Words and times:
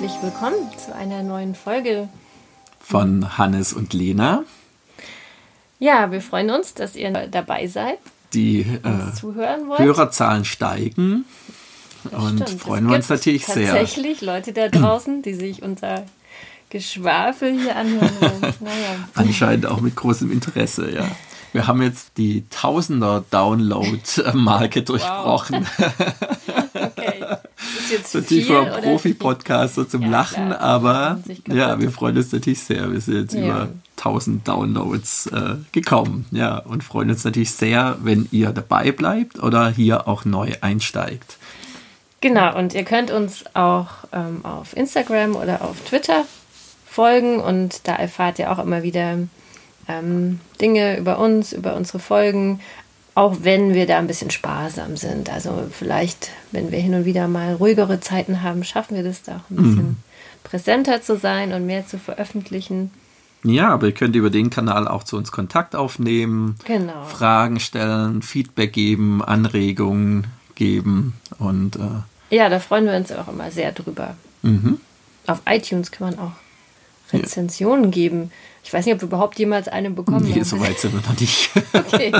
herzlich 0.00 0.22
willkommen 0.22 0.56
zu 0.78 0.94
einer 0.94 1.22
neuen 1.22 1.54
Folge 1.54 2.08
von 2.80 3.36
Hannes 3.36 3.74
und 3.74 3.92
Lena. 3.92 4.44
Ja, 5.78 6.10
wir 6.10 6.22
freuen 6.22 6.48
uns, 6.48 6.72
dass 6.72 6.96
ihr 6.96 7.10
dabei 7.10 7.66
seid. 7.66 7.98
Die 8.32 8.60
äh. 8.60 9.12
Hörerzahlen 9.22 10.46
steigen 10.46 11.26
das 12.04 12.14
und 12.14 12.40
stimmt. 12.40 12.62
freuen 12.62 12.88
wir 12.88 12.96
uns 12.96 13.10
natürlich 13.10 13.44
tatsächlich 13.44 13.68
sehr. 13.68 13.78
Tatsächlich 13.78 14.22
Leute 14.22 14.54
da 14.54 14.70
draußen, 14.70 15.20
die 15.20 15.34
sich 15.34 15.62
unser 15.62 16.06
Geschwafel 16.70 17.60
hier 17.60 17.76
anhören. 17.76 18.10
Naja. 18.60 19.06
Anscheinend 19.14 19.66
auch 19.66 19.82
mit 19.82 19.96
großem 19.96 20.32
Interesse, 20.32 20.90
ja. 20.90 21.04
Wir 21.52 21.66
haben 21.66 21.82
jetzt 21.82 22.12
die 22.16 22.48
Tausender-Download-Marke 22.48 24.82
durchbrochen. 24.82 25.66
Wow. 25.76 25.92
ist 27.90 27.98
jetzt 27.98 28.12
so 28.12 28.20
tiefer 28.20 28.64
Profi-Podcast 28.64 29.74
so 29.74 29.84
zum 29.84 30.02
ja, 30.02 30.08
Lachen, 30.08 30.48
klar. 30.48 30.60
aber 30.60 31.20
ja, 31.48 31.80
wir 31.80 31.90
freuen 31.90 32.16
uns 32.16 32.32
natürlich 32.32 32.62
sehr. 32.62 32.90
Wir 32.92 33.00
sind 33.00 33.20
jetzt 33.20 33.34
ja. 33.34 33.40
über 33.40 33.68
1000 33.98 34.46
Downloads 34.46 35.26
äh, 35.26 35.56
gekommen. 35.72 36.26
Ja, 36.30 36.58
und 36.58 36.84
freuen 36.84 37.10
uns 37.10 37.24
natürlich 37.24 37.52
sehr, 37.52 37.98
wenn 38.02 38.28
ihr 38.30 38.50
dabei 38.50 38.92
bleibt 38.92 39.42
oder 39.42 39.68
hier 39.68 40.08
auch 40.08 40.24
neu 40.24 40.52
einsteigt. 40.60 41.36
Genau, 42.20 42.56
und 42.56 42.74
ihr 42.74 42.84
könnt 42.84 43.10
uns 43.10 43.44
auch 43.54 43.88
ähm, 44.12 44.44
auf 44.44 44.76
Instagram 44.76 45.36
oder 45.36 45.62
auf 45.62 45.80
Twitter 45.80 46.24
folgen 46.86 47.40
und 47.40 47.88
da 47.88 47.94
erfahrt 47.94 48.38
ihr 48.38 48.50
auch 48.50 48.58
immer 48.58 48.82
wieder 48.82 49.18
ähm, 49.88 50.40
Dinge 50.60 50.98
über 50.98 51.18
uns, 51.18 51.52
über 51.52 51.74
unsere 51.76 51.98
Folgen, 51.98 52.60
auch 53.14 53.38
wenn 53.42 53.74
wir 53.74 53.86
da 53.86 53.98
ein 53.98 54.06
bisschen 54.06 54.30
sparsam 54.30 54.96
sind. 54.96 55.30
Also 55.30 55.66
vielleicht, 55.70 56.30
wenn 56.52 56.70
wir 56.70 56.78
hin 56.78 56.94
und 56.94 57.04
wieder 57.04 57.28
mal 57.28 57.54
ruhigere 57.54 58.00
Zeiten 58.00 58.42
haben, 58.42 58.64
schaffen 58.64 58.96
wir 58.96 59.02
das 59.02 59.22
da 59.22 59.36
auch 59.36 59.50
ein 59.50 59.56
bisschen 59.56 59.76
mhm. 59.76 59.96
präsenter 60.44 61.02
zu 61.02 61.18
sein 61.18 61.52
und 61.52 61.66
mehr 61.66 61.86
zu 61.86 61.98
veröffentlichen. 61.98 62.90
Ja, 63.42 63.70
aber 63.70 63.86
ihr 63.86 63.94
könnt 63.94 64.16
über 64.16 64.30
den 64.30 64.50
Kanal 64.50 64.86
auch 64.86 65.02
zu 65.02 65.16
uns 65.16 65.32
Kontakt 65.32 65.74
aufnehmen, 65.74 66.56
genau. 66.66 67.04
Fragen 67.04 67.58
stellen, 67.58 68.20
Feedback 68.20 68.74
geben, 68.74 69.24
Anregungen 69.24 70.26
geben 70.54 71.14
und 71.38 71.76
äh 71.76 72.36
ja, 72.36 72.48
da 72.48 72.60
freuen 72.60 72.86
wir 72.86 72.94
uns 72.94 73.10
auch 73.10 73.28
immer 73.28 73.50
sehr 73.50 73.72
drüber. 73.72 74.14
Mhm. 74.42 74.78
Auf 75.26 75.40
iTunes 75.46 75.90
kann 75.90 76.10
man 76.10 76.18
auch 76.18 76.32
Rezensionen 77.12 77.90
geben. 77.90 78.30
Ich 78.62 78.72
weiß 78.72 78.84
nicht, 78.84 78.94
ob 78.94 79.00
wir 79.00 79.08
überhaupt 79.08 79.38
jemals 79.38 79.68
eine 79.68 79.90
bekommen 79.90 80.26
nee, 80.26 80.32
haben. 80.32 80.44
so 80.44 80.60
weit 80.60 80.78
sind 80.78 80.92
wir 80.92 81.00
noch 81.00 81.18
nicht. 81.18 81.50
okay. 81.72 82.12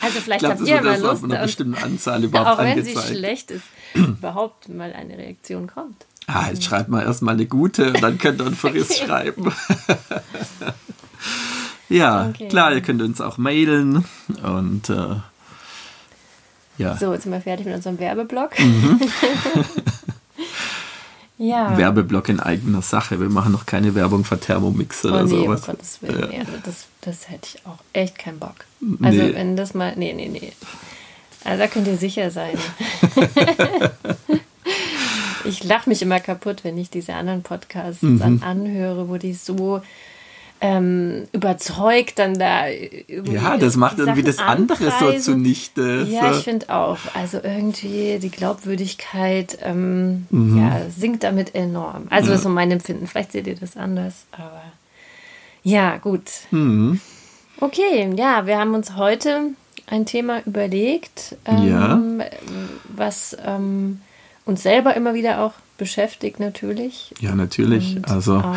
Also 0.00 0.20
vielleicht 0.20 0.40
glaub, 0.40 0.58
habt 0.58 0.68
ihr 0.68 0.82
mal 0.82 1.00
Lust. 1.00 1.24
Einer 1.24 1.42
bestimmten 1.42 1.82
Anzahl 1.82 2.24
überhaupt 2.24 2.50
auch 2.50 2.58
wenn 2.58 2.78
angezeigt. 2.78 3.06
sie 3.06 3.14
schlecht 3.14 3.50
ist, 3.50 3.64
überhaupt 3.94 4.68
mal 4.68 4.92
eine 4.92 5.16
Reaktion 5.16 5.66
kommt. 5.66 6.04
Ah, 6.26 6.48
jetzt 6.50 6.64
schreibt 6.64 6.88
mal 6.90 7.02
erstmal 7.02 7.34
eine 7.34 7.46
gute 7.46 7.92
und 7.92 8.02
dann 8.02 8.18
könnt 8.18 8.40
ihr 8.40 8.46
einen 8.46 8.54
Verriss 8.54 8.90
okay. 8.90 9.06
schreiben. 9.06 9.52
ja, 11.88 12.28
okay. 12.28 12.48
klar, 12.48 12.74
ihr 12.74 12.82
könnt 12.82 13.00
uns 13.00 13.20
auch 13.20 13.38
mailen 13.38 14.04
und 14.42 14.90
äh, 14.90 15.16
ja. 16.78 16.96
So, 16.96 17.12
jetzt 17.12 17.24
sind 17.24 17.32
wir 17.32 17.40
fertig 17.40 17.66
mit 17.66 17.74
unserem 17.74 17.98
Werbeblock. 17.98 18.58
Mhm. 18.58 19.00
ja. 21.38 21.78
Werbeblock 21.78 22.28
in 22.28 22.40
eigener 22.40 22.82
Sache. 22.82 23.20
Wir 23.20 23.28
machen 23.28 23.52
noch 23.52 23.64
keine 23.64 23.94
Werbung 23.94 24.24
für 24.24 24.38
Thermomix 24.38 25.04
oder 25.04 25.22
oh, 25.22 25.24
nee, 25.24 25.30
sowas. 25.30 25.60
Um 25.60 25.66
Gottes 25.74 26.02
Willen. 26.02 26.32
Ja. 26.32 26.44
das, 26.64 26.86
das 27.00 27.30
hätte 27.30 27.48
ich 27.54 27.66
auch 27.66 27.78
echt 27.92 28.18
keinen 28.18 28.38
Bock. 28.38 28.56
Also 29.02 29.22
nee. 29.22 29.34
wenn 29.34 29.56
das 29.56 29.74
mal. 29.74 29.94
Nee, 29.96 30.12
nee, 30.12 30.28
nee. 30.28 30.52
Also 31.44 31.62
da 31.62 31.68
könnt 31.68 31.86
ihr 31.86 31.96
sicher 31.96 32.30
sein. 32.30 32.58
ich 35.44 35.64
lache 35.64 35.88
mich 35.88 36.02
immer 36.02 36.20
kaputt, 36.20 36.64
wenn 36.64 36.76
ich 36.76 36.90
diese 36.90 37.14
anderen 37.14 37.42
Podcasts 37.42 38.02
mhm. 38.02 38.42
anhöre, 38.42 39.08
wo 39.08 39.16
die 39.16 39.34
so 39.34 39.80
ähm, 40.60 41.28
überzeugt 41.32 42.18
dann 42.18 42.38
da. 42.38 42.66
Ja, 42.66 43.56
das 43.56 43.76
macht 43.76 43.98
irgendwie 43.98 44.22
das 44.22 44.38
andere 44.38 44.92
so 44.98 45.12
zunichte. 45.18 46.06
Ja, 46.10 46.32
ich 46.32 46.44
finde 46.44 46.74
auch. 46.74 46.98
Also 47.14 47.38
irgendwie 47.42 48.18
die 48.20 48.30
Glaubwürdigkeit 48.30 49.58
ähm, 49.62 50.26
mhm. 50.30 50.58
ja, 50.58 50.80
sinkt 50.96 51.22
damit 51.22 51.54
enorm. 51.54 52.06
Also 52.10 52.26
ja. 52.26 52.32
das 52.32 52.40
ist 52.40 52.42
so 52.42 52.48
mein 52.48 52.70
Empfinden. 52.70 53.06
Vielleicht 53.06 53.32
seht 53.32 53.46
ihr 53.46 53.56
das 53.56 53.76
anders, 53.76 54.26
aber 54.32 54.62
ja, 55.62 55.96
gut. 55.98 56.30
Mhm. 56.50 57.00
Okay, 57.60 58.12
ja, 58.16 58.46
wir 58.46 58.58
haben 58.58 58.74
uns 58.74 58.96
heute 58.96 59.50
ein 59.86 60.06
Thema 60.06 60.42
überlegt, 60.46 61.36
ähm, 61.44 61.68
ja. 61.68 62.00
was 62.88 63.36
ähm, 63.44 64.00
uns 64.44 64.62
selber 64.62 64.94
immer 64.94 65.14
wieder 65.14 65.40
auch 65.42 65.54
beschäftigt, 65.76 66.40
natürlich. 66.40 67.14
Ja, 67.20 67.34
natürlich. 67.34 67.96
Und 67.96 68.10
also. 68.10 68.36
Auch 68.36 68.54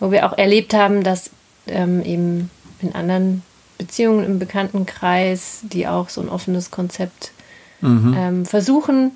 wo 0.00 0.10
wir 0.10 0.26
auch 0.26 0.36
erlebt 0.36 0.74
haben, 0.74 1.02
dass 1.02 1.30
ähm, 1.66 2.02
eben 2.02 2.50
in 2.80 2.94
anderen 2.94 3.42
Beziehungen 3.78 4.24
im 4.24 4.38
Bekanntenkreis, 4.38 5.60
die 5.62 5.86
auch 5.86 6.08
so 6.08 6.20
ein 6.20 6.28
offenes 6.28 6.70
Konzept 6.70 7.32
mhm. 7.80 8.14
ähm, 8.16 8.46
versuchen, 8.46 9.12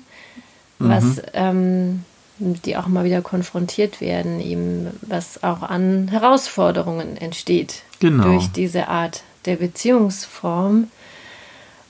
mhm. 0.79 0.89
was 0.89 1.21
ähm, 1.33 2.03
die 2.39 2.77
auch 2.77 2.87
mal 2.87 3.03
wieder 3.03 3.21
konfrontiert 3.21 3.99
werden, 3.99 4.39
eben 4.39 4.87
was 5.01 5.43
auch 5.43 5.61
an 5.61 6.07
Herausforderungen 6.07 7.17
entsteht 7.17 7.83
genau. 7.99 8.23
durch 8.23 8.47
diese 8.47 8.87
Art 8.87 9.23
der 9.45 9.57
Beziehungsform. 9.57 10.87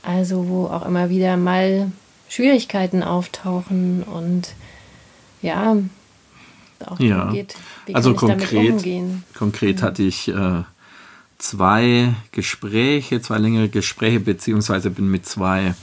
Also 0.01 0.47
wo 0.47 0.65
auch 0.67 0.85
immer 0.85 1.09
wieder 1.09 1.37
mal 1.37 1.91
Schwierigkeiten 2.29 3.03
auftauchen 3.03 4.03
und 4.03 4.53
ja, 5.41 5.75
auch 6.85 6.99
ja. 6.99 7.31
geht. 7.31 7.55
Wie 7.85 7.95
also 7.95 8.13
konkret, 8.13 8.85
konkret 9.37 9.77
mhm. 9.77 9.81
hatte 9.81 10.03
ich 10.03 10.27
äh, 10.29 10.63
zwei 11.37 12.13
Gespräche, 12.31 13.21
zwei 13.21 13.37
längere 13.37 13.69
Gespräche, 13.69 14.19
beziehungsweise 14.19 14.89
bin 14.89 15.09
mit 15.09 15.25
zwei 15.25 15.73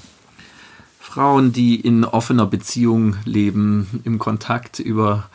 Frauen, 1.00 1.52
die 1.52 1.80
in 1.80 2.04
offener 2.04 2.46
Beziehung 2.46 3.16
leben, 3.24 4.02
im 4.04 4.18
Kontakt 4.18 4.78
über 4.78 5.30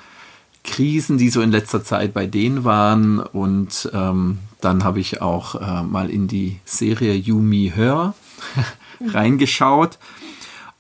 Krisen, 0.64 1.18
die 1.18 1.30
so 1.30 1.42
in 1.42 1.52
letzter 1.52 1.84
Zeit 1.84 2.14
bei 2.14 2.28
denen 2.28 2.64
waren. 2.64 3.20
Und 3.20 3.90
ähm, 3.94 4.38
dann 4.62 4.84
habe 4.84 5.00
ich 5.00 5.22
auch 5.22 5.56
äh, 5.56 5.84
mal 5.84 6.10
in 6.10 6.28
die 6.28 6.60
Serie 6.66 7.16
You 7.16 7.40
Me 7.40 7.74
Her 7.76 8.14
reingeschaut. 9.06 9.98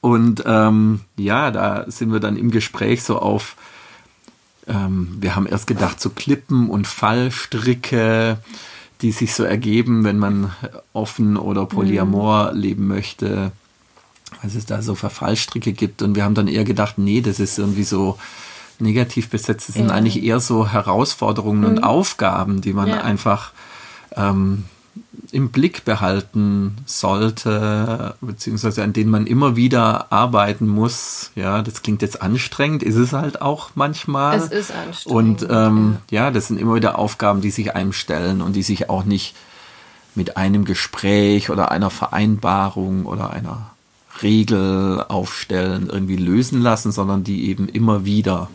Und 0.02 0.44
ähm, 0.46 1.02
ja, 1.18 1.52
da 1.52 1.86
sind 1.90 2.12
wir 2.12 2.20
dann 2.20 2.38
im 2.38 2.52
Gespräch 2.52 3.03
so 3.03 3.18
auf 3.18 3.56
ähm, 4.67 5.17
wir 5.19 5.35
haben 5.35 5.47
erst 5.47 5.67
gedacht, 5.67 5.99
so 5.99 6.09
Klippen 6.09 6.69
und 6.69 6.88
Fallstricke, 6.88 8.38
die 9.01 9.11
sich 9.11 9.33
so 9.33 9.44
ergeben, 9.44 10.03
wenn 10.03 10.19
man 10.19 10.51
offen 10.94 11.38
oder 11.38 11.66
polyamor 11.66 12.51
mhm. 12.51 12.59
leben 12.59 12.88
möchte. 12.88 13.51
Was 14.41 14.55
es 14.55 14.66
da 14.66 14.81
so 14.81 14.95
für 14.95 15.09
Fallstricke 15.09 15.73
gibt. 15.73 16.01
Und 16.01 16.16
wir 16.16 16.23
haben 16.23 16.35
dann 16.35 16.47
eher 16.47 16.63
gedacht, 16.63 16.97
nee, 16.97 17.22
das 17.22 17.39
ist 17.39 17.59
irgendwie 17.59 17.83
so 17.83 18.17
negativ 18.79 19.29
besetzt. 19.29 19.67
Das 19.67 19.75
sind 19.75 19.89
ja. 19.89 19.94
eigentlich 19.94 20.23
eher 20.23 20.39
so 20.39 20.67
Herausforderungen 20.67 21.61
mhm. 21.61 21.66
und 21.66 21.83
Aufgaben, 21.83 22.61
die 22.61 22.73
man 22.73 22.89
ja. 22.89 23.01
einfach 23.01 23.51
ähm, 24.16 24.66
im 25.31 25.50
Blick 25.50 25.85
behalten 25.85 26.78
sollte, 26.85 28.16
beziehungsweise 28.22 28.84
an 28.84 28.94
denen 28.94 29.09
man 29.09 29.28
immer 29.28 29.56
wieder 29.56 30.12
arbeiten 30.12 30.67
muss. 30.67 31.31
Ja, 31.35 31.62
das 31.62 31.81
klingt 31.81 32.01
jetzt 32.01 32.22
anstrengend, 32.22 32.84
ist 32.84 32.95
es 32.95 33.13
halt 33.13 33.41
auch 33.41 33.72
manchmal. 33.75 34.38
Es 34.38 34.47
ist 34.47 34.72
anstrengend. 34.72 35.44
Und 35.44 35.47
ähm, 35.50 35.97
ja. 36.09 36.25
ja, 36.25 36.31
das 36.31 36.47
sind 36.47 36.59
immer 36.59 36.75
wieder 36.75 37.00
Aufgaben, 37.00 37.41
die 37.41 37.51
sich 37.51 37.75
einem 37.75 37.94
stellen 37.94 38.41
und 38.41 38.56
die 38.56 38.63
sich 38.63 38.90
auch 38.90 39.05
nicht 39.05 39.35
mit 40.16 40.37
einem 40.37 40.66
Gespräch 40.66 41.49
oder 41.49 41.72
einer 41.72 41.90
Vereinbarung 41.90 43.05
oder 43.05 43.31
einer 43.31 43.72
Regel 44.22 45.03
aufstellen, 45.08 45.90
irgendwie 45.91 46.17
lösen 46.17 46.61
lassen, 46.61 46.91
sondern 46.91 47.23
die 47.23 47.49
eben 47.49 47.70
immer 47.70 48.03
wieder 48.05 48.49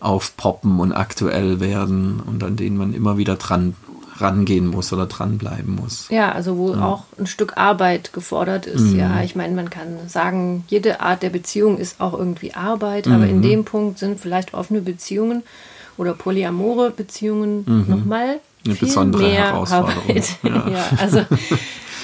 aufpoppen 0.00 0.80
und 0.80 0.92
aktuell 0.92 1.60
werden 1.60 2.20
und 2.20 2.42
an 2.42 2.56
denen 2.56 2.76
man 2.76 2.94
immer 2.94 3.18
wieder 3.18 3.36
dran 3.36 3.76
rangehen 4.20 4.66
muss 4.66 4.92
oder 4.92 5.06
dranbleiben 5.06 5.74
muss. 5.74 6.06
Ja, 6.10 6.32
also 6.32 6.56
wo 6.56 6.74
ja. 6.74 6.84
auch 6.84 7.04
ein 7.18 7.26
Stück 7.26 7.56
Arbeit 7.56 8.12
gefordert 8.12 8.66
ist. 8.66 8.92
Mhm. 8.92 8.98
Ja, 8.98 9.22
ich 9.22 9.36
meine, 9.36 9.54
man 9.54 9.70
kann 9.70 9.96
sagen, 10.08 10.64
jede 10.68 11.00
Art 11.00 11.22
der 11.22 11.30
Beziehung 11.30 11.78
ist 11.78 12.00
auch 12.00 12.12
irgendwie 12.12 12.54
Arbeit, 12.54 13.06
mhm. 13.06 13.14
aber 13.14 13.26
in 13.26 13.38
mhm. 13.38 13.42
dem 13.42 13.64
Punkt 13.64 13.98
sind 13.98 14.20
vielleicht 14.20 14.54
offene 14.54 14.80
Beziehungen 14.80 15.42
oder 15.96 16.14
polyamore 16.14 16.90
Beziehungen 16.90 17.64
mhm. 17.66 17.84
nochmal 17.88 18.40
eine 18.64 18.74
viel 18.74 18.88
besondere 18.88 19.22
mehr 19.22 19.52
Herausforderung. 19.52 20.02
Arbeit. 20.08 20.36
Ja. 20.42 20.68
ja, 20.68 20.84
also 20.98 21.24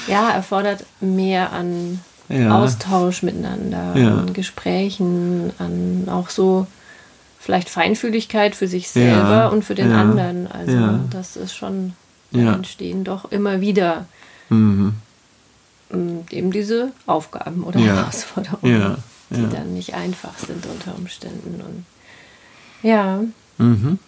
ja, 0.06 0.30
erfordert 0.30 0.84
mehr 1.00 1.52
an 1.52 2.00
ja. 2.28 2.62
Austausch 2.62 3.22
miteinander, 3.22 3.94
an 3.94 4.32
Gesprächen, 4.32 5.52
an 5.58 6.08
auch 6.10 6.28
so 6.28 6.66
vielleicht 7.46 7.68
Feinfühligkeit 7.68 8.56
für 8.56 8.66
sich 8.66 8.88
selber 8.88 9.30
ja, 9.30 9.48
und 9.48 9.64
für 9.64 9.76
den 9.76 9.90
ja, 9.90 10.00
anderen. 10.00 10.50
Also 10.50 10.72
ja. 10.72 11.00
das 11.10 11.36
ist 11.36 11.54
schon 11.54 11.92
ja. 12.44 12.54
entstehen 12.54 13.04
doch 13.04 13.30
immer 13.30 13.60
wieder 13.60 14.06
mhm. 14.48 14.94
Mm, 15.90 16.18
eben 16.30 16.50
diese 16.50 16.92
Aufgaben 17.06 17.62
oder 17.62 17.78
ja. 17.78 17.94
Herausforderungen, 17.94 18.96
die 19.30 19.48
dann 19.48 19.74
nicht 19.74 19.94
einfach 19.94 20.36
sind 20.38 20.66
unter 20.66 20.96
Umständen. 20.96 21.60
Und 21.60 21.84
Ja. 22.82 23.20
Mhm. 23.58 23.98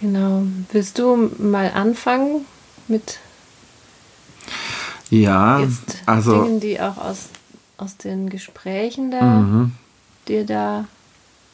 Genau. 0.00 0.42
Willst 0.72 0.98
du 0.98 1.30
mal 1.38 1.70
anfangen 1.72 2.44
mit 2.88 3.18
ja, 5.10 5.60
jetzt 5.60 6.02
also 6.06 6.42
Dingen, 6.42 6.60
die 6.60 6.80
auch 6.80 6.96
aus, 6.98 7.28
aus 7.76 7.96
den 7.96 8.28
Gesprächen 8.30 9.10
da 9.10 9.22
mhm. 9.22 9.72
dir 10.26 10.44
da 10.44 10.86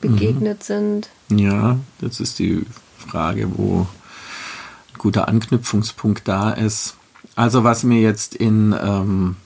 begegnet 0.00 0.60
mhm. 0.60 0.64
sind? 0.64 1.08
Ja, 1.28 1.78
das 2.00 2.20
ist 2.20 2.38
die 2.38 2.64
Frage, 2.96 3.50
wo 3.58 3.86
guter 5.00 5.28
Anknüpfungspunkt 5.28 6.28
da 6.28 6.50
ist. 6.50 6.96
Also 7.34 7.64
was 7.64 7.84
mir 7.84 8.00
jetzt 8.00 8.34
in, 8.34 8.74
ähm, 8.78 9.36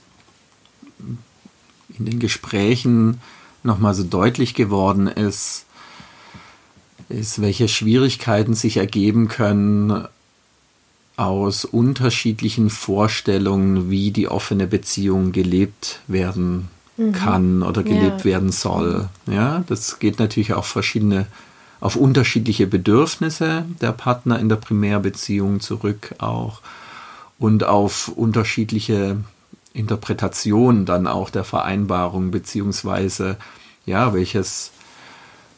in 1.97 2.05
den 2.05 2.19
Gesprächen 2.19 3.21
nochmal 3.63 3.93
so 3.93 4.03
deutlich 4.03 4.53
geworden 4.53 5.07
ist, 5.07 5.65
ist, 7.07 7.41
welche 7.41 7.69
Schwierigkeiten 7.69 8.53
sich 8.53 8.77
ergeben 8.77 9.29
können 9.29 10.07
aus 11.15 11.63
unterschiedlichen 11.63 12.69
Vorstellungen, 12.69 13.89
wie 13.89 14.11
die 14.11 14.27
offene 14.27 14.67
Beziehung 14.67 15.31
gelebt 15.31 16.01
werden 16.07 16.67
mhm. 16.97 17.13
kann 17.13 17.63
oder 17.63 17.81
gelebt 17.83 18.19
ja. 18.19 18.25
werden 18.25 18.51
soll. 18.51 19.07
Ja, 19.25 19.63
das 19.67 19.99
geht 19.99 20.19
natürlich 20.19 20.53
auf 20.53 20.67
verschiedene, 20.67 21.27
auf 21.79 21.95
unterschiedliche 21.95 22.67
Bedürfnisse 22.67 23.65
der 23.81 23.91
Partner 23.91 24.39
in 24.39 24.49
der 24.49 24.55
Primärbeziehung 24.55 25.59
zurück 25.59 26.15
auch 26.19 26.61
und 27.37 27.63
auf 27.63 28.07
unterschiedliche 28.09 29.17
Interpretationen 29.73 30.85
dann 30.85 31.05
auch 31.05 31.29
der 31.29 31.43
Vereinbarung 31.43 32.31
beziehungsweise 32.31 33.37
ja, 33.85 34.13
welches 34.13 34.71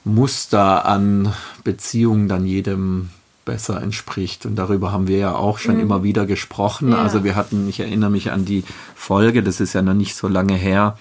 Muster 0.04 0.86
an 0.86 1.34
Beziehungen 1.64 2.28
dann 2.28 2.46
jedem 2.46 3.10
besser 3.46 3.81
entspricht. 3.81 4.46
Und 4.46 4.56
darüber 4.56 4.92
haben 4.92 5.08
wir 5.08 5.18
ja 5.18 5.36
auch 5.36 5.58
schon 5.58 5.75
mhm. 5.75 5.81
immer 5.81 6.04
wieder 6.04 6.25
gesprochen. 6.25 6.92
Ja. 6.92 6.98
Also 6.98 7.24
wir 7.24 7.36
hatten, 7.36 7.68
ich 7.69 7.80
erinnere 7.80 8.10
mich 8.10 8.31
an 8.31 8.46
die 8.46 8.64
Folge, 8.96 9.44
das 9.44 9.60
ist 9.60 9.74
ja 9.74 9.81
noch 9.81 9.94
nicht 9.94 10.16
so 10.16 10.28
lange 10.28 10.56
her, 10.56 10.98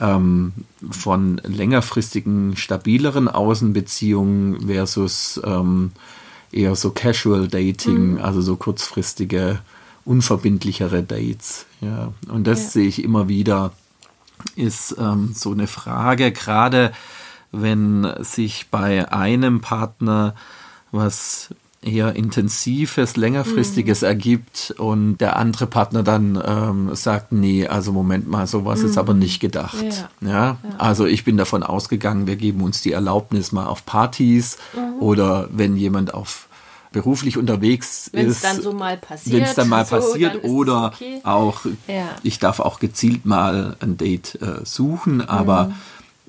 ähm, 0.00 0.52
von 0.90 1.40
längerfristigen, 1.44 2.56
stabileren 2.56 3.28
Außenbeziehungen 3.28 4.66
versus 4.66 5.40
ähm, 5.44 5.92
eher 6.52 6.74
so 6.76 6.90
Casual 6.90 7.48
Dating, 7.48 8.12
mhm. 8.12 8.20
also 8.20 8.40
so 8.40 8.56
kurzfristige, 8.56 9.60
unverbindlichere 10.04 11.02
Dates. 11.02 11.66
Ja. 11.80 12.12
Und 12.28 12.46
das 12.46 12.64
ja. 12.64 12.70
sehe 12.70 12.88
ich 12.88 13.02
immer 13.02 13.28
wieder, 13.28 13.72
ist 14.54 14.96
ähm, 14.98 15.32
so 15.34 15.52
eine 15.52 15.66
Frage, 15.66 16.32
gerade 16.32 16.92
wenn 17.52 18.06
sich 18.20 18.68
bei 18.70 19.10
einem 19.10 19.60
Partner 19.60 20.34
was 20.92 21.50
eher 21.82 22.16
intensives, 22.16 23.16
längerfristiges 23.16 24.02
mhm. 24.02 24.06
ergibt 24.06 24.74
und 24.78 25.18
der 25.18 25.36
andere 25.36 25.66
Partner 25.66 26.02
dann 26.02 26.42
ähm, 26.44 26.94
sagt, 26.94 27.32
nee, 27.32 27.66
also 27.66 27.92
Moment 27.92 28.28
mal, 28.28 28.46
sowas 28.46 28.80
mhm. 28.80 28.86
ist 28.86 28.98
aber 28.98 29.14
nicht 29.14 29.40
gedacht. 29.40 30.08
Ja. 30.20 30.28
ja. 30.28 30.36
Ja? 30.36 30.56
Also 30.78 31.06
ich 31.06 31.24
bin 31.24 31.36
davon 31.36 31.62
ausgegangen, 31.62 32.26
wir 32.26 32.36
geben 32.36 32.62
uns 32.62 32.82
die 32.82 32.92
Erlaubnis 32.92 33.52
mal 33.52 33.66
auf 33.66 33.86
Partys 33.86 34.58
mhm. 34.74 35.02
oder 35.02 35.48
wenn 35.52 35.76
jemand 35.76 36.14
auf 36.14 36.48
beruflich 36.92 37.36
unterwegs 37.36 38.10
wenn's 38.12 38.38
ist, 38.38 38.42
wenn 38.42 38.50
es 38.50 38.56
dann 38.56 38.62
so 38.62 38.72
mal 38.72 38.96
passiert, 38.96 39.36
wenn 39.36 39.42
es 39.42 39.54
dann 39.54 39.68
mal 39.68 39.84
so, 39.86 39.96
passiert 39.96 40.44
dann 40.44 40.50
oder 40.50 40.86
okay. 40.94 41.20
auch, 41.24 41.66
ja. 41.88 42.08
ich 42.22 42.38
darf 42.38 42.60
auch 42.60 42.78
gezielt 42.78 43.26
mal 43.26 43.76
ein 43.80 43.96
Date 43.96 44.38
äh, 44.40 44.64
suchen, 44.64 45.20
aber 45.20 45.64
mhm. 45.64 45.74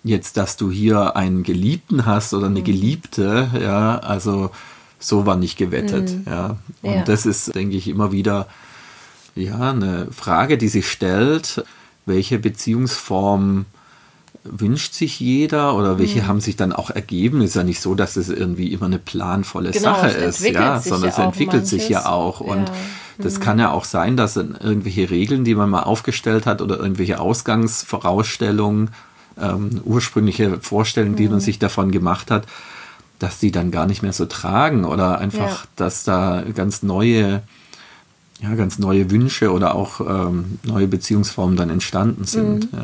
jetzt, 0.04 0.38
dass 0.38 0.58
du 0.58 0.70
hier 0.70 1.16
einen 1.16 1.44
Geliebten 1.44 2.06
hast 2.06 2.34
oder 2.34 2.48
eine 2.48 2.60
mhm. 2.60 2.66
Geliebte, 2.66 3.50
ja, 3.62 4.00
also 4.00 4.52
so 5.00 5.26
war 5.26 5.36
nicht 5.36 5.58
gewettet. 5.58 6.10
Mhm. 6.12 6.24
Ja. 6.26 6.58
Und 6.82 6.94
ja. 6.94 7.04
das 7.04 7.26
ist, 7.26 7.54
denke 7.56 7.76
ich, 7.76 7.88
immer 7.88 8.12
wieder 8.12 8.48
ja, 9.36 9.72
eine 9.72 10.08
Frage, 10.12 10.58
die 10.58 10.68
sich 10.68 10.90
stellt, 10.90 11.64
welche 12.06 12.40
Beziehungsform 12.40 13.66
wünscht 14.44 14.94
sich 14.94 15.20
jeder 15.20 15.76
oder 15.76 16.00
welche 16.00 16.22
mhm. 16.22 16.28
haben 16.28 16.42
sich 16.42 16.56
dann 16.56 16.74
auch 16.74 16.90
ergeben. 16.90 17.42
Ist 17.42 17.56
ja 17.56 17.64
nicht 17.64 17.82
so, 17.82 17.96
dass 17.96 18.16
es 18.16 18.30
irgendwie 18.30 18.72
immer 18.72 18.86
eine 18.86 19.00
planvolle 19.00 19.72
genau, 19.72 19.94
Sache 19.94 20.10
ist, 20.10 20.40
ja, 20.42 20.80
sondern 20.80 21.10
ja 21.10 21.16
es 21.16 21.20
entwickelt 21.20 21.64
manches. 21.64 21.70
sich 21.70 21.90
ja 21.90 22.08
auch. 22.08 22.40
Und 22.40 22.70
ja. 22.70 22.76
das 23.18 23.38
mhm. 23.38 23.44
kann 23.44 23.60
ja 23.60 23.72
auch 23.72 23.84
sein, 23.84 24.18
dass 24.18 24.38
irgendwelche 24.38 25.10
Regeln, 25.10 25.44
die 25.44 25.56
man 25.56 25.70
mal 25.70 25.84
aufgestellt 25.84 26.46
hat 26.46 26.62
oder 26.62 26.80
irgendwelche 26.80 27.20
Ausgangsvorausstellungen, 27.20 28.92
ähm, 29.40 29.82
ursprüngliche 29.84 30.60
Vorstellungen, 30.62 31.16
die 31.16 31.28
man 31.28 31.36
mhm. 31.36 31.42
sich 31.42 31.60
davon 31.60 31.92
gemacht 31.92 32.32
hat, 32.32 32.46
dass 33.20 33.40
die 33.40 33.52
dann 33.52 33.72
gar 33.72 33.86
nicht 33.86 34.04
mehr 34.04 34.14
so 34.14 34.26
tragen 34.26 34.86
oder 34.86 35.20
einfach, 35.20 35.64
ja. 35.64 35.70
dass 35.76 36.04
da 36.04 36.44
ganz 36.54 36.84
neue, 36.84 37.42
ja, 38.42 38.56
ganz 38.56 38.80
neue 38.80 39.10
Wünsche 39.10 39.52
oder 39.52 39.76
auch 39.76 40.02
ähm, 40.02 40.60
neue 40.64 40.88
Beziehungsformen 40.88 41.56
dann 41.56 41.70
entstanden 41.70 42.26
sind. 42.26 42.72
Mhm. 42.72 42.80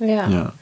Ja. 0.00 0.06
ja. 0.06 0.28
ja. 0.28 0.52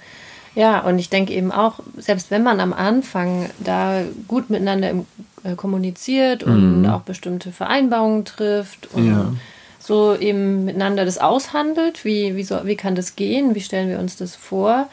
Ja, 0.56 0.80
und 0.80 0.98
ich 0.98 1.10
denke 1.10 1.34
eben 1.34 1.52
auch, 1.52 1.80
selbst 1.98 2.30
wenn 2.30 2.42
man 2.42 2.60
am 2.60 2.72
Anfang 2.72 3.50
da 3.58 4.00
gut 4.26 4.48
miteinander 4.48 4.88
im, 4.88 5.06
äh, 5.44 5.54
kommuniziert 5.54 6.44
und 6.44 6.80
mhm. 6.80 6.86
auch 6.86 7.02
bestimmte 7.02 7.52
Vereinbarungen 7.52 8.24
trifft 8.24 8.88
und 8.94 9.06
ja. 9.06 9.32
so 9.78 10.16
eben 10.16 10.64
miteinander 10.64 11.04
das 11.04 11.18
aushandelt, 11.18 12.06
wie, 12.06 12.36
wie, 12.36 12.42
so, 12.42 12.60
wie 12.64 12.74
kann 12.74 12.94
das 12.94 13.16
gehen, 13.16 13.54
wie 13.54 13.60
stellen 13.60 13.90
wir 13.90 13.98
uns 13.98 14.16
das 14.16 14.34
vor, 14.34 14.88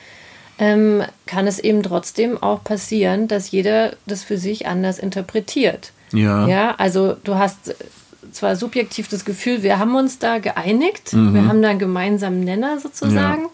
ähm, 0.59 1.03
kann 1.25 1.47
es 1.47 1.59
eben 1.59 1.83
trotzdem 1.83 2.41
auch 2.41 2.63
passieren, 2.63 3.27
dass 3.27 3.51
jeder 3.51 3.93
das 4.05 4.23
für 4.23 4.37
sich 4.37 4.67
anders 4.67 4.99
interpretiert. 4.99 5.91
Ja. 6.11 6.47
Ja, 6.47 6.75
also 6.77 7.15
du 7.23 7.35
hast 7.35 7.75
zwar 8.31 8.55
subjektiv 8.55 9.07
das 9.07 9.25
Gefühl, 9.25 9.63
wir 9.63 9.79
haben 9.79 9.95
uns 9.95 10.19
da 10.19 10.39
geeinigt, 10.39 11.13
mhm. 11.13 11.33
wir 11.33 11.47
haben 11.47 11.61
da 11.61 11.69
einen 11.69 11.79
gemeinsamen 11.79 12.41
Nenner 12.41 12.79
sozusagen. 12.79 13.43
Ja. 13.43 13.49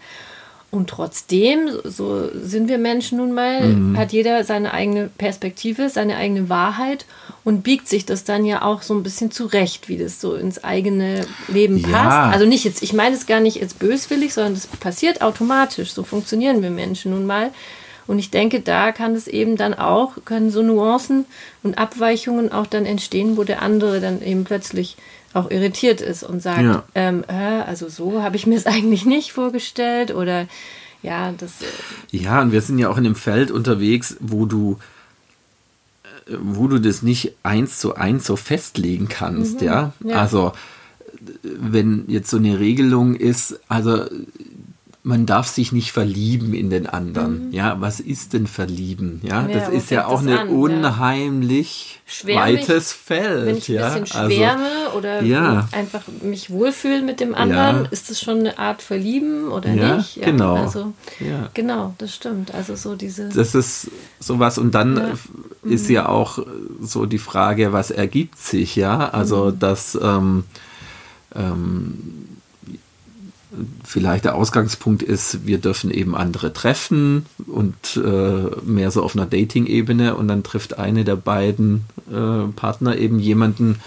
Und 0.71 0.88
trotzdem, 0.88 1.68
so 1.83 2.30
sind 2.33 2.69
wir 2.69 2.77
Menschen 2.77 3.18
nun 3.18 3.33
mal, 3.33 3.62
mhm. 3.62 3.98
hat 3.98 4.12
jeder 4.12 4.44
seine 4.44 4.71
eigene 4.71 5.10
Perspektive, 5.18 5.89
seine 5.89 6.16
eigene 6.16 6.48
Wahrheit 6.48 7.06
und 7.44 7.63
biegt 7.63 7.88
sich 7.88 8.06
das 8.06 8.24
dann 8.24 8.45
ja 8.45 8.62
auch 8.62 8.83
so 8.83 8.94
ein 8.94 9.01
bisschen 9.01 9.31
zurecht, 9.31 9.89
wie 9.89 9.98
das 9.98 10.21
so 10.21 10.36
ins 10.36 10.63
eigene 10.63 11.26
Leben 11.47 11.81
passt. 11.81 11.94
Ja. 11.94 12.30
Also 12.30 12.45
nicht 12.45 12.66
jetzt, 12.66 12.83
ich 12.83 12.94
meine 12.94 13.16
es 13.16 13.26
gar 13.26 13.40
nicht 13.40 13.56
jetzt 13.57 13.80
böswillig, 13.80 14.33
sondern 14.33 14.54
das 14.54 14.68
passiert 14.68 15.23
automatisch. 15.23 15.92
So 15.92 16.04
funktionieren 16.04 16.61
wir 16.61 16.69
Menschen 16.69 17.11
nun 17.11 17.26
mal. 17.26 17.49
Und 18.06 18.19
ich 18.19 18.30
denke, 18.30 18.59
da 18.61 18.92
kann 18.92 19.16
es 19.16 19.28
eben 19.28 19.56
dann 19.56 19.73
auch, 19.73 20.14
können 20.26 20.52
so 20.52 20.61
Nuancen 20.61 21.26
und 21.64 21.78
Abweichungen 21.78 22.52
auch 22.52 22.68
dann 22.68 22.85
entstehen, 22.85 23.38
wo 23.38 23.44
der 23.44 23.61
andere 23.61 24.02
dann 24.02 24.21
eben 24.21 24.45
plötzlich 24.45 24.97
auch 25.33 25.52
irritiert 25.52 26.02
ist 26.02 26.24
und 26.24 26.42
sagt, 26.42 26.64
ja. 26.64 26.83
ähm, 26.95 27.24
äh, 27.28 27.33
also 27.33 27.90
so 27.90 28.21
habe 28.21 28.36
ich 28.36 28.48
mir 28.48 28.56
es 28.56 28.66
eigentlich 28.66 29.06
nicht 29.06 29.31
vorgestellt 29.31 30.14
oder 30.14 30.48
ja, 31.02 31.31
das. 31.38 31.62
Äh 31.62 32.18
ja, 32.18 32.42
und 32.42 32.52
wir 32.52 32.62
sind 32.62 32.80
ja 32.80 32.90
auch 32.90 32.98
in 32.98 33.06
einem 33.06 33.16
Feld 33.16 33.52
unterwegs, 33.52 34.18
wo 34.19 34.45
du 34.45 34.80
äh, 36.04 36.36
wo 36.42 36.68
du 36.68 36.80
das 36.80 37.02
nicht 37.02 37.33
eins 37.44 37.80
zu 37.80 37.95
eins 37.95 38.26
so 38.26 38.36
festlegen 38.36 39.07
kannst, 39.07 39.62
mhm, 39.62 39.68
ja? 39.68 39.94
ja. 40.04 40.16
Also 40.18 40.54
wenn 41.44 42.06
jetzt 42.07 42.30
so 42.30 42.38
eine 42.38 42.59
Regelung 42.59 43.16
ist, 43.16 43.59
also 43.68 44.06
man 45.09 45.25
darf 45.25 45.47
sich 45.47 45.71
nicht 45.71 45.92
verlieben 45.92 46.54
in 46.54 46.69
den 46.69 46.85
anderen. 46.85 47.47
Mhm. 47.47 47.51
Ja, 47.51 47.81
was 47.81 47.99
ist 47.99 48.33
denn 48.33 48.45
verlieben? 48.45 49.21
Ja, 49.23 49.47
ja 49.47 49.47
das 49.47 49.69
ist 49.69 49.89
ja 49.89 50.06
auch 50.06 50.21
ein 50.21 50.47
unheimlich 50.49 51.99
ja. 52.23 52.35
weites 52.35 52.94
Feld. 52.94 53.47
Wenn 53.47 53.57
ich 53.57 53.69
ein 53.69 53.75
ja? 53.75 53.89
bisschen 53.89 54.19
also, 54.21 54.35
schwärme 54.35 54.69
also, 54.85 54.97
oder 54.97 55.23
ja. 55.23 55.68
einfach 55.71 56.04
mich 56.21 56.51
wohlfühlen 56.51 57.07
mit 57.07 57.19
dem 57.19 57.33
anderen, 57.33 57.87
ist 57.89 58.11
das 58.11 58.21
schon 58.21 58.39
eine 58.39 58.59
Art 58.59 58.83
Verlieben 58.83 59.49
oder 59.49 59.69
nicht? 59.69 60.18
Ja, 60.18 60.25
genau. 60.25 60.56
Also, 60.57 60.94
genau, 61.56 61.95
das 61.97 62.13
stimmt. 62.13 62.54
Also 62.54 62.75
so 62.75 62.95
diese. 62.95 63.30
Das 63.30 63.56
ist 63.56 63.89
sowas 64.19 64.59
und 64.59 64.75
dann 64.75 65.18
ist 65.63 65.89
ja 65.89 66.07
auch 66.07 66.37
so 66.81 67.07
die 67.07 67.18
Frage, 67.18 67.73
was 67.73 67.89
ergibt 67.89 68.37
sich? 68.37 68.75
Ja, 68.75 69.09
also 69.09 69.45
mhm. 69.45 69.59
dass 69.59 69.97
ähm, 69.99 70.44
ähm, 71.35 72.29
vielleicht 73.83 74.25
der 74.25 74.35
Ausgangspunkt 74.35 75.04
ist, 75.04 75.45
wir 75.45 75.57
dürfen 75.57 75.92
eben 75.92 76.16
andere 76.16 76.54
treffen 76.54 77.25
und 77.47 77.97
äh, 77.97 78.61
mehr 78.66 78.92
so 78.92 79.04
auf 79.04 79.16
einer 79.16 79.25
Dating-Ebene 79.25 80.16
und 80.16 80.28
dann 80.28 80.44
trifft 80.44 80.78
eine 80.78 81.04
der 81.04 81.16
beiden 81.16 81.85
äh, 82.11 82.51
Partner 82.56 82.97
eben 82.97 83.19
jemanden, 83.19 83.80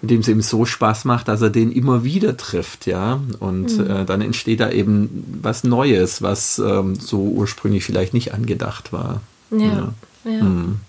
mit 0.00 0.10
dem 0.10 0.20
es 0.20 0.28
eben 0.28 0.42
so 0.42 0.64
Spaß 0.64 1.04
macht, 1.04 1.28
dass 1.28 1.42
er 1.42 1.50
den 1.50 1.72
immer 1.72 2.04
wieder 2.04 2.36
trifft, 2.36 2.86
ja. 2.86 3.20
Und 3.40 3.78
mhm. 3.78 3.90
äh, 3.90 4.04
dann 4.04 4.20
entsteht 4.20 4.60
da 4.60 4.70
eben 4.70 5.40
was 5.42 5.64
Neues, 5.64 6.22
was 6.22 6.58
ähm, 6.58 6.94
so 6.96 7.20
ursprünglich 7.22 7.84
vielleicht 7.84 8.14
nicht 8.14 8.32
angedacht 8.32 8.92
war. 8.92 9.20
Ja. 9.50 9.58
Ja. 9.58 9.92
Ja. 10.24 10.44
Mhm. 10.44 10.80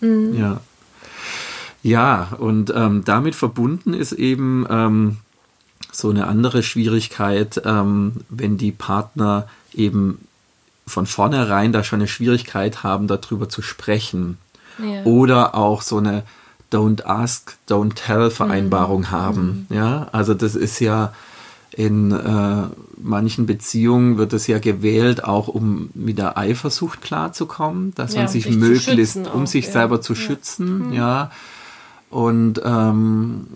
Mhm. 0.00 0.34
ja. 0.34 0.60
ja. 1.82 2.28
und 2.38 2.72
ähm, 2.74 3.04
damit 3.04 3.34
verbunden 3.34 3.94
ist 3.94 4.12
eben 4.12 4.66
ähm, 4.68 5.16
so 5.92 6.10
eine 6.10 6.26
andere 6.26 6.62
Schwierigkeit, 6.62 7.62
ähm, 7.64 8.12
wenn 8.28 8.56
die 8.56 8.72
Partner 8.72 9.48
eben 9.74 10.26
von 10.86 11.06
vornherein 11.06 11.72
da 11.72 11.84
schon 11.84 12.00
eine 12.00 12.08
Schwierigkeit 12.08 12.82
haben, 12.82 13.06
darüber 13.06 13.48
zu 13.48 13.62
sprechen 13.62 14.38
ja. 14.78 15.02
oder 15.04 15.54
auch 15.54 15.82
so 15.82 15.98
eine 15.98 16.22
Don't 16.72 17.04
Ask, 17.04 17.56
Don't 17.68 17.94
Tell 17.94 18.30
Vereinbarung 18.30 19.02
mhm. 19.02 19.10
haben. 19.10 19.66
Mhm. 19.68 19.76
Ja, 19.76 20.08
also 20.12 20.34
das 20.34 20.54
ist 20.54 20.80
ja 20.80 21.12
in 21.70 22.10
äh, 22.12 22.62
manchen 22.96 23.46
Beziehungen 23.46 24.18
wird 24.18 24.32
es 24.32 24.46
ja 24.46 24.58
gewählt, 24.58 25.22
auch 25.22 25.48
um 25.48 25.90
mit 25.94 26.18
der 26.18 26.36
Eifersucht 26.36 27.02
klarzukommen, 27.02 27.94
dass 27.94 28.14
ja, 28.14 28.22
man 28.22 28.28
sich, 28.28 28.44
sich 28.44 28.56
möglichst, 28.56 29.16
um 29.32 29.46
sich 29.46 29.66
ja. 29.66 29.72
selber 29.72 30.00
zu 30.00 30.14
schützen, 30.14 30.88
mhm. 30.88 30.92
ja, 30.94 31.30
und 32.10 32.60
ähm, 32.64 33.48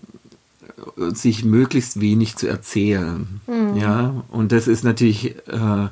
sich 0.96 1.44
möglichst 1.44 2.00
wenig 2.00 2.36
zu 2.36 2.46
erzählen, 2.46 3.40
mhm. 3.46 3.76
ja, 3.76 4.24
und 4.28 4.52
das 4.52 4.68
ist 4.68 4.84
natürlich 4.84 5.36
äh, 5.48 5.88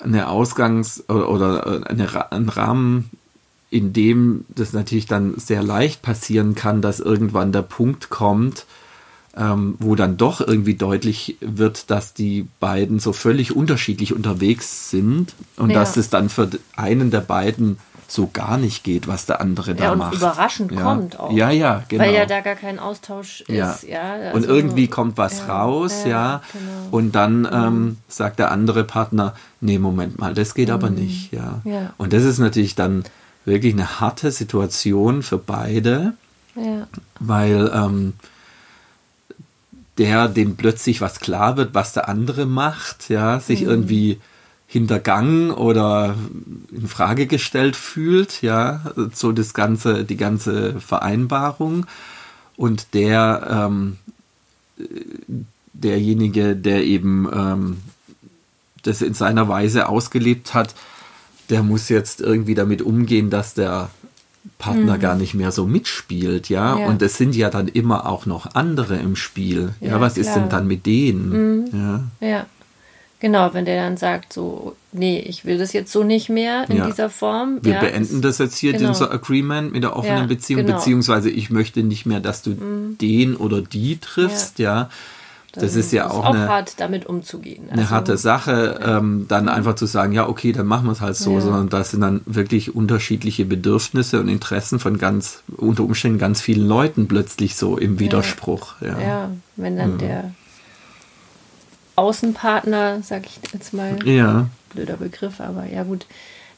eine 0.00 0.28
Ausgangs- 0.28 1.08
oder 1.08 1.88
eine, 1.88 2.32
ein 2.32 2.48
Rahmen, 2.48 3.10
in 3.70 3.92
dem 3.92 4.44
das 4.48 4.72
natürlich 4.72 5.06
dann 5.06 5.34
sehr 5.36 5.62
leicht 5.62 6.02
passieren 6.02 6.54
kann, 6.54 6.80
dass 6.80 7.00
irgendwann 7.00 7.52
der 7.52 7.62
Punkt 7.62 8.08
kommt, 8.08 8.64
ähm, 9.36 9.76
wo 9.78 9.94
dann 9.94 10.16
doch 10.16 10.40
irgendwie 10.40 10.74
deutlich 10.74 11.36
wird, 11.40 11.90
dass 11.90 12.14
die 12.14 12.46
beiden 12.60 12.98
so 12.98 13.12
völlig 13.12 13.54
unterschiedlich 13.54 14.14
unterwegs 14.14 14.90
sind 14.90 15.34
und 15.56 15.70
ja. 15.70 15.80
dass 15.80 15.96
es 15.96 16.10
dann 16.10 16.28
für 16.28 16.50
einen 16.76 17.10
der 17.10 17.20
beiden 17.20 17.78
so 18.10 18.30
gar 18.32 18.56
nicht 18.56 18.84
geht, 18.84 19.06
was 19.06 19.26
der 19.26 19.40
andere 19.42 19.74
da 19.74 19.84
ja, 19.84 19.92
und 19.92 19.98
macht. 19.98 20.14
Überraschend 20.14 20.72
ja. 20.72 20.82
kommt 20.82 21.20
auch. 21.20 21.30
Ja, 21.30 21.50
ja, 21.50 21.84
genau. 21.88 22.04
Weil 22.04 22.14
ja 22.14 22.24
da 22.24 22.40
gar 22.40 22.54
kein 22.54 22.78
Austausch 22.78 23.44
ja. 23.48 23.72
ist. 23.72 23.82
Ja, 23.84 24.14
also, 24.14 24.36
und 24.36 24.46
irgendwie 24.46 24.88
kommt 24.88 25.18
was 25.18 25.46
raus, 25.46 26.04
ja. 26.06 26.40
Genau. 26.52 26.96
Und 26.96 27.14
dann 27.14 27.40
mhm. 27.40 27.48
ähm, 27.52 27.96
sagt 28.08 28.38
der 28.38 28.50
andere 28.50 28.84
Partner, 28.84 29.34
nee, 29.60 29.78
Moment 29.78 30.18
mal, 30.18 30.32
das 30.32 30.54
geht 30.54 30.68
mhm. 30.68 30.74
aber 30.74 30.90
nicht, 30.90 31.32
ja. 31.32 31.60
Und 31.98 32.14
das 32.14 32.24
ist 32.24 32.38
natürlich 32.38 32.74
dann 32.74 33.04
wirklich 33.44 33.74
eine 33.74 34.00
harte 34.00 34.30
Situation 34.30 35.22
für 35.22 35.38
beide, 35.38 36.14
weil 37.20 37.70
ähm, 37.74 38.14
der 39.98 40.28
dem 40.28 40.56
plötzlich 40.56 41.00
was 41.00 41.20
klar 41.20 41.56
wird, 41.56 41.74
was 41.74 41.92
der 41.92 42.08
andere 42.08 42.46
macht, 42.46 43.10
ja, 43.10 43.38
sich 43.38 43.62
mhm. 43.62 43.68
irgendwie 43.68 44.20
hintergangen 44.70 45.50
oder 45.50 46.14
in 46.70 46.86
Frage 46.88 47.26
gestellt 47.26 47.74
fühlt, 47.74 48.42
ja, 48.42 48.82
so 49.14 49.32
das 49.32 49.54
ganze, 49.54 50.04
die 50.04 50.18
ganze 50.18 50.78
Vereinbarung 50.78 51.86
und 52.56 52.92
der 52.92 53.48
ähm, 53.50 53.96
derjenige, 55.72 56.54
der 56.54 56.84
eben 56.84 57.26
ähm, 57.32 57.78
das 58.82 59.00
in 59.00 59.14
seiner 59.14 59.48
Weise 59.48 59.88
ausgelebt 59.88 60.52
hat, 60.52 60.74
der 61.48 61.62
muss 61.62 61.88
jetzt 61.88 62.20
irgendwie 62.20 62.54
damit 62.54 62.82
umgehen, 62.82 63.30
dass 63.30 63.54
der 63.54 63.88
Partner 64.58 64.96
mhm. 64.96 65.00
gar 65.00 65.14
nicht 65.14 65.32
mehr 65.32 65.50
so 65.50 65.66
mitspielt, 65.66 66.50
ja? 66.50 66.78
ja? 66.78 66.86
Und 66.86 67.00
es 67.00 67.16
sind 67.16 67.34
ja 67.34 67.48
dann 67.48 67.68
immer 67.68 68.06
auch 68.06 68.26
noch 68.26 68.54
andere 68.54 68.96
im 68.96 69.16
Spiel. 69.16 69.70
Ja, 69.80 69.92
ja 69.92 70.00
was 70.00 70.14
klar. 70.14 70.26
ist 70.26 70.34
denn 70.34 70.48
dann 70.50 70.66
mit 70.66 70.84
denen? 70.84 71.30
Mhm. 71.30 71.68
Ja. 71.72 72.28
ja. 72.28 72.46
Genau, 73.20 73.52
wenn 73.52 73.64
der 73.64 73.82
dann 73.82 73.96
sagt, 73.96 74.32
so, 74.32 74.76
nee, 74.92 75.18
ich 75.18 75.44
will 75.44 75.58
das 75.58 75.72
jetzt 75.72 75.90
so 75.90 76.04
nicht 76.04 76.28
mehr 76.28 76.70
in 76.70 76.76
ja. 76.76 76.86
dieser 76.86 77.10
Form. 77.10 77.58
Wir 77.62 77.74
ja, 77.74 77.80
beenden 77.80 78.22
das 78.22 78.38
jetzt 78.38 78.56
hier, 78.56 78.72
genau. 78.72 78.90
dieser 78.90 79.10
Agreement 79.10 79.72
mit 79.72 79.82
der 79.82 79.96
offenen 79.96 80.22
ja, 80.22 80.26
Beziehung, 80.26 80.64
genau. 80.64 80.76
beziehungsweise 80.76 81.28
ich 81.28 81.50
möchte 81.50 81.82
nicht 81.82 82.06
mehr, 82.06 82.20
dass 82.20 82.42
du 82.42 82.50
mhm. 82.50 82.96
den 82.98 83.36
oder 83.36 83.60
die 83.60 83.98
triffst, 83.98 84.60
ja 84.60 84.88
das 85.60 85.76
ist 85.76 85.92
ja 85.92 86.10
auch, 86.10 86.20
ist 86.20 86.26
auch 86.26 86.34
eine, 86.34 86.48
hart, 86.48 86.74
damit 86.78 87.06
umzugehen. 87.06 87.64
Also, 87.70 87.80
eine 87.80 87.90
harte 87.90 88.16
Sache, 88.16 88.80
ähm, 88.84 89.26
dann 89.28 89.44
mhm. 89.44 89.50
einfach 89.50 89.74
zu 89.74 89.86
sagen, 89.86 90.12
ja, 90.12 90.28
okay, 90.28 90.52
dann 90.52 90.66
machen 90.66 90.86
wir 90.86 90.92
es 90.92 91.00
halt 91.00 91.16
so, 91.16 91.40
sondern 91.40 91.68
das 91.68 91.90
sind 91.90 92.00
dann 92.00 92.20
wirklich 92.26 92.74
unterschiedliche 92.74 93.44
Bedürfnisse 93.44 94.20
und 94.20 94.28
Interessen 94.28 94.78
von 94.78 94.98
ganz, 94.98 95.42
unter 95.56 95.84
Umständen 95.84 96.18
ganz 96.18 96.40
vielen 96.40 96.66
Leuten 96.66 97.08
plötzlich 97.08 97.56
so 97.56 97.76
im 97.78 97.98
Widerspruch. 97.98 98.74
Ja, 98.80 99.00
ja 99.00 99.30
wenn 99.56 99.76
dann 99.76 99.94
mhm. 99.94 99.98
der 99.98 100.32
Außenpartner, 101.98 103.00
sag 103.02 103.26
ich 103.26 103.40
jetzt 103.52 103.74
mal, 103.74 103.96
ja. 104.04 104.48
blöder 104.72 104.96
Begriff, 104.96 105.40
aber 105.40 105.66
ja 105.66 105.82
gut, 105.82 106.06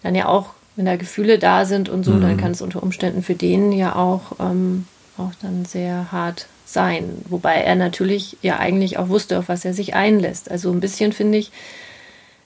dann 0.03 0.15
ja 0.15 0.27
auch, 0.27 0.51
wenn 0.77 0.87
da 0.87 0.97
Gefühle 0.97 1.39
da 1.39 1.65
sind 1.65 1.89
und 1.89 2.05
so, 2.05 2.13
mhm. 2.13 2.21
dann 2.21 2.37
kann 2.37 2.53
es 2.53 2.63
unter 2.63 2.83
Umständen 2.83 3.23
für 3.23 3.35
den 3.35 3.73
ja 3.73 3.97
auch, 3.97 4.39
ähm, 4.39 4.87
auch 5.19 5.33
dann 5.43 5.65
sehr 5.65 6.13
hart 6.13 6.47
sein. 6.65 7.23
Wobei 7.29 7.55
er 7.57 7.75
natürlich 7.75 8.37
ja 8.43 8.59
eigentlich 8.59 8.99
auch 8.99 9.09
wusste, 9.09 9.39
auf 9.39 9.49
was 9.49 9.65
er 9.65 9.75
sich 9.75 9.95
einlässt. 9.95 10.51
Also 10.51 10.71
ein 10.71 10.81
bisschen 10.81 11.13
finde 11.13 11.39
ich. 11.39 11.51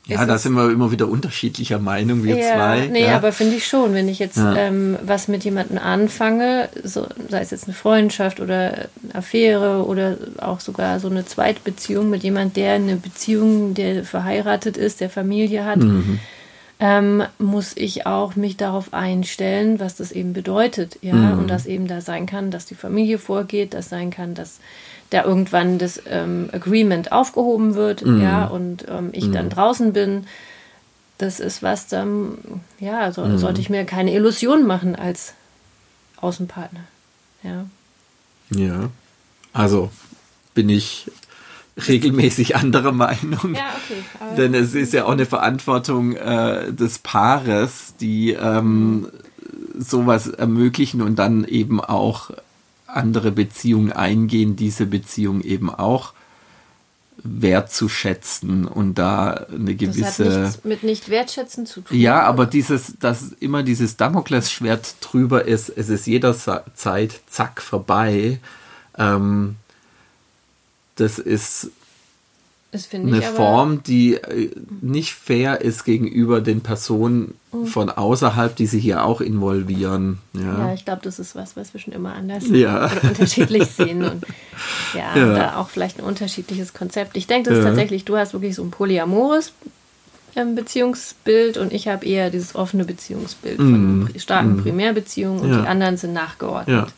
Ja, 0.07 0.27
da 0.27 0.37
sind 0.37 0.53
wir 0.53 0.71
immer 0.71 0.91
wieder 0.91 1.09
unterschiedlicher 1.09 1.79
Meinung, 1.79 2.25
wir 2.25 2.37
ja, 2.37 2.55
zwei. 2.55 2.89
Nee, 2.89 3.05
ja. 3.05 3.17
aber 3.17 3.33
finde 3.33 3.57
ich 3.57 3.67
schon, 3.67 3.95
wenn 3.95 4.09
ich 4.09 4.19
jetzt 4.19 4.37
ja. 4.37 4.55
ähm, 4.55 4.99
was 5.03 5.29
mit 5.29 5.45
jemandem 5.45 5.79
anfange, 5.79 6.69
so, 6.83 7.07
sei 7.31 7.41
es 7.41 7.51
jetzt 7.51 7.65
eine 7.65 7.75
Freundschaft 7.75 8.41
oder 8.41 8.89
eine 9.03 9.15
Affäre 9.15 9.87
oder 9.87 10.19
auch 10.39 10.61
sogar 10.61 11.01
so 11.01 11.09
eine 11.09 11.25
Zweitbeziehung 11.25 12.11
mit 12.11 12.23
jemandem, 12.23 12.53
der 12.53 12.75
eine 12.75 12.97
Beziehung, 12.97 13.73
der 13.73 14.05
verheiratet 14.05 14.77
ist, 14.77 15.01
der 15.01 15.09
Familie 15.09 15.65
hat, 15.65 15.79
mhm 15.79 16.21
ähm, 16.81 17.23
muss 17.39 17.77
ich 17.77 18.07
auch 18.07 18.37
mich 18.37 18.57
darauf 18.57 18.93
einstellen, 18.93 19.79
was 19.79 19.97
das 19.97 20.13
eben 20.13 20.33
bedeutet. 20.33 20.99
Ja, 21.03 21.15
mhm. 21.15 21.39
und 21.41 21.51
dass 21.51 21.67
eben 21.67 21.87
da 21.87 22.01
sein 22.01 22.27
kann, 22.27 22.51
dass 22.51 22.67
die 22.67 22.75
Familie 22.75 23.19
vorgeht, 23.19 23.75
dass 23.75 23.89
sein 23.89 24.11
kann, 24.11 24.35
dass 24.35 24.59
da 25.11 25.25
irgendwann 25.25 25.79
das 25.79 26.01
ähm, 26.07 26.49
Agreement 26.53 27.13
aufgehoben 27.13 27.75
wird, 27.75 28.05
mhm. 28.05 28.23
ja, 28.23 28.47
und 28.47 28.87
ähm, 28.89 29.11
ich 29.13 29.27
mhm. 29.27 29.33
dann 29.33 29.51
draußen 29.51 29.93
bin. 29.93 30.27
Das 31.19 31.39
ist 31.39 31.63
was, 31.63 31.87
dann, 31.87 32.39
ja, 32.81 33.13
so, 33.13 33.25
mhm. 33.25 33.39
sollte 33.39 33.61
ich 33.61 33.71
mir 33.71 33.85
keine 33.85 34.13
Illusion 34.13 34.67
machen 34.67 34.97
als 34.97 35.35
Außenpartner. 36.21 36.81
Ja. 37.43 37.67
Ja. 38.51 38.91
Also 39.53 39.91
bin 40.55 40.69
ich 40.69 41.11
regelmäßig 41.89 42.57
anderer 42.57 42.93
Meinung. 42.93 43.55
Ja, 43.55 43.71
okay. 43.77 44.37
Denn 44.37 44.55
es 44.55 44.75
ist 44.75 44.93
ja 44.93 45.05
auch 45.05 45.13
eine 45.13 45.27
Verantwortung 45.27 46.17
äh, 46.17 46.73
des 46.73 46.99
Paares, 46.99 47.95
die 48.01 48.33
ähm, 48.33 49.09
sowas 49.77 50.29
ermöglichen 50.29 51.03
und 51.03 51.17
dann 51.19 51.45
eben 51.45 51.81
auch 51.81 52.31
andere 52.97 53.33
Beziehungen 53.33 53.93
eingehen, 53.93 54.57
diese 54.57 54.87
Beziehung 54.87 55.41
eben 55.43 55.71
auch 55.71 56.13
wertzuschätzen 57.23 58.67
und 58.67 58.95
da 58.95 59.47
eine 59.51 59.75
gewisse. 59.75 60.25
Das 60.25 60.35
hat 60.35 60.43
nichts 60.43 60.65
mit 60.65 60.83
nicht 60.83 61.09
wertschätzen 61.09 61.65
zu 61.65 61.81
tun. 61.81 61.97
Ja, 61.97 62.23
aber 62.23 62.45
dieses, 62.45 62.99
dass 62.99 63.33
immer 63.41 63.63
dieses 63.63 63.97
Damoklesschwert 63.97 64.97
drüber 65.01 65.45
ist, 65.47 65.71
es 65.71 65.89
ist 65.89 66.07
jederzeit 66.07 67.21
zack 67.27 67.63
vorbei. 67.63 68.41
Ähm, 68.99 69.57
das 70.97 71.19
ist 71.19 71.71
eine 72.93 73.23
Form, 73.23 73.83
die 73.83 74.15
äh, 74.15 74.51
nicht 74.81 75.15
fair 75.15 75.61
ist 75.61 75.85
gegenüber 75.85 76.41
den 76.41 76.61
Personen 76.61 77.35
mhm. 77.53 77.67
von 77.67 77.91
außerhalb, 77.91 78.55
die 78.55 78.67
sich 78.67 78.83
hier 78.83 79.05
auch 79.05 79.21
involvieren. 79.21 80.19
Ja, 80.33 80.67
ja 80.67 80.75
ich 80.75 80.85
glaube, 80.85 81.01
das 81.03 81.19
ist 81.19 81.35
was, 81.35 81.57
was 81.57 81.73
wir 81.73 81.81
schon 81.81 81.93
immer 81.93 82.15
anders 82.15 82.45
ja. 82.51 82.87
oder 82.87 83.09
unterschiedlich 83.09 83.67
sehen 83.77 84.05
und 84.05 84.25
ja, 84.95 85.17
ja. 85.17 85.35
da 85.35 85.57
auch 85.57 85.69
vielleicht 85.69 85.99
ein 85.99 86.05
unterschiedliches 86.05 86.73
Konzept. 86.73 87.17
Ich 87.17 87.27
denke, 87.27 87.51
das 87.51 87.61
ist 87.61 87.65
tatsächlich, 87.65 88.05
du 88.05 88.17
hast 88.17 88.33
wirklich 88.33 88.55
so 88.55 88.63
ein 88.63 88.71
polyamores 88.71 89.53
Beziehungsbild 90.55 91.59
und 91.59 91.73
ich 91.73 91.89
habe 91.89 92.05
eher 92.07 92.31
dieses 92.31 92.55
offene 92.55 92.85
Beziehungsbild 92.85 93.57
von 93.57 93.99
mhm. 94.01 94.09
starken 94.19 94.57
mhm. 94.57 94.63
Primärbeziehungen 94.63 95.41
und 95.41 95.51
die 95.51 95.69
anderen 95.69 95.97
sind 95.97 96.13
nachgeordnet 96.13 96.93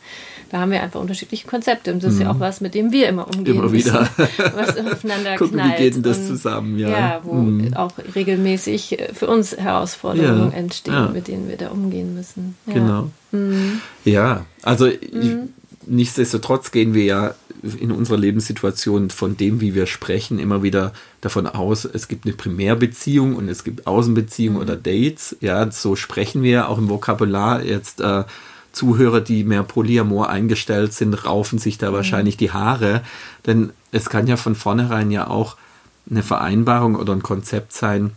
da 0.49 0.59
haben 0.59 0.71
wir 0.71 0.81
einfach 0.81 0.99
unterschiedliche 0.99 1.47
Konzepte. 1.47 1.93
Und 1.93 2.03
das 2.03 2.13
ist 2.13 2.21
ja 2.21 2.29
auch 2.29 2.35
mhm. 2.35 2.39
was, 2.39 2.61
mit 2.61 2.73
dem 2.73 2.91
wir 2.91 3.09
immer 3.09 3.27
umgehen. 3.27 3.57
Immer 3.57 3.71
wieder. 3.71 4.09
Müssen, 4.17 4.29
was 4.55 4.77
aufeinander 4.77 5.35
Gucken, 5.35 5.57
knallt. 5.57 5.79
Wie 5.79 5.83
geht 5.83 5.95
denn 5.95 6.03
das 6.03 6.19
und, 6.19 6.27
zusammen, 6.27 6.79
ja. 6.79 6.89
Ja, 6.89 7.21
wo 7.23 7.33
mhm. 7.33 7.73
auch 7.73 7.91
regelmäßig 8.15 8.99
äh, 8.99 9.13
für 9.13 9.27
uns 9.27 9.57
Herausforderungen 9.57 10.51
ja. 10.51 10.57
entstehen, 10.57 10.93
ja. 10.93 11.09
mit 11.09 11.27
denen 11.27 11.49
wir 11.49 11.57
da 11.57 11.69
umgehen 11.69 12.15
müssen. 12.15 12.55
Ja. 12.65 12.73
Genau. 12.73 13.09
Ja, 14.05 14.45
also 14.63 14.87
ich, 14.87 15.01
nichtsdestotrotz 15.85 16.71
gehen 16.71 16.93
wir 16.93 17.03
ja 17.03 17.35
in 17.79 17.91
unserer 17.91 18.17
Lebenssituation 18.17 19.09
von 19.09 19.37
dem, 19.37 19.61
wie 19.61 19.75
wir 19.75 19.87
sprechen, 19.87 20.39
immer 20.39 20.63
wieder 20.63 20.93
davon 21.21 21.47
aus, 21.47 21.85
es 21.85 22.07
gibt 22.07 22.25
eine 22.25 22.35
Primärbeziehung 22.35 23.35
und 23.35 23.49
es 23.49 23.63
gibt 23.63 23.87
Außenbeziehungen 23.87 24.57
mhm. 24.57 24.63
oder 24.63 24.75
Dates. 24.75 25.35
Ja, 25.41 25.71
so 25.71 25.95
sprechen 25.95 26.43
wir 26.43 26.69
auch 26.69 26.77
im 26.77 26.89
Vokabular 26.89 27.63
jetzt. 27.63 28.01
Äh, 28.01 28.23
Zuhörer, 28.73 29.21
die 29.21 29.43
mehr 29.43 29.63
Polyamor 29.63 30.29
eingestellt 30.29 30.93
sind, 30.93 31.25
raufen 31.25 31.57
sich 31.57 31.79
da 31.79 31.89
mhm. 31.89 31.95
wahrscheinlich 31.95 32.37
die 32.37 32.51
Haare. 32.51 33.01
Denn 33.45 33.71
es 33.91 34.09
kann 34.09 34.27
ja 34.27 34.37
von 34.37 34.53
vornherein 34.53 35.09
ja 35.09 35.27
auch 35.27 35.57
eine 36.09 36.23
Vereinbarung 36.23 36.95
oder 36.95 37.13
ein 37.13 37.23
Konzept 37.23 37.73
sein, 37.73 38.11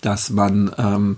dass 0.00 0.30
man 0.30 0.72
ähm, 0.76 1.16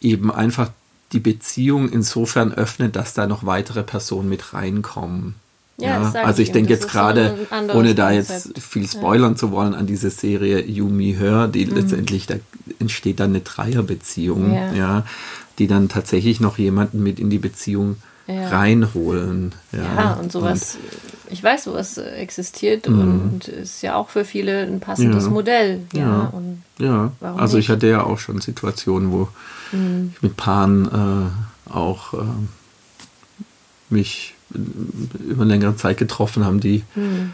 eben 0.00 0.30
einfach 0.30 0.70
die 1.12 1.20
Beziehung 1.20 1.88
insofern 1.88 2.52
öffnet, 2.52 2.96
dass 2.96 3.14
da 3.14 3.26
noch 3.26 3.44
weitere 3.44 3.82
Personen 3.82 4.28
mit 4.28 4.52
reinkommen. 4.52 5.34
Ja, 5.78 6.10
ja. 6.12 6.22
also 6.22 6.40
ich 6.40 6.52
denke 6.52 6.72
jetzt 6.72 6.88
gerade, 6.88 7.36
ohne 7.74 7.94
da 7.94 8.10
Konzept. 8.10 8.46
jetzt 8.46 8.62
viel 8.62 8.88
spoilern 8.88 9.32
ja. 9.32 9.36
zu 9.36 9.50
wollen 9.50 9.74
an 9.74 9.86
diese 9.86 10.10
Serie 10.10 10.64
You 10.64 10.88
Me 10.88 11.14
Her, 11.16 11.48
die 11.48 11.66
mhm. 11.66 11.74
letztendlich 11.74 12.26
da 12.26 12.36
entsteht 12.78 13.20
dann 13.20 13.30
eine 13.30 13.40
Dreierbeziehung, 13.40 14.54
ja. 14.54 14.72
ja. 14.72 15.06
die 15.58 15.66
dann 15.66 15.88
tatsächlich 15.88 16.40
noch 16.40 16.58
jemanden 16.58 17.02
mit 17.02 17.20
in 17.20 17.30
die 17.30 17.38
Beziehung 17.38 17.96
reinholen. 18.28 19.54
Ja, 19.72 20.14
und 20.14 20.32
sowas, 20.32 20.76
und, 20.76 21.32
ich 21.32 21.42
weiß, 21.42 21.64
sowas 21.64 21.96
existiert 21.98 22.88
mhm. 22.88 23.00
und 23.00 23.48
ist 23.48 23.82
ja 23.82 23.94
auch 23.94 24.08
für 24.08 24.24
viele 24.24 24.62
ein 24.62 24.80
passendes. 24.80 25.28
Modell. 25.28 25.82
Ja, 25.92 26.32
und 26.32 26.62
ja. 26.78 27.12
also 27.20 27.58
ich 27.58 27.68
hatte 27.68 27.86
ja 27.86 28.02
auch 28.02 28.18
schon 28.18 28.40
Situationen, 28.40 29.12
wo 29.12 29.28
mhm. 29.72 30.12
ich 30.14 30.22
mit 30.22 30.36
Paaren 30.36 30.86
äh, 30.86 31.70
auch 31.70 32.14
äh, 32.14 32.24
mich 33.90 34.35
über 34.50 35.44
längere 35.44 35.76
Zeit 35.76 35.98
getroffen 35.98 36.44
haben, 36.44 36.60
die 36.60 36.82
mhm. 36.94 37.32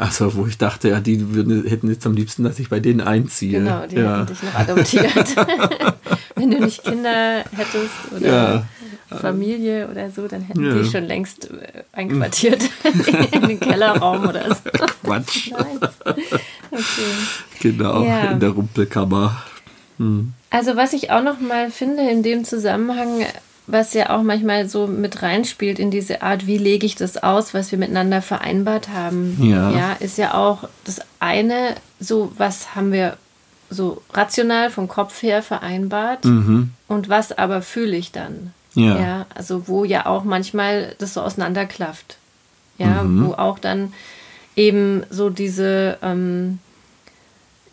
Also, 0.00 0.34
wo 0.34 0.46
ich 0.46 0.56
dachte, 0.56 0.88
ja, 0.88 0.98
die 0.98 1.34
würden, 1.34 1.66
hätten 1.66 1.90
jetzt 1.90 2.06
am 2.06 2.14
liebsten, 2.14 2.42
dass 2.42 2.58
ich 2.58 2.70
bei 2.70 2.80
denen 2.80 3.02
einziehe. 3.02 3.58
Genau, 3.58 3.86
die 3.86 3.96
ja. 3.96 4.20
hätten 4.20 4.26
dich 4.28 4.42
noch 4.42 4.54
adoptiert. 4.54 5.36
Wenn 6.36 6.50
du 6.52 6.60
nicht 6.60 6.82
Kinder 6.82 7.44
hättest 7.54 8.12
oder 8.16 8.26
ja. 8.26 8.66
Familie 9.18 9.88
oder 9.90 10.10
so, 10.10 10.26
dann 10.26 10.40
hätten 10.40 10.64
ja. 10.64 10.72
die 10.72 10.88
schon 10.88 11.04
längst 11.04 11.50
äh, 11.50 11.82
einquartiert 11.92 12.62
in 13.32 13.46
den 13.46 13.60
Kellerraum 13.60 14.26
oder 14.26 14.54
so. 14.54 14.70
Quatsch. 15.04 15.50
Nein. 15.58 15.78
Okay. 16.70 16.82
Genau, 17.60 18.02
ja. 18.02 18.30
in 18.30 18.40
der 18.40 18.50
Rumpelkammer. 18.50 19.42
Hm. 19.98 20.32
Also 20.48 20.76
was 20.76 20.94
ich 20.94 21.10
auch 21.10 21.22
noch 21.22 21.40
mal 21.40 21.70
finde 21.70 22.08
in 22.10 22.22
dem 22.22 22.44
Zusammenhang, 22.44 23.26
was 23.72 23.94
ja 23.94 24.10
auch 24.10 24.22
manchmal 24.22 24.68
so 24.68 24.86
mit 24.86 25.22
reinspielt 25.22 25.78
in 25.78 25.90
diese 25.90 26.22
Art, 26.22 26.46
wie 26.46 26.58
lege 26.58 26.86
ich 26.86 26.94
das 26.94 27.16
aus, 27.16 27.54
was 27.54 27.70
wir 27.70 27.78
miteinander 27.78 28.22
vereinbart 28.22 28.88
haben. 28.88 29.38
Ja. 29.40 29.70
ja, 29.70 29.92
ist 30.00 30.18
ja 30.18 30.34
auch 30.34 30.68
das 30.84 31.00
eine, 31.18 31.74
so 31.98 32.32
was 32.36 32.74
haben 32.74 32.92
wir 32.92 33.16
so 33.70 34.02
rational 34.12 34.70
vom 34.70 34.88
Kopf 34.88 35.22
her 35.22 35.42
vereinbart 35.42 36.24
mhm. 36.24 36.70
und 36.88 37.08
was 37.08 37.36
aber 37.36 37.62
fühle 37.62 37.96
ich 37.96 38.12
dann. 38.12 38.52
Ja. 38.74 38.98
ja. 38.98 39.26
Also 39.34 39.68
wo 39.68 39.84
ja 39.84 40.06
auch 40.06 40.24
manchmal 40.24 40.94
das 40.98 41.14
so 41.14 41.20
auseinanderklafft. 41.20 42.16
Ja, 42.78 43.02
mhm. 43.02 43.26
wo 43.26 43.32
auch 43.34 43.58
dann 43.58 43.92
eben 44.56 45.04
so 45.10 45.30
diese, 45.30 45.98
ähm, 46.02 46.58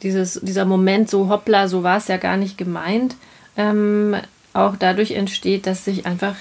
dieses, 0.03 0.39
dieser 0.43 0.65
Moment 0.65 1.09
so 1.09 1.29
hoppla, 1.29 1.67
so 1.67 1.81
war 1.83 1.97
es 1.97 2.07
ja 2.07 2.17
gar 2.17 2.37
nicht 2.37 2.57
gemeint, 2.57 3.15
ähm, 3.55 4.15
auch 4.57 4.75
dadurch 4.77 5.11
entsteht, 5.11 5.67
dass 5.67 5.85
sich 5.85 6.05
einfach 6.05 6.35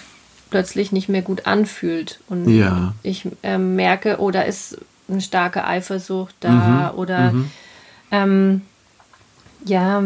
plötzlich 0.51 0.93
nicht 0.93 1.09
mehr 1.09 1.23
gut 1.23 1.47
anfühlt. 1.47 2.21
Und 2.29 2.49
ja. 2.49 2.95
ich 3.03 3.29
ähm, 3.43 3.77
merke, 3.77 4.17
oh, 4.21 4.31
da 4.31 4.43
ist 4.43 4.79
eine 5.09 5.21
starke 5.21 5.65
Eifersucht 5.65 6.35
da 6.41 6.93
mhm. 6.93 6.99
oder 6.99 7.33
mhm. 7.33 7.51
Ähm, 8.13 8.63
ja, 9.65 10.01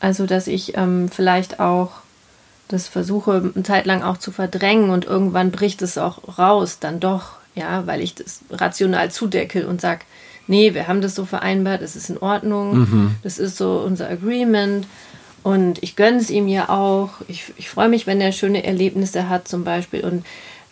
also 0.00 0.26
dass 0.26 0.46
ich 0.46 0.76
ähm, 0.76 1.10
vielleicht 1.10 1.60
auch 1.60 1.92
das 2.68 2.88
versuche, 2.88 3.52
eine 3.54 3.64
Zeit 3.64 3.84
lang 3.84 4.02
auch 4.02 4.16
zu 4.16 4.32
verdrängen 4.32 4.90
und 4.90 5.04
irgendwann 5.04 5.50
bricht 5.50 5.82
es 5.82 5.98
auch 5.98 6.38
raus, 6.38 6.78
dann 6.80 7.00
doch, 7.00 7.32
ja, 7.54 7.86
weil 7.86 8.00
ich 8.00 8.14
das 8.14 8.40
rational 8.50 9.10
zudecke 9.10 9.66
und 9.66 9.80
sage, 9.80 10.00
nee, 10.46 10.72
wir 10.72 10.88
haben 10.88 11.00
das 11.00 11.14
so 11.14 11.24
vereinbart, 11.24 11.82
es 11.82 11.96
ist 11.96 12.10
in 12.10 12.18
Ordnung, 12.18 12.78
mhm. 12.78 13.14
das 13.22 13.38
ist 13.38 13.56
so 13.56 13.82
unser 13.84 14.08
Agreement 14.08 14.86
und 15.42 15.82
ich 15.82 15.96
gönne 15.96 16.18
es 16.18 16.30
ihm 16.30 16.48
ja 16.48 16.68
auch. 16.68 17.10
Ich, 17.28 17.44
ich 17.56 17.68
freue 17.68 17.88
mich, 17.88 18.06
wenn 18.06 18.20
er 18.20 18.32
schöne 18.32 18.64
Erlebnisse 18.64 19.28
hat 19.28 19.48
zum 19.48 19.64
Beispiel 19.64 20.04
und 20.04 20.24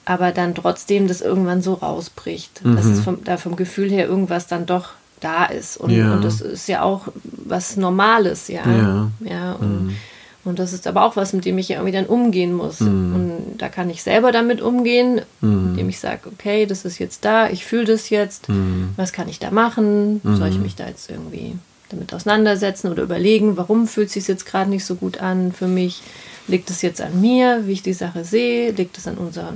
aber 0.04 0.32
dann 0.32 0.54
trotzdem 0.54 1.06
das 1.06 1.20
irgendwann 1.20 1.60
so 1.60 1.74
rausbricht, 1.74 2.64
mhm. 2.64 2.76
dass 2.76 2.86
es 2.86 3.00
vom, 3.00 3.22
da 3.24 3.36
vom 3.36 3.56
Gefühl 3.56 3.90
her 3.90 4.06
irgendwas 4.06 4.46
dann 4.46 4.64
doch 4.64 4.90
da 5.20 5.44
ist. 5.44 5.76
Und, 5.76 5.90
ja. 5.90 6.14
und 6.14 6.24
das 6.24 6.40
ist 6.40 6.66
ja 6.66 6.82
auch 6.82 7.08
was 7.44 7.76
Normales, 7.76 8.48
ja. 8.48 8.62
Ja, 8.66 9.10
ja 9.20 9.52
und, 9.52 9.86
mhm. 9.86 9.96
und 10.44 10.58
das 10.58 10.72
ist 10.72 10.86
aber 10.86 11.04
auch 11.04 11.16
was, 11.16 11.34
mit 11.34 11.44
dem 11.44 11.58
ich 11.58 11.68
ja 11.68 11.76
irgendwie 11.76 11.92
dann 11.92 12.06
umgehen 12.06 12.54
muss. 12.54 12.80
Mhm. 12.80 13.14
Und 13.14 13.58
da 13.58 13.68
kann 13.68 13.90
ich 13.90 14.02
selber 14.02 14.32
damit 14.32 14.62
umgehen, 14.62 15.20
mhm. 15.42 15.70
indem 15.70 15.90
ich 15.90 15.98
sage, 15.98 16.20
okay, 16.32 16.64
das 16.64 16.86
ist 16.86 16.98
jetzt 16.98 17.26
da, 17.26 17.50
ich 17.50 17.66
fühle 17.66 17.84
das 17.84 18.08
jetzt, 18.08 18.48
mhm. 18.48 18.94
was 18.96 19.12
kann 19.12 19.28
ich 19.28 19.38
da 19.38 19.50
machen? 19.50 20.22
Soll 20.24 20.48
ich 20.48 20.56
mhm. 20.56 20.62
mich 20.62 20.74
da 20.74 20.86
jetzt 20.88 21.10
irgendwie 21.10 21.58
damit 21.88 22.12
auseinandersetzen 22.12 22.90
oder 22.90 23.02
überlegen, 23.02 23.56
warum 23.56 23.86
fühlt 23.86 24.08
es 24.08 24.14
sich 24.14 24.28
jetzt 24.28 24.46
gerade 24.46 24.70
nicht 24.70 24.84
so 24.84 24.94
gut 24.94 25.18
an 25.18 25.52
für 25.52 25.66
mich? 25.66 26.02
Liegt 26.46 26.70
es 26.70 26.82
jetzt 26.82 27.00
an 27.00 27.20
mir, 27.20 27.66
wie 27.66 27.72
ich 27.72 27.82
die 27.82 27.92
Sache 27.92 28.24
sehe? 28.24 28.72
Liegt 28.72 28.96
es 28.98 29.06
an 29.06 29.18
unserer 29.18 29.54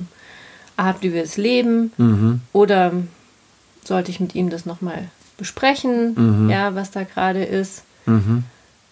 Art, 0.77 1.03
wie 1.03 1.13
wir 1.13 1.23
es 1.23 1.37
leben? 1.37 1.93
Mhm. 1.97 2.41
Oder 2.53 2.93
sollte 3.85 4.11
ich 4.11 4.21
mit 4.21 4.35
ihm 4.35 4.51
das 4.51 4.67
nochmal 4.67 5.09
besprechen, 5.39 6.15
mhm. 6.45 6.51
ja, 6.51 6.75
was 6.75 6.91
da 6.91 7.05
gerade 7.05 7.45
ist? 7.45 7.83
Mhm. 8.07 8.45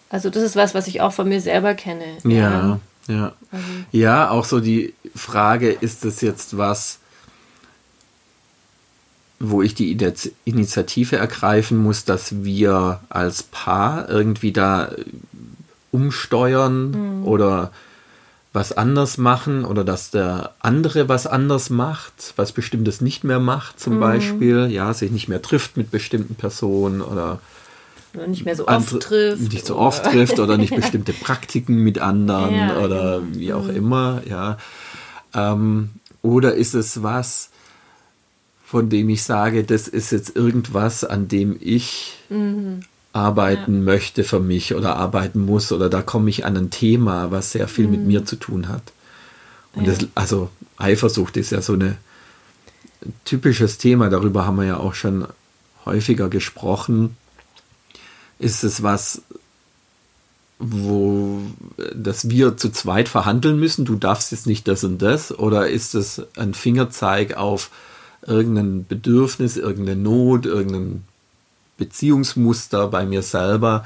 Also 0.09 0.29
das 0.29 0.43
ist 0.43 0.55
was, 0.55 0.73
was 0.73 0.87
ich 0.87 1.01
auch 1.01 1.13
von 1.13 1.29
mir 1.29 1.41
selber 1.41 1.73
kenne. 1.73 2.17
Ja, 2.23 2.31
ja. 2.31 2.79
Ja, 3.07 3.33
also. 3.51 3.65
ja 3.91 4.29
auch 4.29 4.45
so 4.45 4.59
die 4.59 4.93
Frage, 5.15 5.71
ist 5.71 6.05
das 6.05 6.21
jetzt 6.21 6.57
was, 6.57 6.99
wo 9.41 9.61
ich 9.61 9.73
die 9.73 9.97
Initiative 10.45 11.17
ergreifen 11.17 11.77
muss, 11.77 12.05
dass 12.05 12.43
wir 12.43 12.99
als 13.09 13.43
Paar 13.43 14.09
irgendwie 14.09 14.51
da 14.51 14.91
umsteuern 15.91 16.91
mhm. 16.91 17.27
oder 17.27 17.71
was 18.53 18.73
anders 18.73 19.17
machen 19.17 19.63
oder 19.63 19.83
dass 19.83 20.11
der 20.11 20.51
andere 20.59 21.07
was 21.07 21.25
anders 21.25 21.69
macht, 21.69 22.33
was 22.35 22.51
bestimmtes 22.51 22.99
nicht 22.99 23.23
mehr 23.23 23.39
macht, 23.39 23.79
zum 23.79 23.95
mhm. 23.95 23.99
Beispiel, 24.01 24.67
ja, 24.69 24.93
sich 24.93 25.11
nicht 25.11 25.27
mehr 25.27 25.41
trifft 25.41 25.77
mit 25.77 25.89
bestimmten 25.89 26.35
Personen 26.35 27.01
oder 27.01 27.39
nicht 28.27 28.43
mehr 28.43 28.57
so 28.57 28.67
oft 28.67 28.99
trifft. 28.99 29.53
Nicht 29.53 29.65
so 29.65 29.77
oft 29.77 30.03
trifft 30.03 30.39
oder 30.39 30.57
nicht 30.57 30.75
bestimmte 30.75 31.13
Praktiken 31.13 31.77
mit 31.77 31.99
anderen 31.99 32.55
ja, 32.55 32.77
oder 32.77 33.21
genau. 33.21 33.39
wie 33.39 33.53
auch 33.53 33.63
mhm. 33.63 33.75
immer, 33.75 34.21
ja. 34.29 34.57
Ähm, 35.33 35.91
oder 36.21 36.53
ist 36.53 36.73
es 36.73 37.01
was, 37.01 37.50
von 38.71 38.87
dem 38.87 39.09
ich 39.09 39.23
sage, 39.23 39.65
das 39.65 39.89
ist 39.89 40.13
jetzt 40.13 40.33
irgendwas, 40.33 41.03
an 41.03 41.27
dem 41.27 41.57
ich 41.59 42.13
mhm. 42.29 42.79
arbeiten 43.11 43.73
ja. 43.73 43.81
möchte 43.81 44.23
für 44.23 44.39
mich 44.39 44.75
oder 44.75 44.95
arbeiten 44.95 45.41
muss 45.45 45.73
oder 45.73 45.89
da 45.89 46.01
komme 46.01 46.29
ich 46.29 46.45
an 46.45 46.55
ein 46.55 46.69
Thema, 46.69 47.31
was 47.31 47.51
sehr 47.51 47.67
viel 47.67 47.87
mhm. 47.87 47.91
mit 47.91 48.01
mir 48.05 48.25
zu 48.25 48.37
tun 48.37 48.69
hat. 48.69 48.93
Und 49.75 49.87
ja. 49.87 49.93
das, 49.93 50.07
also 50.15 50.49
Eifersucht 50.77 51.35
ist 51.35 51.51
ja 51.51 51.61
so 51.61 51.73
ein 51.73 51.97
typisches 53.25 53.77
Thema, 53.77 54.09
darüber 54.09 54.45
haben 54.45 54.55
wir 54.55 54.65
ja 54.65 54.77
auch 54.77 54.93
schon 54.93 55.27
häufiger 55.85 56.29
gesprochen. 56.29 57.17
Ist 58.39 58.63
es 58.63 58.83
was, 58.83 59.21
wo 60.59 61.41
dass 61.93 62.29
wir 62.29 62.55
zu 62.55 62.69
zweit 62.69 63.09
verhandeln 63.09 63.59
müssen, 63.59 63.83
du 63.83 63.95
darfst 63.95 64.31
jetzt 64.31 64.47
nicht 64.47 64.65
das 64.69 64.85
und 64.85 65.01
das, 65.01 65.37
oder 65.37 65.67
ist 65.67 65.93
es 65.93 66.21
ein 66.37 66.53
Fingerzeig 66.53 67.35
auf 67.35 67.69
irgendein 68.25 68.85
Bedürfnis, 68.87 69.57
irgendeine 69.57 69.99
Not, 69.99 70.45
irgendein 70.45 71.03
Beziehungsmuster 71.77 72.87
bei 72.87 73.05
mir 73.05 73.21
selber, 73.21 73.83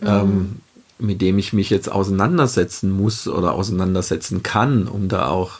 mhm. 0.00 0.06
ähm, 0.06 0.56
mit 0.98 1.20
dem 1.20 1.38
ich 1.38 1.52
mich 1.52 1.70
jetzt 1.70 1.90
auseinandersetzen 1.90 2.90
muss 2.90 3.26
oder 3.26 3.52
auseinandersetzen 3.54 4.42
kann, 4.42 4.86
um 4.86 5.08
da 5.08 5.26
auch 5.28 5.58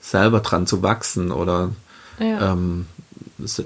selber 0.00 0.40
dran 0.40 0.66
zu 0.66 0.82
wachsen 0.82 1.32
oder 1.32 1.70
ja. 2.20 2.52
ähm, 2.52 2.86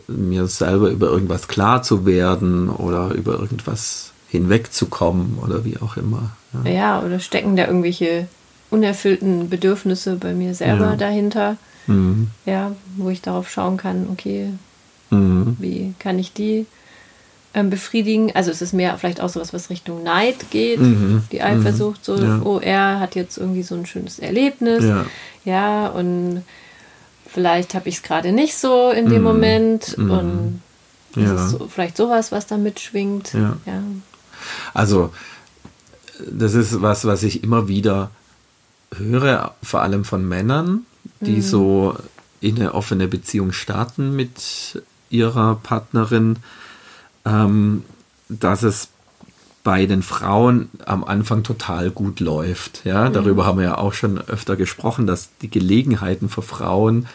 mir 0.06 0.46
selber 0.46 0.88
über 0.90 1.08
irgendwas 1.08 1.48
klar 1.48 1.82
zu 1.82 2.06
werden 2.06 2.70
oder 2.70 3.12
über 3.14 3.38
irgendwas 3.38 4.12
hinwegzukommen 4.28 5.38
oder 5.44 5.64
wie 5.64 5.78
auch 5.78 5.96
immer. 5.96 6.30
Ja, 6.64 6.70
ja 6.70 7.02
oder 7.02 7.18
stecken 7.20 7.56
da 7.56 7.66
irgendwelche 7.66 8.28
unerfüllten 8.70 9.48
Bedürfnisse 9.48 10.16
bei 10.16 10.34
mir 10.34 10.54
selber 10.54 10.90
ja. 10.90 10.96
dahinter? 10.96 11.56
Mhm. 11.88 12.28
Ja, 12.46 12.74
wo 12.96 13.10
ich 13.10 13.22
darauf 13.22 13.50
schauen 13.50 13.76
kann, 13.76 14.08
okay, 14.12 14.50
mhm. 15.10 15.56
wie 15.58 15.94
kann 15.98 16.18
ich 16.18 16.32
die 16.32 16.66
ähm, 17.54 17.70
befriedigen? 17.70 18.34
Also 18.34 18.50
es 18.50 18.62
ist 18.62 18.72
mehr 18.72 18.96
vielleicht 18.98 19.20
auch 19.20 19.28
sowas, 19.28 19.52
was 19.52 19.70
Richtung 19.70 20.02
Neid 20.02 20.50
geht, 20.50 20.80
mhm. 20.80 21.24
die 21.32 21.42
Eifersucht, 21.42 22.04
so, 22.04 22.16
ja. 22.16 22.40
oh, 22.44 22.60
er 22.60 23.00
hat 23.00 23.14
jetzt 23.14 23.38
irgendwie 23.38 23.62
so 23.62 23.74
ein 23.74 23.86
schönes 23.86 24.18
Erlebnis, 24.18 24.84
ja, 24.84 25.06
ja 25.44 25.88
und 25.88 26.42
vielleicht 27.26 27.74
habe 27.74 27.88
ich 27.88 27.96
es 27.96 28.02
gerade 28.02 28.32
nicht 28.32 28.56
so 28.56 28.90
in 28.90 29.08
dem 29.08 29.18
mhm. 29.18 29.24
Moment 29.24 29.98
mhm. 29.98 30.10
und 30.10 30.62
ja. 31.16 31.34
ist 31.34 31.50
so, 31.50 31.68
vielleicht 31.68 31.96
sowas, 31.96 32.32
was 32.32 32.46
da 32.46 32.56
mitschwingt. 32.56 33.32
Ja. 33.34 33.56
ja. 33.66 33.82
Also 34.74 35.12
das 36.30 36.54
ist 36.54 36.80
was, 36.82 37.04
was 37.04 37.22
ich 37.22 37.42
immer 37.42 37.68
wieder 37.68 38.10
höre, 38.96 39.54
vor 39.62 39.82
allem 39.82 40.04
von 40.04 40.26
Männern, 40.26 40.86
die 41.20 41.36
mhm. 41.36 41.42
so 41.42 41.96
in 42.40 42.56
eine 42.56 42.74
offene 42.74 43.08
Beziehung 43.08 43.52
starten 43.52 44.14
mit 44.14 44.82
ihrer 45.10 45.56
Partnerin, 45.56 46.36
ähm, 47.24 47.84
dass 48.28 48.62
es 48.62 48.88
bei 49.64 49.86
den 49.86 50.02
Frauen 50.02 50.70
am 50.86 51.04
Anfang 51.04 51.42
total 51.42 51.90
gut 51.90 52.20
läuft. 52.20 52.84
Ja, 52.84 53.08
mhm. 53.08 53.12
darüber 53.12 53.44
haben 53.44 53.58
wir 53.58 53.64
ja 53.64 53.78
auch 53.78 53.92
schon 53.92 54.18
öfter 54.18 54.56
gesprochen, 54.56 55.06
dass 55.06 55.30
die 55.42 55.50
Gelegenheiten 55.50 56.28
für 56.28 56.42
Frauen 56.42 57.06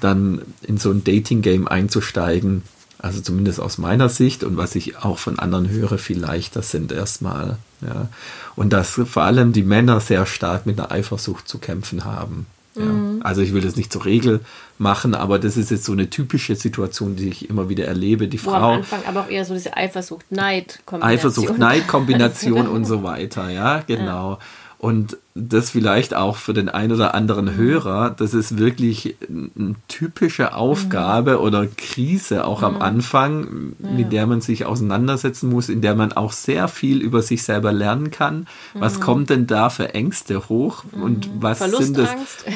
dann 0.00 0.42
in 0.62 0.78
so 0.78 0.90
ein 0.90 1.04
Dating-Game 1.04 1.68
einzusteigen 1.68 2.62
also 2.98 3.20
zumindest 3.20 3.60
aus 3.60 3.78
meiner 3.78 4.08
Sicht 4.08 4.42
und 4.42 4.56
was 4.56 4.74
ich 4.74 4.98
auch 4.98 5.18
von 5.18 5.38
anderen 5.38 5.68
höre, 5.68 5.98
viel 5.98 6.18
leichter 6.18 6.62
sind 6.62 6.92
erstmal. 6.92 7.58
Ja. 7.82 8.08
Und 8.54 8.72
dass 8.72 8.90
vor 8.90 9.22
allem 9.22 9.52
die 9.52 9.62
Männer 9.62 10.00
sehr 10.00 10.24
stark 10.26 10.66
mit 10.66 10.80
einer 10.80 10.90
Eifersucht 10.90 11.46
zu 11.46 11.58
kämpfen 11.58 12.04
haben. 12.04 12.46
Ja. 12.76 12.84
Mhm. 12.84 13.20
Also 13.22 13.42
ich 13.42 13.52
will 13.52 13.62
das 13.62 13.76
nicht 13.76 13.92
zur 13.92 14.04
Regel 14.04 14.40
machen, 14.78 15.14
aber 15.14 15.38
das 15.38 15.56
ist 15.56 15.70
jetzt 15.70 15.84
so 15.84 15.92
eine 15.92 16.10
typische 16.10 16.54
Situation, 16.54 17.16
die 17.16 17.28
ich 17.28 17.50
immer 17.50 17.68
wieder 17.68 17.86
erlebe. 17.86 18.28
Die 18.28 18.44
Wo 18.44 18.50
Frau. 18.50 18.72
Am 18.72 18.78
Anfang 18.78 19.00
aber 19.06 19.20
auch 19.20 19.30
eher 19.30 19.44
so 19.44 19.54
diese 19.54 19.76
Eifersucht-Neid-Kombination. 19.76 21.18
Eifersucht-Neid-Kombination 21.18 22.68
und 22.68 22.84
so 22.84 23.02
weiter, 23.02 23.50
ja, 23.50 23.80
genau. 23.86 24.32
Ja. 24.32 24.38
Und 24.86 25.16
das 25.34 25.70
vielleicht 25.70 26.14
auch 26.14 26.36
für 26.36 26.54
den 26.54 26.68
einen 26.68 26.92
oder 26.92 27.12
anderen 27.12 27.46
mhm. 27.46 27.56
Hörer, 27.56 28.10
das 28.10 28.34
ist 28.34 28.56
wirklich 28.56 29.16
eine 29.28 29.74
typische 29.88 30.54
Aufgabe 30.54 31.32
mhm. 31.32 31.38
oder 31.38 31.66
Krise 31.66 32.44
auch 32.44 32.60
mhm. 32.60 32.66
am 32.66 32.82
Anfang, 32.82 33.74
ja. 33.80 33.90
mit 33.90 34.12
der 34.12 34.28
man 34.28 34.40
sich 34.42 34.64
auseinandersetzen 34.64 35.50
muss, 35.50 35.70
in 35.70 35.80
der 35.80 35.96
man 35.96 36.12
auch 36.12 36.30
sehr 36.30 36.68
viel 36.68 37.00
über 37.00 37.20
sich 37.20 37.42
selber 37.42 37.72
lernen 37.72 38.12
kann. 38.12 38.46
Was 38.74 38.98
mhm. 38.98 39.02
kommt 39.02 39.30
denn 39.30 39.48
da 39.48 39.70
für 39.70 39.92
Ängste 39.92 40.48
hoch 40.48 40.84
und 40.92 41.34
mhm. 41.34 41.42
was 41.42 41.58
sind 41.58 41.98
das? 41.98 42.10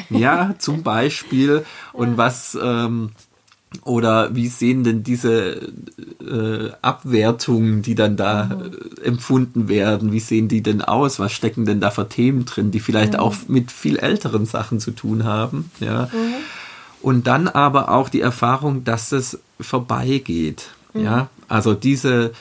Ja, 0.09 0.55
zum 0.57 0.83
Beispiel. 0.83 1.65
Und 1.91 2.15
was 2.15 2.57
ähm, 2.63 3.09
oder 3.83 4.35
wie 4.35 4.47
sehen 4.47 4.83
denn 4.83 5.03
diese 5.03 5.71
äh, 6.19 6.71
Abwertungen, 6.81 7.81
die 7.81 7.95
dann 7.95 8.17
da 8.17 8.45
mhm. 8.45 8.71
äh, 9.01 9.05
empfunden 9.07 9.69
werden, 9.69 10.11
wie 10.11 10.19
sehen 10.19 10.49
die 10.49 10.61
denn 10.61 10.81
aus? 10.81 11.19
Was 11.19 11.31
stecken 11.31 11.65
denn 11.65 11.79
da 11.79 11.89
für 11.89 12.07
Themen 12.07 12.45
drin, 12.45 12.71
die 12.71 12.81
vielleicht 12.81 13.13
mhm. 13.13 13.19
auch 13.19 13.35
mit 13.47 13.71
viel 13.71 13.97
älteren 13.97 14.45
Sachen 14.45 14.79
zu 14.79 14.91
tun 14.91 15.23
haben? 15.23 15.71
Ja. 15.79 16.09
Mhm. 16.11 16.33
Und 17.01 17.27
dann 17.27 17.47
aber 17.47 17.89
auch 17.89 18.09
die 18.09 18.21
Erfahrung, 18.21 18.83
dass 18.83 19.11
es 19.11 19.39
vorbeigeht. 19.59 20.67
Mhm. 20.93 21.03
Ja, 21.03 21.29
also 21.47 21.73
diese, 21.73 22.33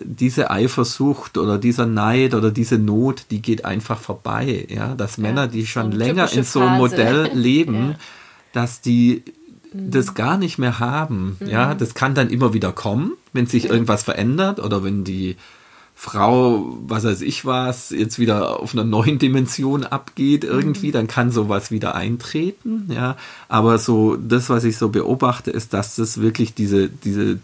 diese 0.00 0.50
Eifersucht 0.50 1.38
oder 1.38 1.58
dieser 1.58 1.86
Neid 1.86 2.34
oder 2.34 2.52
diese 2.52 2.78
Not, 2.78 3.26
die 3.32 3.42
geht 3.42 3.64
einfach 3.64 3.98
vorbei. 3.98 4.66
Ja, 4.70 4.94
dass 4.94 5.16
ja, 5.16 5.24
Männer, 5.24 5.48
die 5.48 5.66
schon 5.66 5.90
länger 5.90 6.32
in 6.32 6.44
so 6.44 6.60
einem 6.60 6.78
Modell 6.78 7.30
leben, 7.34 7.90
ja. 7.90 7.94
dass 8.52 8.80
die 8.80 9.24
das 9.74 10.14
gar 10.14 10.36
nicht 10.38 10.58
mehr 10.58 10.78
haben. 10.78 11.36
Mhm. 11.40 11.48
Ja, 11.48 11.74
das 11.74 11.94
kann 11.94 12.14
dann 12.14 12.30
immer 12.30 12.54
wieder 12.54 12.72
kommen, 12.72 13.12
wenn 13.32 13.46
sich 13.46 13.66
irgendwas 13.66 14.02
verändert 14.02 14.60
oder 14.60 14.84
wenn 14.84 15.04
die 15.04 15.36
Frau, 15.94 16.78
was 16.86 17.04
weiß 17.04 17.20
ich 17.20 17.44
was, 17.44 17.90
jetzt 17.90 18.18
wieder 18.18 18.60
auf 18.60 18.72
einer 18.72 18.84
neuen 18.84 19.18
Dimension 19.18 19.84
abgeht 19.84 20.42
irgendwie, 20.42 20.88
mhm. 20.88 20.92
dann 20.92 21.06
kann 21.06 21.30
sowas 21.30 21.70
wieder 21.70 21.94
eintreten, 21.94 22.88
ja. 22.92 23.16
Aber 23.48 23.78
so, 23.78 24.16
das, 24.16 24.50
was 24.50 24.64
ich 24.64 24.76
so 24.76 24.88
beobachte, 24.88 25.50
ist, 25.50 25.72
dass 25.74 25.94
das 25.96 26.20
wirklich 26.20 26.54
diese, 26.54 26.88
diese 26.88 27.38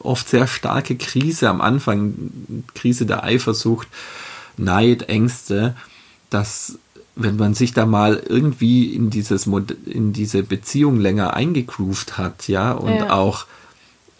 oft 0.00 0.28
sehr 0.28 0.46
starke 0.46 0.96
Krise 0.96 1.48
am 1.48 1.60
Anfang, 1.60 2.64
Krise 2.74 3.06
der 3.06 3.22
Eifersucht, 3.24 3.88
Neid, 4.56 5.08
Ängste, 5.08 5.76
dass 6.30 6.78
wenn 7.16 7.36
man 7.36 7.54
sich 7.54 7.72
da 7.72 7.86
mal 7.86 8.22
irgendwie 8.28 8.94
in 8.94 9.10
dieses 9.10 9.46
in 9.86 10.12
diese 10.12 10.42
Beziehung 10.42 11.00
länger 11.00 11.34
eingegroovt 11.34 12.18
hat, 12.18 12.46
ja, 12.46 12.72
und 12.72 12.94
ja. 12.94 13.10
auch 13.10 13.46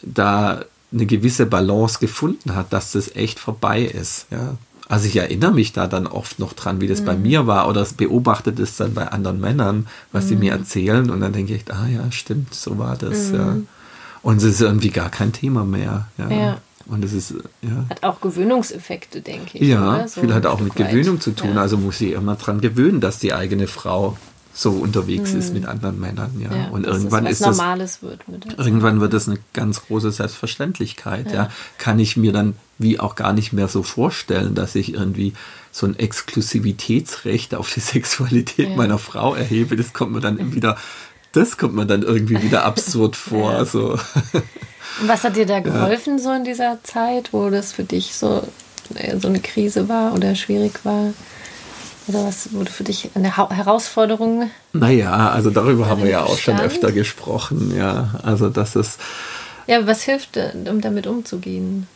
da 0.03 0.65
eine 0.93 1.07
gewisse 1.07 1.47
Balance 1.47 1.99
gefunden 1.99 2.55
hat, 2.55 2.73
dass 2.73 2.93
das 2.93 3.15
echt 3.15 3.39
vorbei 3.39 3.83
ist, 3.83 4.27
ja. 4.31 4.57
Also 4.89 5.09
ich 5.09 5.17
erinnere 5.17 5.53
mich 5.53 5.73
da 5.73 5.89
dann 5.89 6.07
oft 6.07 6.39
noch 6.39 6.53
dran, 6.53 6.81
wie 6.81 6.87
das 6.87 7.01
mhm. 7.01 7.07
bei 7.07 7.17
mir 7.17 7.47
war 7.49 7.69
oder 7.69 7.85
beobachte 7.97 8.53
das 8.53 8.77
dann 8.77 8.95
bei 8.95 9.09
anderen 9.09 9.41
Männern, 9.41 9.89
was 10.13 10.25
mhm. 10.25 10.29
sie 10.29 10.37
mir 10.37 10.53
erzählen 10.53 11.11
und 11.11 11.21
dann 11.21 11.33
denke 11.33 11.55
ich, 11.55 11.65
ah 11.73 11.89
ja, 11.89 12.11
stimmt, 12.13 12.55
so 12.55 12.79
war 12.79 12.97
das, 12.97 13.31
mhm. 13.31 13.35
ja. 13.35 13.57
Und 14.23 14.39
es 14.39 14.45
ist 14.45 14.61
irgendwie 14.61 14.91
gar 14.91 15.11
kein 15.11 15.33
Thema 15.33 15.65
mehr, 15.65 16.09
ja. 16.19 16.31
ja. 16.31 16.59
Und 16.89 17.05
es 17.05 17.13
ist, 17.13 17.35
ja. 17.63 17.85
Hat 17.91 18.03
auch 18.05 18.21
Gewöhnungseffekte, 18.21 19.21
denke 19.21 19.59
ich. 19.59 19.69
Ja, 19.69 20.07
so 20.07 20.21
viel 20.21 20.33
hat 20.33 20.47
auch 20.47 20.61
mit 20.61 20.79
weit. 20.79 20.91
Gewöhnung 20.91 21.21
zu 21.21 21.33
tun. 21.33 21.55
Ja. 21.55 21.63
Also 21.63 21.77
muss 21.77 21.99
sie 21.99 22.13
immer 22.13 22.37
dran 22.37 22.61
gewöhnen, 22.61 23.01
dass 23.01 23.19
die 23.19 23.33
eigene 23.33 23.67
Frau 23.67 24.17
so 24.57 24.71
unterwegs 24.71 25.33
hm. 25.33 25.39
ist 25.39 25.53
mit 25.53 25.67
anderen 25.67 26.01
Männern, 26.01 26.31
ja. 26.41 26.51
ja 26.51 26.69
und 26.71 26.87
irgendwann 26.87 27.27
ist 27.27 27.43
das 27.43 27.59
Normales 27.59 28.03
wird 28.03 28.27
mit 28.27 28.59
irgendwann 28.59 29.03
wird 29.03 29.13
das 29.13 29.29
eine 29.29 29.39
ganz 29.53 29.85
große 29.85 30.11
Selbstverständlichkeit, 30.11 31.27
ja. 31.27 31.35
ja. 31.35 31.51
Kann 31.77 31.99
ich 31.99 32.17
mir 32.17 32.33
dann 32.33 32.55
wie 32.79 32.99
auch 32.99 33.17
gar 33.17 33.35
nicht 33.35 33.53
mehr 33.53 33.69
so 33.69 33.83
vorstellen, 33.83 34.55
dass 34.55 34.75
ich 34.75 34.95
irgendwie 34.95 35.35
so 35.73 35.87
ein 35.87 35.99
Exklusivitätsrecht 35.99 37.55
auf 37.55 37.71
die 37.73 37.81
Sexualität 37.81 38.71
ja. 38.71 38.77
meiner 38.77 38.99
Frau 38.99 39.35
erhebe. 39.35 39.77
Das 39.77 39.93
kommt 39.93 40.13
mir 40.13 40.21
dann 40.21 40.55
wieder, 40.55 40.79
das 41.33 41.59
kommt 41.59 41.75
mir 41.75 41.87
dann 41.87 42.03
irgendwie 42.03 42.43
wieder 42.43 42.65
absurd 42.65 43.15
vor. 43.17 43.67
So. 43.67 43.99
Und 45.01 45.09
was 45.09 45.25
hat 45.25 45.37
dir 45.37 45.47
da 45.47 45.61
geholfen, 45.61 46.19
ja. 46.19 46.23
so 46.23 46.33
in 46.33 46.45
dieser 46.45 46.79
Zeit, 46.83 47.33
wo 47.33 47.51
das 47.51 47.73
für 47.73 47.85
dich 47.85 48.15
so, 48.15 48.43
äh, 48.95 49.19
so 49.19 49.29
eine 49.29 49.41
Krise 49.41 49.89
war 49.89 50.15
oder 50.15 50.35
schwierig 50.35 50.85
war? 50.85 51.13
Oder 52.09 52.25
was 52.25 52.53
wurde 52.53 52.71
für 52.71 52.85
dich 52.85 53.11
eine 53.15 53.37
ha 53.37 53.51
Herausforderung? 53.51 54.51
Naja, 54.73 55.31
also 55.31 55.51
darüber 55.51 55.89
haben 55.89 56.03
wir 56.03 56.11
ja 56.11 56.23
auch 56.23 56.39
schon 56.39 56.59
öfter 56.61 56.93
gesprochen, 56.93 57.75
ja. 57.77 58.21
Also 58.23 58.49
das 58.49 58.77
ist. 58.77 59.01
Ja, 59.67 59.87
was 59.87 60.03
hilft, 60.03 60.39
um 60.69 60.81
damit 60.81 61.09
umzugehen? 61.09 61.89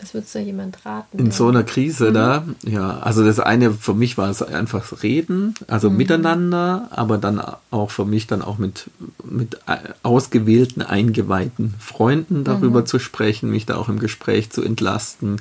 Was 0.00 0.14
würdest 0.14 0.34
du 0.34 0.38
jemand 0.40 0.84
raten? 0.86 1.18
In 1.18 1.30
so 1.30 1.48
einer 1.48 1.62
Krise 1.62 2.10
mhm. 2.10 2.14
da, 2.14 2.44
ja, 2.64 2.98
also 3.00 3.24
das 3.24 3.38
eine 3.38 3.72
für 3.72 3.94
mich 3.94 4.16
war 4.16 4.30
es 4.30 4.42
einfach 4.42 5.02
reden, 5.02 5.54
also 5.66 5.90
mhm. 5.90 5.96
miteinander, 5.96 6.88
aber 6.90 7.18
dann 7.18 7.40
auch 7.70 7.90
für 7.90 8.04
mich 8.04 8.26
dann 8.26 8.42
auch 8.42 8.58
mit, 8.58 8.90
mit 9.24 9.58
ausgewählten, 10.02 10.82
eingeweihten 10.82 11.74
Freunden 11.78 12.44
darüber 12.44 12.80
mhm. 12.80 12.86
zu 12.86 12.98
sprechen, 12.98 13.50
mich 13.50 13.66
da 13.66 13.76
auch 13.76 13.88
im 13.88 13.98
Gespräch 13.98 14.50
zu 14.50 14.62
entlasten, 14.62 15.40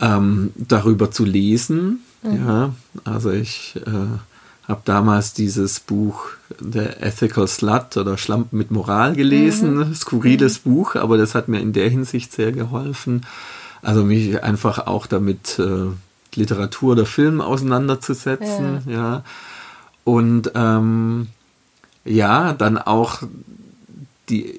ähm, 0.00 0.52
darüber 0.56 1.10
zu 1.10 1.24
lesen. 1.24 2.00
Mhm. 2.22 2.46
Ja, 2.46 2.74
also 3.04 3.30
ich 3.30 3.76
äh, 3.86 4.68
habe 4.68 4.80
damals 4.84 5.34
dieses 5.34 5.80
Buch 5.80 6.30
der 6.58 7.02
Ethical 7.02 7.46
Slut 7.48 7.96
oder 7.96 8.16
Schlampen 8.16 8.56
mit 8.58 8.70
Moral 8.70 9.14
gelesen, 9.14 9.76
mhm. 9.76 9.94
skurriles 9.94 10.64
mhm. 10.64 10.70
Buch, 10.70 10.94
aber 10.96 11.18
das 11.18 11.34
hat 11.34 11.48
mir 11.48 11.60
in 11.60 11.72
der 11.72 11.90
Hinsicht 11.90 12.32
sehr 12.32 12.52
geholfen. 12.52 13.22
Also 13.84 14.04
mich 14.04 14.42
einfach 14.42 14.86
auch 14.86 15.06
damit 15.06 15.58
äh, 15.58 15.86
Literatur 16.34 16.92
oder 16.92 17.06
Film 17.06 17.40
auseinanderzusetzen, 17.40 18.82
ja. 18.86 18.92
ja. 18.92 19.24
Und 20.04 20.52
ähm, 20.54 21.28
ja, 22.04 22.52
dann 22.52 22.78
auch 22.78 23.22
die, 24.28 24.58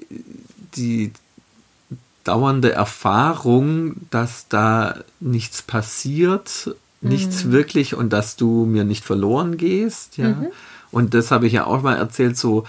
die 0.76 1.12
dauernde 2.24 2.72
Erfahrung, 2.72 3.96
dass 4.10 4.48
da 4.48 4.96
nichts 5.20 5.62
passiert, 5.62 6.74
mhm. 7.00 7.08
nichts 7.08 7.50
wirklich 7.50 7.94
und 7.94 8.12
dass 8.12 8.36
du 8.36 8.64
mir 8.64 8.84
nicht 8.84 9.04
verloren 9.04 9.56
gehst, 9.56 10.16
ja. 10.16 10.30
Mhm. 10.30 10.46
Und 10.92 11.14
das 11.14 11.30
habe 11.30 11.46
ich 11.46 11.52
ja 11.52 11.66
auch 11.66 11.82
mal 11.82 11.96
erzählt, 11.96 12.36
so 12.38 12.64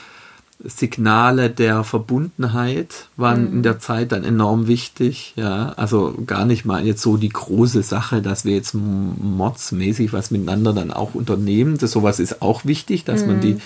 Signale 0.63 1.51
der 1.51 1.83
Verbundenheit 1.83 3.09
waren 3.15 3.49
mhm. 3.49 3.53
in 3.57 3.63
der 3.63 3.79
Zeit 3.79 4.11
dann 4.11 4.23
enorm 4.23 4.67
wichtig. 4.67 5.33
Ja, 5.35 5.73
also 5.77 6.15
gar 6.25 6.45
nicht 6.45 6.65
mal 6.65 6.85
jetzt 6.85 7.01
so 7.01 7.17
die 7.17 7.29
große 7.29 7.83
Sache, 7.83 8.21
dass 8.21 8.43
wir 8.43 8.55
jetzt 8.55 8.73
modsmäßig 8.73 10.13
was 10.13 10.31
miteinander 10.31 10.73
dann 10.73 10.91
auch 10.91 11.13
unternehmen. 11.13 11.77
Das 11.77 11.91
sowas 11.91 12.19
ist 12.19 12.41
auch 12.41 12.65
wichtig, 12.65 13.03
dass 13.03 13.21
mhm. 13.21 13.27
man 13.27 13.41
die 13.41 13.57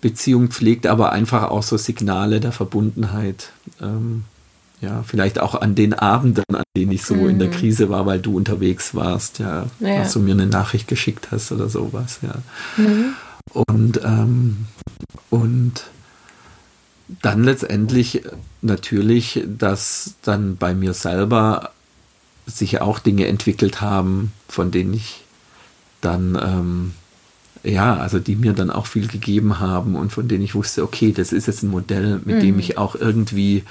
Beziehung 0.00 0.48
pflegt, 0.48 0.86
aber 0.86 1.12
einfach 1.12 1.50
auch 1.50 1.62
so 1.62 1.76
Signale 1.76 2.40
der 2.40 2.52
Verbundenheit. 2.52 3.50
Ähm, 3.82 4.24
ja, 4.80 5.02
vielleicht 5.06 5.40
auch 5.40 5.54
an 5.54 5.74
den 5.74 5.94
Abenden, 5.94 6.44
an 6.54 6.62
denen 6.76 6.92
ich 6.92 7.04
so 7.04 7.14
mhm. 7.14 7.30
in 7.30 7.38
der 7.38 7.48
mhm. 7.48 7.52
Krise 7.52 7.90
war, 7.90 8.06
weil 8.06 8.18
du 8.18 8.36
unterwegs 8.36 8.94
warst, 8.94 9.38
ja, 9.38 9.66
ja, 9.80 9.98
dass 9.98 10.12
du 10.12 10.20
mir 10.20 10.32
eine 10.32 10.46
Nachricht 10.46 10.88
geschickt 10.88 11.28
hast 11.30 11.52
oder 11.52 11.68
sowas, 11.68 12.20
ja. 12.22 12.34
Mhm. 12.76 13.14
Und, 13.52 14.00
ähm, 14.04 14.66
und 15.30 15.84
dann 17.08 17.44
letztendlich 17.44 18.22
natürlich, 18.62 19.44
dass 19.46 20.14
dann 20.22 20.56
bei 20.56 20.74
mir 20.74 20.94
selber 20.94 21.70
sich 22.46 22.80
auch 22.80 22.98
Dinge 22.98 23.26
entwickelt 23.26 23.80
haben, 23.80 24.32
von 24.48 24.70
denen 24.70 24.94
ich 24.94 25.22
dann, 26.00 26.38
ähm, 26.42 26.92
ja, 27.62 27.96
also 27.96 28.18
die 28.18 28.36
mir 28.36 28.52
dann 28.52 28.70
auch 28.70 28.86
viel 28.86 29.08
gegeben 29.08 29.58
haben 29.60 29.96
und 29.96 30.12
von 30.12 30.28
denen 30.28 30.44
ich 30.44 30.54
wusste, 30.54 30.82
okay, 30.82 31.12
das 31.12 31.32
ist 31.32 31.46
jetzt 31.46 31.62
ein 31.62 31.70
Modell, 31.70 32.20
mit 32.24 32.36
mhm. 32.36 32.40
dem 32.40 32.58
ich 32.58 32.76
auch 32.76 32.94
irgendwie 32.94 33.64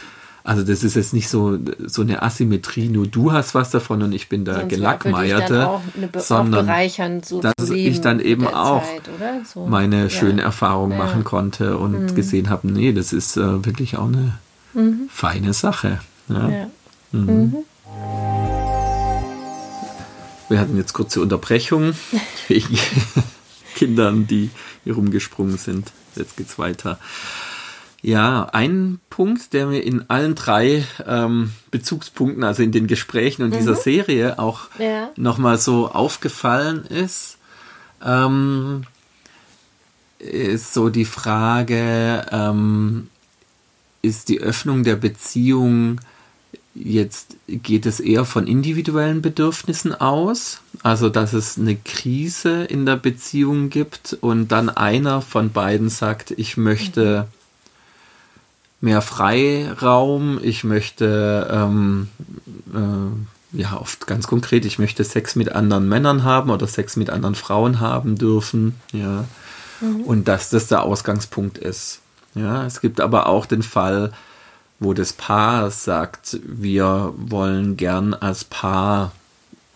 also 0.45 0.61
das 0.63 0.83
ist 0.83 0.95
jetzt 0.95 1.13
nicht 1.13 1.29
so, 1.29 1.57
so 1.85 2.01
eine 2.01 2.21
Asymmetrie, 2.21 2.89
nur 2.89 3.07
du 3.07 3.31
hast 3.31 3.55
was 3.55 3.71
davon 3.71 4.03
und 4.03 4.11
ich 4.11 4.27
bin 4.27 4.43
der 4.43 4.55
Sonst 4.55 4.69
Gelackmeierte, 4.69 5.79
sondern 6.17 6.69
so 7.23 7.39
dass 7.39 7.69
ich 7.69 8.01
dann 8.01 8.19
eben 8.19 8.47
auch 8.47 8.83
Zeit, 8.83 9.47
so. 9.47 9.65
meine 9.65 10.03
ja. 10.03 10.09
schöne 10.09 10.41
Erfahrung 10.41 10.91
ja. 10.91 10.97
machen 10.97 11.23
konnte 11.23 11.77
und 11.77 12.11
mhm. 12.11 12.15
gesehen 12.15 12.49
habe, 12.49 12.67
nee, 12.67 12.91
das 12.91 13.13
ist 13.13 13.37
äh, 13.37 13.65
wirklich 13.65 13.97
auch 13.97 14.07
eine 14.07 14.37
mhm. 14.73 15.07
feine 15.09 15.53
Sache. 15.53 15.99
Ja. 16.27 16.67
Mhm. 17.13 17.25
mhm. 17.25 17.55
Wir 20.49 20.59
hatten 20.59 20.75
jetzt 20.75 20.93
kurze 20.93 21.21
Unterbrechung 21.21 21.93
wegen 22.49 22.77
Kindern, 23.75 24.27
die 24.27 24.49
hier 24.83 24.95
rumgesprungen 24.95 25.57
sind. 25.57 25.91
Jetzt 26.15 26.35
geht's 26.35 26.59
weiter. 26.59 26.99
Ja, 28.03 28.49
ein 28.51 28.99
Punkt, 29.09 29.53
der 29.53 29.65
mir 29.67 29.79
in 29.79 30.09
allen 30.09 30.35
drei 30.35 30.83
ähm, 31.07 31.51
Bezugspunkten, 31.71 32.43
also 32.43 32.61
in 32.61 32.73
den 32.73 32.85
Gesprächen 32.85 33.43
und 33.43 33.51
mhm. 33.51 33.57
dieser 33.59 33.75
Serie 33.75 34.39
auch 34.39 34.67
ja. 34.77 35.09
nochmal 35.15 35.57
so 35.57 35.87
aufgefallen 35.87 36.85
ist, 36.85 37.37
ähm, 38.03 38.83
ist 40.19 40.73
so 40.73 40.89
die 40.89 41.05
Frage, 41.05 42.25
ähm, 42.29 43.07
ist 44.01 44.27
die 44.27 44.41
Öffnung 44.41 44.83
der 44.83 44.97
Beziehung 44.97 46.01
jetzt, 46.75 47.37
geht 47.47 47.85
es 47.85 48.01
eher 48.01 48.25
von 48.25 48.47
individuellen 48.47 49.21
Bedürfnissen 49.21 49.95
aus? 49.95 50.59
Also, 50.81 51.07
dass 51.07 51.31
es 51.31 51.57
eine 51.57 51.77
Krise 51.77 52.65
in 52.65 52.85
der 52.85 52.97
Beziehung 52.97 53.69
gibt 53.69 54.17
und 54.19 54.49
dann 54.49 54.67
einer 54.67 55.21
von 55.21 55.53
beiden 55.53 55.87
sagt, 55.87 56.31
ich 56.31 56.57
möchte 56.57 57.27
mhm 57.29 57.42
mehr 58.83 59.01
Freiraum, 59.01 60.39
ich 60.43 60.65
möchte, 60.65 61.47
ähm, 61.49 62.09
äh, 62.73 63.57
ja, 63.57 63.79
oft 63.79 64.07
ganz 64.07 64.27
konkret, 64.27 64.65
ich 64.65 64.77
möchte 64.77 65.05
Sex 65.05 65.37
mit 65.37 65.53
anderen 65.53 65.87
Männern 65.87 66.25
haben 66.25 66.49
oder 66.49 66.67
Sex 66.67 66.97
mit 66.97 67.09
anderen 67.09 67.35
Frauen 67.35 67.79
haben 67.79 68.17
dürfen, 68.17 68.75
ja. 68.91 69.23
Mhm. 69.79 70.01
Und 70.01 70.27
dass 70.27 70.49
das 70.49 70.67
der 70.67 70.83
Ausgangspunkt 70.83 71.57
ist. 71.57 72.01
Ja, 72.35 72.65
es 72.65 72.81
gibt 72.81 72.99
aber 72.99 73.27
auch 73.27 73.45
den 73.45 73.63
Fall, 73.63 74.11
wo 74.79 74.93
das 74.93 75.13
Paar 75.13 75.71
sagt, 75.71 76.41
wir 76.43 77.13
wollen 77.15 77.77
gern 77.77 78.13
als 78.13 78.43
Paar 78.43 79.13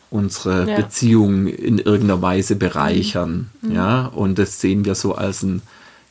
unsere 0.09 0.69
ja. 0.69 0.75
Beziehung 0.75 1.47
in 1.47 1.79
irgendeiner 1.79 2.21
Weise 2.21 2.57
bereichern. 2.57 3.51
Mhm. 3.61 3.71
Ja, 3.71 4.07
und 4.07 4.37
das 4.37 4.59
sehen 4.59 4.83
wir 4.83 4.95
so 4.95 5.15
als 5.15 5.43
ein 5.43 5.61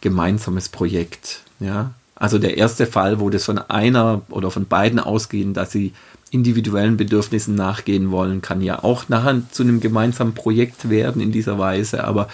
gemeinsames 0.01 0.71
Projekt. 0.71 1.41
Ja, 1.61 1.91
also 2.17 2.39
der 2.39 2.57
erste 2.57 2.87
Fall, 2.87 3.21
wo 3.21 3.31
das 3.31 3.45
von 3.45 3.59
einer 3.59 4.23
oder 4.31 4.51
von 4.51 4.67
beiden 4.67 4.99
ausgehen, 4.99 5.55
dass 5.55 5.71
sie 5.71 5.93
individuellen 6.31 6.97
Bedürfnissen 6.97 7.55
nachgehen 7.55 8.11
wollen, 8.11 8.43
kann 8.43 8.61
ja 8.61 8.83
auch 8.83 9.09
nachher 9.09 9.43
zu 9.53 9.63
einem 9.63 9.81
gemeinsamen 9.81 10.35
Projekt 10.35 10.91
werden 10.91 11.23
in 11.23 11.31
dieser 11.31 11.59
Weise. 11.59 12.05
Aber 12.05 12.29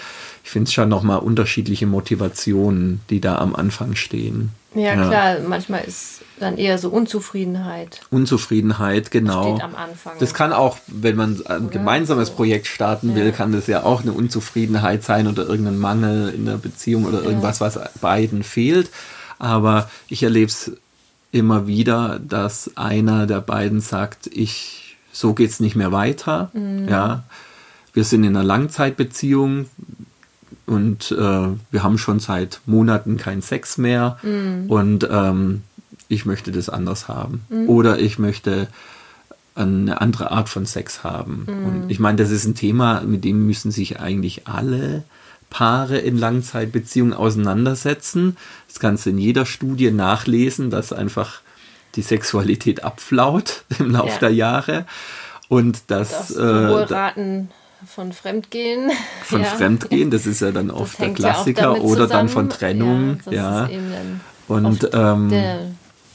ich 0.45 0.51
finde 0.51 0.69
es 0.69 0.73
schon 0.73 0.89
nochmal 0.89 1.19
unterschiedliche 1.19 1.87
Motivationen, 1.87 3.01
die 3.11 3.21
da 3.21 3.37
am 3.39 3.55
Anfang 3.55 3.95
stehen. 3.95 4.51
Ja, 4.75 4.95
ja, 4.95 5.07
klar, 5.07 5.37
manchmal 5.47 5.85
ist 5.85 6.23
dann 6.41 6.57
eher 6.57 6.79
so 6.79 6.89
Unzufriedenheit. 6.89 8.01
Unzufriedenheit, 8.11 9.11
genau. 9.11 9.57
Steht 9.57 9.65
am 9.65 9.75
Anfang. 9.75 10.15
Das 10.19 10.33
kann 10.33 10.53
auch, 10.55 10.79
wenn 10.87 11.17
man 11.17 11.45
ein 11.47 11.67
oder 11.67 11.71
gemeinsames. 11.71 12.31
Projekt 12.31 12.69
starten 12.69 13.11
ja. 13.11 13.17
will, 13.17 13.33
kann 13.33 13.53
das 13.53 13.67
ja 13.67 13.83
auch 13.83 14.01
eine 14.01 14.13
Unzufriedenheit 14.13 15.05
sein 15.05 15.27
oder 15.27 15.47
irgendein 15.47 15.79
Mangel 15.79 16.33
in 16.35 16.47
der 16.47 16.57
Beziehung 16.57 17.05
oder 17.05 17.23
irgendwas, 17.23 17.59
ja. 17.59 17.67
was 17.67 17.79
beiden 18.01 18.43
fehlt 18.43 18.89
aber 19.43 19.91
ich 20.09 20.23
erlebe 20.23 20.47
es 20.47 20.73
immer 21.33 21.67
wieder, 21.67 22.21
dass 22.21 22.77
einer 22.77 23.27
der 23.27 23.41
beiden 23.41 23.81
sagt, 23.81 24.29
ich, 24.29 24.97
so 25.13 25.35
geht's 25.35 25.59
nicht 25.59 25.75
mehr 25.75 25.91
weiter. 25.91 26.51
Mhm. 26.55 26.89
Ja, 26.89 27.25
wir 27.93 28.05
sind 28.05 28.23
in 28.23 28.37
einer 28.37 28.45
Langzeitbeziehung 28.45 29.67
und 30.67 31.11
äh, 31.11 31.17
wir 31.17 31.83
haben 31.83 31.99
schon 31.99 32.21
seit 32.21 32.61
Monaten 32.67 33.17
keinen 33.17 33.43
Sex 33.43 33.79
mehr 33.79 34.17
mhm. 34.23 34.71
und 34.71 35.09
ähm, 35.11 35.63
ich 36.09 36.25
möchte 36.25 36.53
das 36.53 36.69
anders 36.69 37.09
haben. 37.09 37.45
Mhm. 37.49 37.69
Oder 37.69 37.99
ich 37.99 38.21
möchte 38.21 38.69
eine 39.57 40.01
andere 40.01 40.31
Art 40.31 40.49
von 40.49 40.67
Sex 40.67 41.03
haben. 41.03 41.47
Mhm. 41.49 41.67
Und 41.67 41.91
ich 41.91 41.99
meine, 41.99 42.17
das 42.17 42.31
ist 42.31 42.45
ein 42.45 42.55
Thema, 42.55 43.01
mit 43.01 43.25
dem 43.25 43.45
müssen 43.45 43.73
sich 43.73 43.99
eigentlich 43.99 44.47
alle 44.47 45.03
Paare 45.53 45.99
in 45.99 46.17
Langzeitbeziehungen 46.17 47.13
auseinandersetzen. 47.13 48.39
Das 48.69 48.81
kannst 48.81 49.05
du 49.05 49.11
in 49.11 49.19
jeder 49.19 49.45
Studie 49.45 49.91
nachlesen, 49.91 50.71
dass 50.71 50.95
einfach 50.95 51.43
die 51.95 52.01
Sexualität 52.01 52.85
abflaut 52.85 53.65
im 53.79 53.91
Laufe 53.91 54.09
ja. 54.09 54.19
der 54.19 54.31
Jahre. 54.31 54.87
Und 55.49 55.91
dass. 55.91 56.29
Das 56.29 56.31
äh, 56.31 56.43
Raten 56.43 57.51
von 57.85 58.15
Fremdgehen. 58.15 58.91
Von 59.25 59.43
ja. 59.43 59.49
Fremdgehen, 59.49 60.11
das 60.11 60.25
ist 60.25 60.41
ja 60.41 60.53
dann 60.53 60.71
oft 60.71 61.01
der 61.01 61.13
Klassiker. 61.13 61.77
Ja 61.77 61.83
oder 61.83 62.07
dann 62.07 62.29
von 62.29 62.49
Trennung. 62.49 63.19
Ja, 63.29 63.69
Und 64.47 64.89
ähm, 64.93 65.29
der 65.31 65.59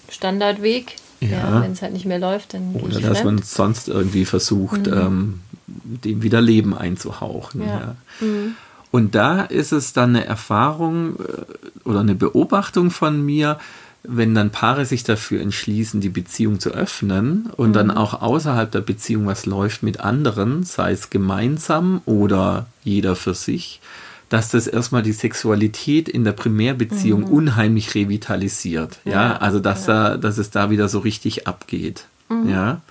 Standardweg. 0.09 0.95
Ja. 1.19 1.61
Wenn 1.61 1.73
es 1.73 1.81
halt 1.81 1.93
nicht 1.93 2.05
mehr 2.05 2.19
läuft, 2.19 2.53
dann. 2.53 2.73
Oder 2.75 3.01
dass 3.01 3.19
fremd. 3.19 3.25
man 3.25 3.41
sonst 3.43 3.89
irgendwie 3.89 4.23
versucht, 4.23 4.87
mhm. 4.87 4.93
ähm, 4.93 5.41
dem 5.67 6.21
wieder 6.21 6.41
Leben 6.41 6.77
einzuhauchen. 6.77 7.67
Ja. 7.67 7.95
Mhm. 8.21 8.55
Und 8.91 9.15
da 9.15 9.41
ist 9.41 9.71
es 9.71 9.93
dann 9.93 10.15
eine 10.15 10.25
Erfahrung 10.25 11.17
äh, 11.19 11.87
oder 11.87 11.99
eine 12.01 12.15
Beobachtung 12.15 12.91
von 12.91 13.25
mir, 13.25 13.59
wenn 14.03 14.33
dann 14.33 14.51
Paare 14.51 14.85
sich 14.85 15.03
dafür 15.03 15.41
entschließen, 15.41 15.99
die 15.99 16.09
Beziehung 16.09 16.59
zu 16.59 16.69
öffnen 16.71 17.49
und 17.57 17.69
mhm. 17.69 17.73
dann 17.73 17.91
auch 17.91 18.21
außerhalb 18.21 18.71
der 18.71 18.81
Beziehung 18.81 19.25
was 19.25 19.45
läuft 19.45 19.83
mit 19.83 19.99
anderen, 19.99 20.63
sei 20.63 20.93
es 20.93 21.09
gemeinsam 21.09 22.01
oder 22.05 22.67
jeder 22.83 23.15
für 23.15 23.33
sich, 23.33 23.81
dass 24.29 24.51
das 24.51 24.67
erstmal 24.67 25.03
die 25.03 25.11
Sexualität 25.11 26.07
in 26.07 26.23
der 26.23 26.31
Primärbeziehung 26.31 27.21
mhm. 27.21 27.27
unheimlich 27.27 27.95
revitalisiert. 27.95 28.99
Ja, 29.03 29.11
ja 29.11 29.37
also 29.37 29.59
dass, 29.59 29.87
ja. 29.87 30.11
Da, 30.11 30.17
dass 30.17 30.37
es 30.37 30.51
da 30.51 30.69
wieder 30.69 30.87
so 30.87 30.99
richtig 30.99 31.47
abgeht. 31.47 32.05
Mhm. 32.29 32.49
Ja. 32.49 32.81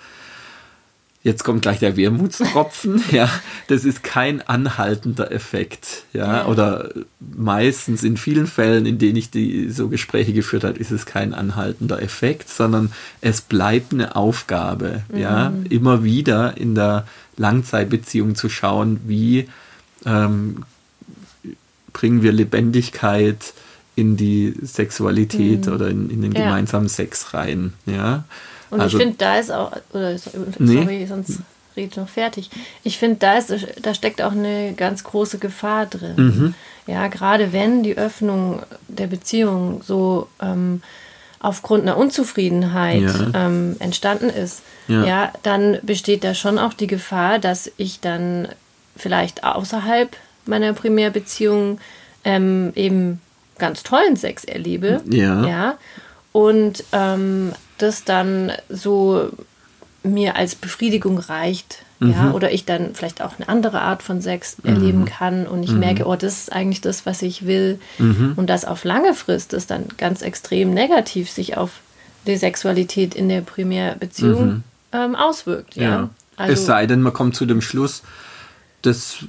Jetzt 1.27 1.43
kommt 1.43 1.63
gleich 1.63 1.81
der 1.81 1.97
Wermutstropfen. 1.97 3.03
ja, 3.11 3.29
das 3.67 3.85
ist 3.85 4.05
kein 4.05 4.43
anhaltender 4.43 5.33
Effekt. 5.33 6.05
Ja, 6.13 6.47
oder 6.47 6.91
meistens 7.19 8.05
in 8.05 8.17
vielen 8.17 8.47
Fällen, 8.47 8.87
in 8.87 8.99
denen 8.99 9.17
ich 9.17 9.33
die 9.33 9.69
so 9.71 9.89
Gespräche 9.89 10.33
geführt 10.33 10.63
habe, 10.63 10.79
ist 10.79 10.93
es 10.93 11.05
kein 11.05 11.35
anhaltender 11.35 12.01
Effekt, 12.01 12.49
sondern 12.49 12.93
es 13.23 13.41
bleibt 13.41 13.93
eine 13.93 14.15
Aufgabe. 14.15 15.03
Mhm. 15.09 15.19
Ja, 15.19 15.53
immer 15.69 16.05
wieder 16.05 16.57
in 16.57 16.77
der 16.77 17.09
Langzeitbeziehung 17.37 18.37
zu 18.37 18.49
schauen, 18.49 19.01
wie 19.09 19.49
ähm, 20.05 20.63
bringen 21.93 22.23
wir 22.23 22.31
Lebendigkeit 22.31 23.53
in 23.97 24.17
die 24.17 24.55
Sexualität 24.63 25.67
mhm. 25.67 25.73
oder 25.73 25.89
in, 25.89 26.09
in 26.09 26.23
den 26.23 26.31
ja. 26.31 26.45
gemeinsamen 26.45 26.89
Sex 26.89 27.35
rein. 27.35 27.73
Ja. 27.85 28.23
Und 28.71 28.81
also, 28.81 28.97
ich 28.97 29.03
finde, 29.03 29.17
da 29.19 29.39
ist 29.39 29.51
auch, 29.51 29.73
oder 29.93 30.19
sorry, 30.19 30.47
nee. 30.59 31.07
sonst 31.07 31.41
rede 31.77 31.89
ich 31.89 31.97
noch 31.97 32.09
fertig. 32.09 32.51
Ich 32.83 32.99
finde, 32.99 33.17
da 33.21 33.39
ist, 33.39 33.53
da 33.83 33.95
steckt 33.95 34.23
auch 34.23 34.33
eine 34.33 34.75
ganz 34.75 35.05
große 35.05 35.39
Gefahr 35.39 35.87
drin. 35.87 36.15
Mhm. 36.17 36.55
Ja, 36.87 37.09
gerade 37.09 37.53
wenn 37.53 37.83
die 37.83 37.99
Öffnung 37.99 38.63
der 38.89 39.09
Beziehung 39.09 39.83
so 39.85 40.29
ähm, 40.41 40.83
aufgrund 41.41 41.83
einer 41.83 41.97
Unzufriedenheit 41.97 43.03
ja. 43.03 43.47
ähm, 43.47 43.77
entstanden 43.79 44.31
ist, 44.31 44.63
ja. 44.89 45.05
ja, 45.05 45.33
dann 45.43 45.79
besteht 45.83 46.25
da 46.25 46.35
schon 46.35 46.59
auch 46.59 46.73
die 46.73 46.87
Gefahr, 46.87 47.39
dass 47.39 47.71
ich 47.77 48.01
dann 48.01 48.49
vielleicht 48.97 49.45
außerhalb 49.45 50.17
meiner 50.47 50.73
Primärbeziehung 50.73 51.79
ähm, 52.25 52.73
eben 52.75 53.21
ganz 53.59 53.83
tollen 53.83 54.17
Sex 54.17 54.45
erlebe. 54.45 55.03
Ja. 55.09 55.47
ja 55.47 55.79
und 56.33 56.85
ähm, 56.93 57.53
das 57.79 58.05
dann 58.05 58.53
so 58.69 59.31
mir 60.03 60.37
als 60.37 60.55
Befriedigung 60.55 61.19
reicht. 61.19 61.79
Mhm. 61.99 62.11
Ja, 62.11 62.33
oder 62.33 62.53
ich 62.53 62.67
dann 62.67 62.95
vielleicht 62.95 63.23
auch 63.23 63.37
eine 63.39 63.49
andere 63.49 63.81
Art 63.81 64.03
von 64.03 64.21
Sex 64.21 64.59
mhm. 64.63 64.71
erleben 64.71 65.05
kann 65.07 65.47
und 65.47 65.63
ich 65.63 65.73
mhm. 65.73 65.79
merke, 65.79 66.07
oh, 66.07 66.15
das 66.15 66.41
ist 66.41 66.53
eigentlich 66.53 66.83
das, 66.83 67.07
was 67.07 67.23
ich 67.23 67.47
will. 67.47 67.79
Mhm. 67.99 68.35
Und 68.37 68.51
das 68.51 68.67
auf 68.67 68.85
lange 68.85 69.15
Frist 69.15 69.55
ist 69.55 69.71
dann 69.71 69.87
ganz 69.97 70.21
extrem 70.21 70.75
negativ 70.75 71.31
sich 71.31 71.57
auf 71.57 71.71
die 72.27 72.37
Sexualität 72.37 73.15
in 73.15 73.29
der 73.29 73.41
Primärbeziehung 73.41 74.47
mhm. 74.47 74.63
ähm, 74.93 75.15
auswirkt. 75.15 75.77
Ja. 75.77 75.83
ja. 75.83 76.11
Also, 76.37 76.53
es 76.53 76.67
sei 76.67 76.87
denn, 76.87 77.01
man 77.01 77.15
kommt 77.15 77.35
zu 77.35 77.47
dem 77.47 77.63
Schluss, 77.63 78.03
das 78.83 79.25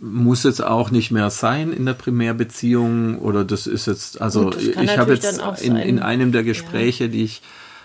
muss 0.00 0.42
jetzt 0.44 0.64
auch 0.64 0.90
nicht 0.90 1.10
mehr 1.10 1.28
sein 1.28 1.72
in 1.72 1.84
der 1.84 1.92
Primärbeziehung 1.92 3.18
oder 3.18 3.44
das 3.44 3.66
ist 3.66 3.86
jetzt, 3.86 4.20
also 4.20 4.52
ich 4.56 4.98
habe 4.98 5.12
jetzt 5.12 5.40
in, 5.60 5.76
in 5.76 5.98
einem 5.98 6.32
der 6.32 6.42
Gespräche, 6.42 7.04
ja. 7.04 7.10
die 7.10 7.24
ich 7.24 7.42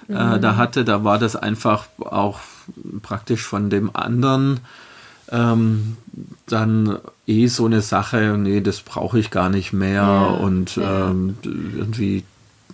äh, 0.10 0.14
mhm. 0.14 0.42
da 0.42 0.56
hatte, 0.56 0.86
da 0.86 1.04
war 1.04 1.20
das 1.20 1.36
einfach 1.36 1.88
auch 2.00 2.40
praktisch 3.02 3.44
von 3.44 3.70
dem 3.70 3.96
anderen 3.96 4.62
ähm, 5.32 5.98
dann 6.46 7.00
eh 7.26 7.48
so 7.48 7.66
eine 7.66 7.82
Sache, 7.82 8.36
nee, 8.38 8.62
das 8.62 8.82
brauche 8.82 9.18
ich 9.18 9.32
gar 9.32 9.50
nicht 9.50 9.74
mehr 9.74 9.94
ja, 9.94 10.26
und 10.26 10.76
ja. 10.76 11.10
Ähm, 11.10 11.36
irgendwie 11.44 12.24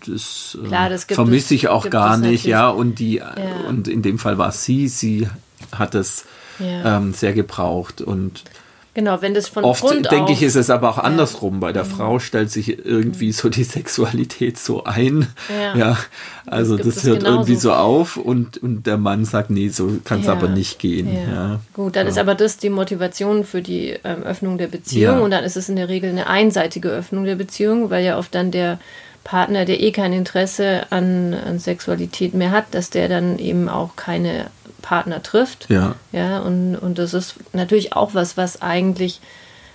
das, 0.05 0.57
äh, 0.61 0.67
Klar, 0.67 0.89
das 0.89 1.05
vermisse 1.05 1.53
ich 1.53 1.69
auch 1.69 1.89
gar 1.89 2.17
nicht, 2.17 2.45
ja, 2.45 2.69
und 2.69 2.99
die 2.99 3.15
ja. 3.15 3.33
und 3.69 3.87
in 3.87 4.01
dem 4.01 4.19
Fall 4.19 4.37
war 4.37 4.51
sie, 4.51 4.87
sie 4.87 5.27
hat 5.71 5.95
es 5.95 6.25
ähm, 6.61 7.13
sehr 7.13 7.33
gebraucht. 7.33 8.01
Und 8.01 8.43
Genau, 8.93 9.21
wenn 9.21 9.33
das 9.33 9.47
von 9.47 9.63
Oft 9.63 9.81
Grund 9.81 10.11
denke 10.11 10.33
ich, 10.33 10.43
ist 10.43 10.55
es 10.55 10.69
aber 10.69 10.89
auch 10.89 10.97
andersrum. 10.97 11.61
Bei 11.61 11.71
der 11.71 11.85
mhm. 11.85 11.89
Frau 11.89 12.19
stellt 12.19 12.51
sich 12.51 12.85
irgendwie 12.85 13.31
so 13.31 13.47
die 13.47 13.63
Sexualität 13.65 14.57
so 14.57 14.83
ein. 14.83 15.27
Ja, 15.49 15.77
ja 15.77 15.97
also 16.45 16.75
das, 16.75 16.95
das 16.95 17.03
hört 17.05 17.19
genauso. 17.19 17.35
irgendwie 17.35 17.55
so 17.55 17.71
auf 17.71 18.17
und, 18.17 18.57
und 18.57 18.85
der 18.85 18.97
Mann 18.97 19.23
sagt, 19.23 19.49
nee, 19.49 19.69
so 19.69 19.99
kann 20.03 20.19
es 20.19 20.25
ja. 20.25 20.33
aber 20.33 20.49
nicht 20.49 20.79
gehen. 20.79 21.07
Ja. 21.13 21.33
ja. 21.33 21.59
Gut, 21.73 21.95
dann 21.95 22.07
ist 22.07 22.17
aber 22.17 22.35
das 22.35 22.57
die 22.57 22.69
Motivation 22.69 23.45
für 23.45 23.61
die 23.61 23.97
ähm, 24.03 24.23
Öffnung 24.23 24.57
der 24.57 24.67
Beziehung 24.67 25.21
und 25.21 25.31
dann 25.31 25.45
ist 25.45 25.55
es 25.55 25.69
in 25.69 25.77
der 25.77 25.87
Regel 25.87 26.09
eine 26.09 26.27
einseitige 26.27 26.89
Öffnung 26.89 27.23
der 27.23 27.35
Beziehung, 27.35 27.89
weil 27.91 28.03
ja 28.03 28.17
oft 28.17 28.35
dann 28.35 28.51
der 28.51 28.77
Partner, 29.23 29.65
der 29.65 29.79
eh 29.79 29.91
kein 29.91 30.13
Interesse 30.13 30.87
an, 30.89 31.33
an 31.33 31.59
Sexualität 31.59 32.33
mehr 32.33 32.51
hat, 32.51 32.65
dass 32.71 32.89
der 32.89 33.07
dann 33.07 33.37
eben 33.39 33.69
auch 33.69 33.95
keine 33.95 34.47
Partner 34.81 35.21
trifft. 35.23 35.69
Ja. 35.69 35.95
Ja, 36.11 36.39
und, 36.39 36.75
und 36.75 36.97
das 36.97 37.13
ist 37.13 37.35
natürlich 37.53 37.93
auch 37.93 38.13
was, 38.13 38.37
was 38.37 38.61
eigentlich 38.61 39.21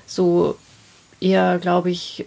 so 0.07 0.57
eher, 1.21 1.59
glaube 1.59 1.90
ich, 1.90 2.27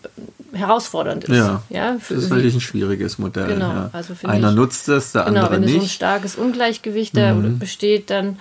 herausfordernd 0.54 1.26
ist. 1.26 1.38
Ja, 1.38 1.62
ja 1.70 1.94
das 1.94 2.10
ist 2.12 2.30
wirklich 2.30 2.56
ein 2.56 2.62
schwieriges 2.62 3.20
Modell. 3.20 3.48
Genau, 3.48 3.70
ja. 3.70 3.90
also 3.94 4.14
Einer 4.24 4.50
ich, 4.50 4.56
nutzt 4.56 4.90
es, 4.90 5.12
der 5.12 5.26
genau, 5.26 5.42
andere 5.42 5.60
nicht. 5.60 5.74
Wenn 5.74 5.80
so 5.80 5.86
ein 5.86 5.90
starkes 5.90 6.36
Ungleichgewicht 6.36 7.16
da 7.16 7.34
mhm. 7.34 7.60
besteht, 7.60 8.10
dann 8.10 8.38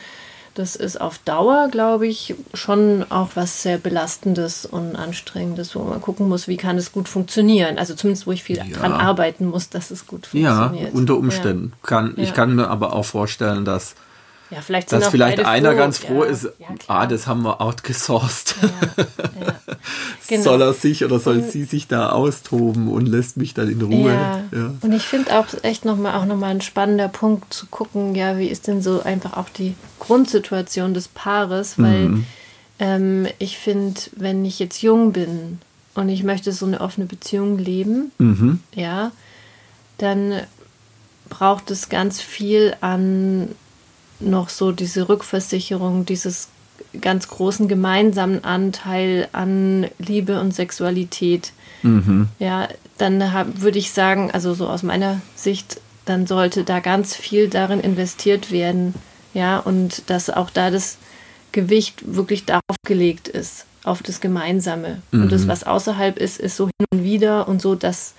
das 0.58 0.74
ist 0.74 1.00
auf 1.00 1.18
Dauer, 1.18 1.68
glaube 1.70 2.08
ich, 2.08 2.34
schon 2.52 3.04
auch 3.10 3.28
was 3.36 3.62
sehr 3.62 3.78
Belastendes 3.78 4.66
und 4.66 4.96
Anstrengendes, 4.96 5.76
wo 5.76 5.84
man 5.84 6.00
gucken 6.00 6.28
muss, 6.28 6.48
wie 6.48 6.56
kann 6.56 6.76
es 6.76 6.90
gut 6.90 7.08
funktionieren. 7.08 7.78
Also 7.78 7.94
zumindest, 7.94 8.26
wo 8.26 8.32
ich 8.32 8.42
viel 8.42 8.56
ja. 8.56 8.64
dran 8.64 8.92
arbeiten 8.92 9.46
muss, 9.46 9.68
dass 9.68 9.92
es 9.92 10.08
gut 10.08 10.26
funktioniert. 10.26 10.88
Ja, 10.88 10.98
unter 10.98 11.16
Umständen. 11.16 11.74
Ja. 11.74 11.86
Kann, 11.86 12.14
ich 12.16 12.34
kann 12.34 12.56
mir 12.56 12.66
aber 12.68 12.92
auch 12.92 13.04
vorstellen, 13.04 13.64
dass 13.64 13.94
ja, 14.50 14.62
vielleicht 14.62 14.92
dass 14.92 15.08
vielleicht 15.08 15.44
einer 15.44 15.72
froh. 15.72 15.78
ganz 15.78 15.98
froh 15.98 16.24
ja, 16.24 16.30
ist, 16.30 16.44
ja, 16.58 16.68
ah, 16.86 17.06
das 17.06 17.26
haben 17.26 17.42
wir 17.42 17.60
outgesourced. 17.60 18.56
Ja, 18.62 19.04
genau. 20.28 20.42
Soll 20.42 20.62
er 20.62 20.72
sich 20.72 21.04
oder 21.04 21.18
soll 21.18 21.38
und, 21.38 21.50
sie 21.50 21.64
sich 21.64 21.86
da 21.86 22.10
austoben 22.10 22.88
und 22.88 23.06
lässt 23.06 23.36
mich 23.36 23.52
dann 23.52 23.68
in 23.68 23.82
Ruhe? 23.82 24.42
Und 24.80 24.92
ich 24.92 25.02
finde 25.02 25.38
auch 25.38 25.46
echt 25.62 25.84
nochmal 25.84 26.14
auch 26.14 26.24
noch 26.24 26.36
mal 26.36 26.48
ein 26.48 26.62
spannender 26.62 27.08
Punkt 27.08 27.52
zu 27.52 27.66
gucken, 27.66 28.14
ja, 28.14 28.38
wie 28.38 28.48
ist 28.48 28.66
denn 28.66 28.80
so 28.80 29.02
einfach 29.02 29.36
auch 29.36 29.50
die 29.50 29.74
Grundsituation 29.98 30.94
des 30.94 31.08
Paares, 31.08 31.78
weil 31.78 32.08
mhm. 32.08 32.26
ähm, 32.78 33.26
ich 33.38 33.58
finde, 33.58 34.00
wenn 34.16 34.44
ich 34.46 34.58
jetzt 34.58 34.80
jung 34.80 35.12
bin 35.12 35.58
und 35.94 36.08
ich 36.08 36.22
möchte 36.22 36.52
so 36.52 36.64
eine 36.64 36.80
offene 36.80 37.06
Beziehung 37.06 37.58
leben, 37.58 38.12
mhm. 38.16 38.60
ja, 38.74 39.12
dann 39.98 40.40
braucht 41.28 41.70
es 41.70 41.90
ganz 41.90 42.22
viel 42.22 42.74
an 42.80 43.48
noch 44.20 44.48
so 44.48 44.72
diese 44.72 45.08
Rückversicherung, 45.08 46.06
dieses 46.06 46.48
ganz 47.00 47.28
großen 47.28 47.68
gemeinsamen 47.68 48.44
Anteil 48.44 49.28
an 49.32 49.88
Liebe 49.98 50.40
und 50.40 50.54
Sexualität. 50.54 51.52
Mhm. 51.82 52.28
Ja, 52.38 52.68
dann 52.96 53.22
würde 53.56 53.78
ich 53.78 53.92
sagen, 53.92 54.30
also 54.30 54.54
so 54.54 54.68
aus 54.68 54.82
meiner 54.82 55.20
Sicht, 55.34 55.80
dann 56.04 56.26
sollte 56.26 56.64
da 56.64 56.80
ganz 56.80 57.14
viel 57.14 57.48
darin 57.48 57.80
investiert 57.80 58.50
werden. 58.50 58.94
Ja, 59.34 59.58
und 59.58 60.08
dass 60.10 60.30
auch 60.30 60.50
da 60.50 60.70
das 60.70 60.96
Gewicht 61.52 62.14
wirklich 62.14 62.44
darauf 62.44 62.76
gelegt 62.84 63.28
ist, 63.28 63.66
auf 63.84 64.02
das 64.02 64.20
Gemeinsame. 64.20 65.02
Mhm. 65.12 65.24
Und 65.24 65.32
das, 65.32 65.42
mhm. 65.42 65.48
was 65.48 65.64
außerhalb 65.64 66.18
ist, 66.18 66.40
ist 66.40 66.56
so 66.56 66.66
hin 66.66 66.86
und 66.92 67.04
wieder 67.04 67.46
und 67.48 67.60
so, 67.60 67.74
dass 67.74 68.14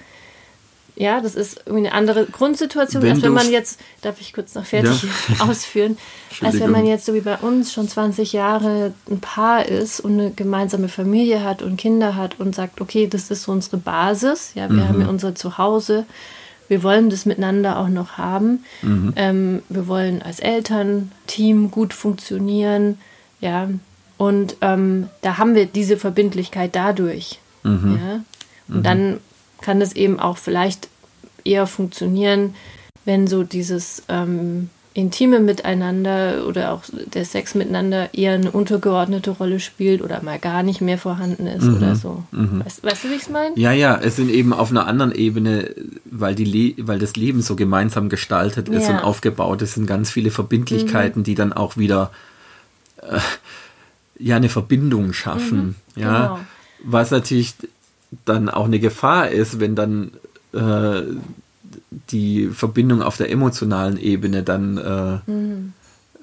ja, 0.99 1.21
das 1.21 1.35
ist 1.35 1.61
irgendwie 1.65 1.87
eine 1.87 1.95
andere 1.95 2.25
Grundsituation, 2.25 3.01
wenn 3.01 3.13
als 3.13 3.21
wenn 3.21 3.31
man 3.31 3.49
jetzt, 3.49 3.79
darf 4.01 4.19
ich 4.19 4.33
kurz 4.33 4.53
noch 4.53 4.65
fertig 4.65 5.03
ja. 5.03 5.09
ausführen, 5.49 5.97
als 6.41 6.59
wenn 6.59 6.71
man 6.71 6.85
jetzt 6.85 7.05
so 7.05 7.13
wie 7.13 7.21
bei 7.21 7.37
uns 7.37 7.71
schon 7.71 7.87
20 7.87 8.33
Jahre 8.33 8.91
ein 9.09 9.21
Paar 9.21 9.65
ist 9.65 10.01
und 10.01 10.19
eine 10.19 10.31
gemeinsame 10.31 10.89
Familie 10.89 11.41
hat 11.41 11.61
und 11.61 11.77
Kinder 11.77 12.17
hat 12.17 12.37
und 12.41 12.53
sagt, 12.53 12.81
okay, 12.81 13.07
das 13.07 13.31
ist 13.31 13.43
so 13.43 13.53
unsere 13.53 13.77
Basis, 13.77 14.51
ja, 14.55 14.67
wir 14.67 14.75
mhm. 14.75 14.87
haben 14.89 15.01
ja 15.01 15.07
unser 15.07 15.35
Zuhause, 15.35 16.05
wir 16.67 16.83
wollen 16.83 17.09
das 17.09 17.25
miteinander 17.25 17.79
auch 17.79 17.87
noch 17.87 18.17
haben, 18.17 18.65
mhm. 18.81 19.13
ähm, 19.15 19.61
wir 19.69 19.87
wollen 19.87 20.21
als 20.21 20.41
Eltern, 20.41 21.13
Team 21.27 21.71
gut 21.71 21.93
funktionieren, 21.93 22.97
ja, 23.39 23.69
und 24.17 24.57
ähm, 24.59 25.07
da 25.21 25.37
haben 25.37 25.55
wir 25.55 25.65
diese 25.65 25.95
Verbindlichkeit 25.95 26.75
dadurch, 26.75 27.39
mhm. 27.63 27.99
ja, 28.03 28.15
und 28.67 28.79
mhm. 28.79 28.83
dann 28.83 29.19
kann 29.61 29.79
das 29.79 29.93
eben 29.93 30.19
auch 30.19 30.37
vielleicht 30.37 30.87
eher 31.43 31.67
funktionieren, 31.67 32.55
wenn 33.05 33.27
so 33.27 33.43
dieses 33.43 34.03
ähm, 34.07 34.69
intime 34.93 35.39
Miteinander 35.39 36.45
oder 36.47 36.73
auch 36.73 36.83
der 36.91 37.23
Sex 37.23 37.55
miteinander 37.55 38.13
eher 38.13 38.33
eine 38.33 38.51
untergeordnete 38.51 39.31
Rolle 39.31 39.59
spielt 39.59 40.01
oder 40.01 40.21
mal 40.23 40.39
gar 40.39 40.63
nicht 40.63 40.81
mehr 40.81 40.97
vorhanden 40.97 41.47
ist 41.47 41.63
mhm. 41.63 41.77
oder 41.77 41.95
so. 41.95 42.23
Mhm. 42.31 42.63
Weißt, 42.65 42.83
weißt, 42.83 43.03
du, 43.03 43.09
wie 43.09 43.13
ich 43.13 43.21
es 43.21 43.29
meine? 43.29 43.57
Ja, 43.57 43.71
ja, 43.71 43.97
es 43.97 44.15
sind 44.15 44.29
eben 44.29 44.51
auf 44.51 44.71
einer 44.71 44.87
anderen 44.87 45.11
Ebene, 45.11 45.73
weil, 46.05 46.35
die 46.35 46.45
Le 46.45 46.87
weil 46.87 46.99
das 46.99 47.15
Leben 47.15 47.41
so 47.41 47.55
gemeinsam 47.55 48.09
gestaltet 48.09 48.67
ist 48.67 48.87
ja. 48.87 48.95
und 48.97 49.03
aufgebaut 49.03 49.61
ist, 49.61 49.75
sind 49.75 49.85
ganz 49.85 50.09
viele 50.09 50.31
Verbindlichkeiten, 50.31 51.21
mhm. 51.21 51.23
die 51.23 51.35
dann 51.35 51.53
auch 51.53 51.77
wieder 51.77 52.11
äh, 53.01 53.19
ja 54.17 54.35
eine 54.35 54.49
Verbindung 54.49 55.13
schaffen. 55.13 55.75
Mhm. 55.95 56.01
Ja, 56.01 56.21
genau. 56.21 56.39
was 56.83 57.11
natürlich 57.11 57.53
dann 58.25 58.49
auch 58.49 58.65
eine 58.65 58.79
Gefahr 58.79 59.29
ist, 59.29 59.59
wenn 59.59 59.75
dann 59.75 60.11
äh, 60.53 61.01
die 62.11 62.47
Verbindung 62.47 63.01
auf 63.01 63.17
der 63.17 63.29
emotionalen 63.31 63.97
Ebene 63.97 64.43
dann 64.43 64.77
äh, 64.77 65.31
mhm. 65.31 65.73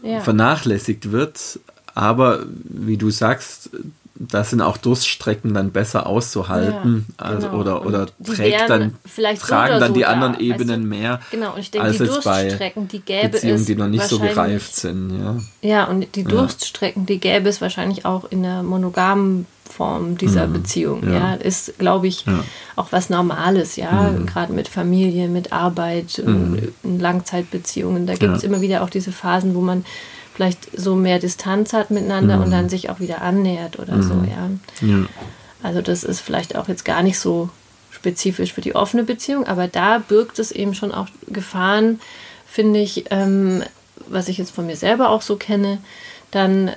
ja. 0.03 0.21
vernachlässigt 0.21 1.13
wird. 1.13 1.61
Aber 1.95 2.45
wie 2.65 2.97
du 2.97 3.11
sagst, 3.11 3.71
das 4.19 4.51
sind 4.51 4.63
auch 4.63 4.77
Durststrecken 4.77 5.55
dann 5.55 5.73
besser 5.73 6.07
auszuhalten 6.07 7.07
ja, 7.09 7.27
also, 7.27 7.49
genau. 7.49 7.61
oder, 7.61 7.87
oder 7.87 8.07
trägt 8.25 8.69
dann, 8.69 8.95
tragen 9.41 9.75
so 9.75 9.81
dann 9.81 9.95
die 9.95 10.07
anderen 10.07 10.35
da. 10.35 10.41
Ebenen 10.41 10.83
also, 10.83 10.89
mehr 10.89 11.21
genau, 11.31 11.55
und 11.55 11.61
ich 11.61 11.71
denke, 11.71 11.87
als 11.87 11.99
die 11.99 12.05
Durststrecken, 12.05 12.89
die 12.89 13.01
gäbe 13.01 13.29
Beziehungen, 13.29 13.61
es 13.61 13.67
die 13.67 13.77
noch 13.77 13.89
nicht 13.89 14.05
so 14.05 14.19
gereift 14.19 14.75
sind. 14.75 15.19
Ja, 15.19 15.37
ja 15.61 15.85
und 15.85 16.15
die 16.15 16.25
Durststrecken, 16.25 17.07
die 17.07 17.19
gäbe 17.19 17.49
es 17.49 17.61
wahrscheinlich 17.61 18.05
auch 18.05 18.25
in 18.31 18.43
der 18.43 18.63
monogamen 18.63 19.47
Form 19.67 20.17
dieser 20.17 20.47
mhm. 20.47 20.53
Beziehung. 20.55 21.03
Ja. 21.05 21.13
ja. 21.13 21.35
ist, 21.35 21.79
glaube 21.79 22.07
ich, 22.07 22.25
ja. 22.25 22.45
auch 22.77 22.93
was 22.93 23.11
Normales, 23.11 23.77
ja, 23.77 24.11
mhm. 24.11 24.27
gerade 24.27 24.53
mit 24.53 24.69
Familie, 24.69 25.29
mit 25.29 25.53
Arbeit, 25.53 26.23
mhm. 26.25 26.73
in 26.83 27.01
Langzeitbeziehungen. 27.01 28.07
Da 28.07 28.15
gibt 28.15 28.37
es 28.37 28.43
ja. 28.43 28.49
immer 28.49 28.61
wieder 28.61 28.83
auch 28.83 28.91
diese 28.91 29.13
Phasen, 29.13 29.55
wo 29.55 29.61
man 29.61 29.85
vielleicht 30.35 30.79
so 30.79 30.95
mehr 30.95 31.19
Distanz 31.19 31.73
hat 31.73 31.91
miteinander 31.91 32.37
und 32.39 32.49
mhm. 32.49 32.53
dann 32.53 32.69
sich 32.69 32.91
auch 32.91 33.01
wieder 33.01 33.23
annähert 33.23 33.79
oder 33.79 34.03
so, 34.03 34.15
mhm. 34.15 34.29
ja. 34.81 35.07
Also 35.63 35.81
das 35.81 36.05
ist 36.05 36.21
vielleicht 36.21 36.57
auch 36.57 36.69
jetzt 36.69 36.85
gar 36.85 37.03
nicht 37.03 37.19
so 37.19 37.49
spezifisch 37.91 38.53
für 38.53 38.61
die 38.61 38.75
offene 38.75 39.03
Beziehung, 39.03 39.47
aber 39.47 39.67
da 39.67 39.99
birgt 39.99 40.39
es 40.39 40.53
eben 40.53 40.75
schon 40.75 40.93
auch 40.93 41.09
Gefahren, 41.29 41.99
finde 42.47 42.81
ich, 42.81 43.07
ähm, 43.11 43.63
was 44.09 44.29
ich 44.29 44.39
jetzt 44.39 44.51
von 44.51 44.67
mir 44.67 44.77
selber 44.77 45.09
auch 45.09 45.23
so 45.23 45.37
kenne, 45.37 45.79
dann 46.31 46.71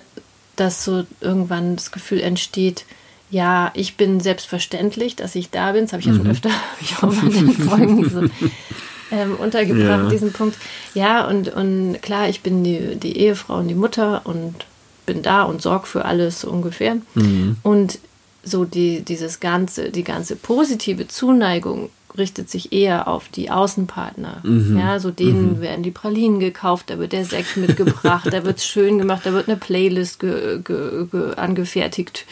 dass 0.59 0.83
so 0.83 1.05
irgendwann 1.21 1.75
das 1.75 1.91
Gefühl 1.91 2.21
entsteht, 2.21 2.85
ja, 3.31 3.71
ich 3.75 3.95
bin 3.95 4.19
selbstverständlich, 4.19 5.15
dass 5.15 5.35
ich 5.35 5.51
da 5.51 5.71
bin. 5.71 5.85
Das 5.85 5.93
habe 5.93 6.01
ich 6.01 6.07
ja 6.07 6.13
schon 6.13 6.23
mhm. 6.23 6.31
öfter 6.31 6.49
ich 6.81 6.97
auch 6.97 7.13
mal 7.13 7.31
in 7.31 7.47
den 7.47 7.53
Folgen 7.53 8.09
so, 8.09 8.21
ähm, 9.11 9.35
untergebracht, 9.37 10.03
ja. 10.03 10.09
diesen 10.09 10.33
Punkt. 10.33 10.57
Ja, 10.93 11.27
und, 11.27 11.49
und 11.49 12.01
klar, 12.01 12.27
ich 12.27 12.41
bin 12.41 12.63
die, 12.63 12.95
die 12.95 13.17
Ehefrau 13.17 13.59
und 13.59 13.67
die 13.67 13.75
Mutter 13.75 14.21
und 14.25 14.65
bin 15.05 15.21
da 15.21 15.43
und 15.43 15.61
sorge 15.61 15.87
für 15.87 16.05
alles 16.05 16.41
so 16.41 16.49
ungefähr. 16.49 16.97
Mhm. 17.15 17.57
Und 17.63 17.99
so 18.43 18.65
die, 18.65 19.01
dieses 19.01 19.39
ganze, 19.39 19.91
die 19.91 20.03
ganze 20.03 20.35
positive 20.35 21.07
Zuneigung 21.07 21.89
richtet 22.19 22.49
sich 22.49 22.71
eher 22.71 23.08
auf 23.08 23.29
die 23.29 23.49
Außenpartner. 23.49 24.41
Mhm. 24.43 24.77
Ja, 24.77 24.99
so 24.99 25.10
denen 25.10 25.58
mhm. 25.58 25.62
werden 25.62 25.84
die 25.84 25.91
Pralinen 25.91 26.39
gekauft, 26.39 26.89
da 26.89 26.99
wird 26.99 27.13
der 27.13 27.25
Sekt 27.25 27.58
mitgebracht, 27.58 28.32
da 28.32 28.43
wird 28.43 28.58
es 28.58 28.65
schön 28.65 28.97
gemacht, 28.97 29.21
da 29.25 29.34
wird 29.34 29.47
eine 29.47 29.58
Playlist 29.58 30.19
ge, 30.19 30.60
ge, 30.63 31.08
ge, 31.12 31.36
angefertigt. 31.36 32.25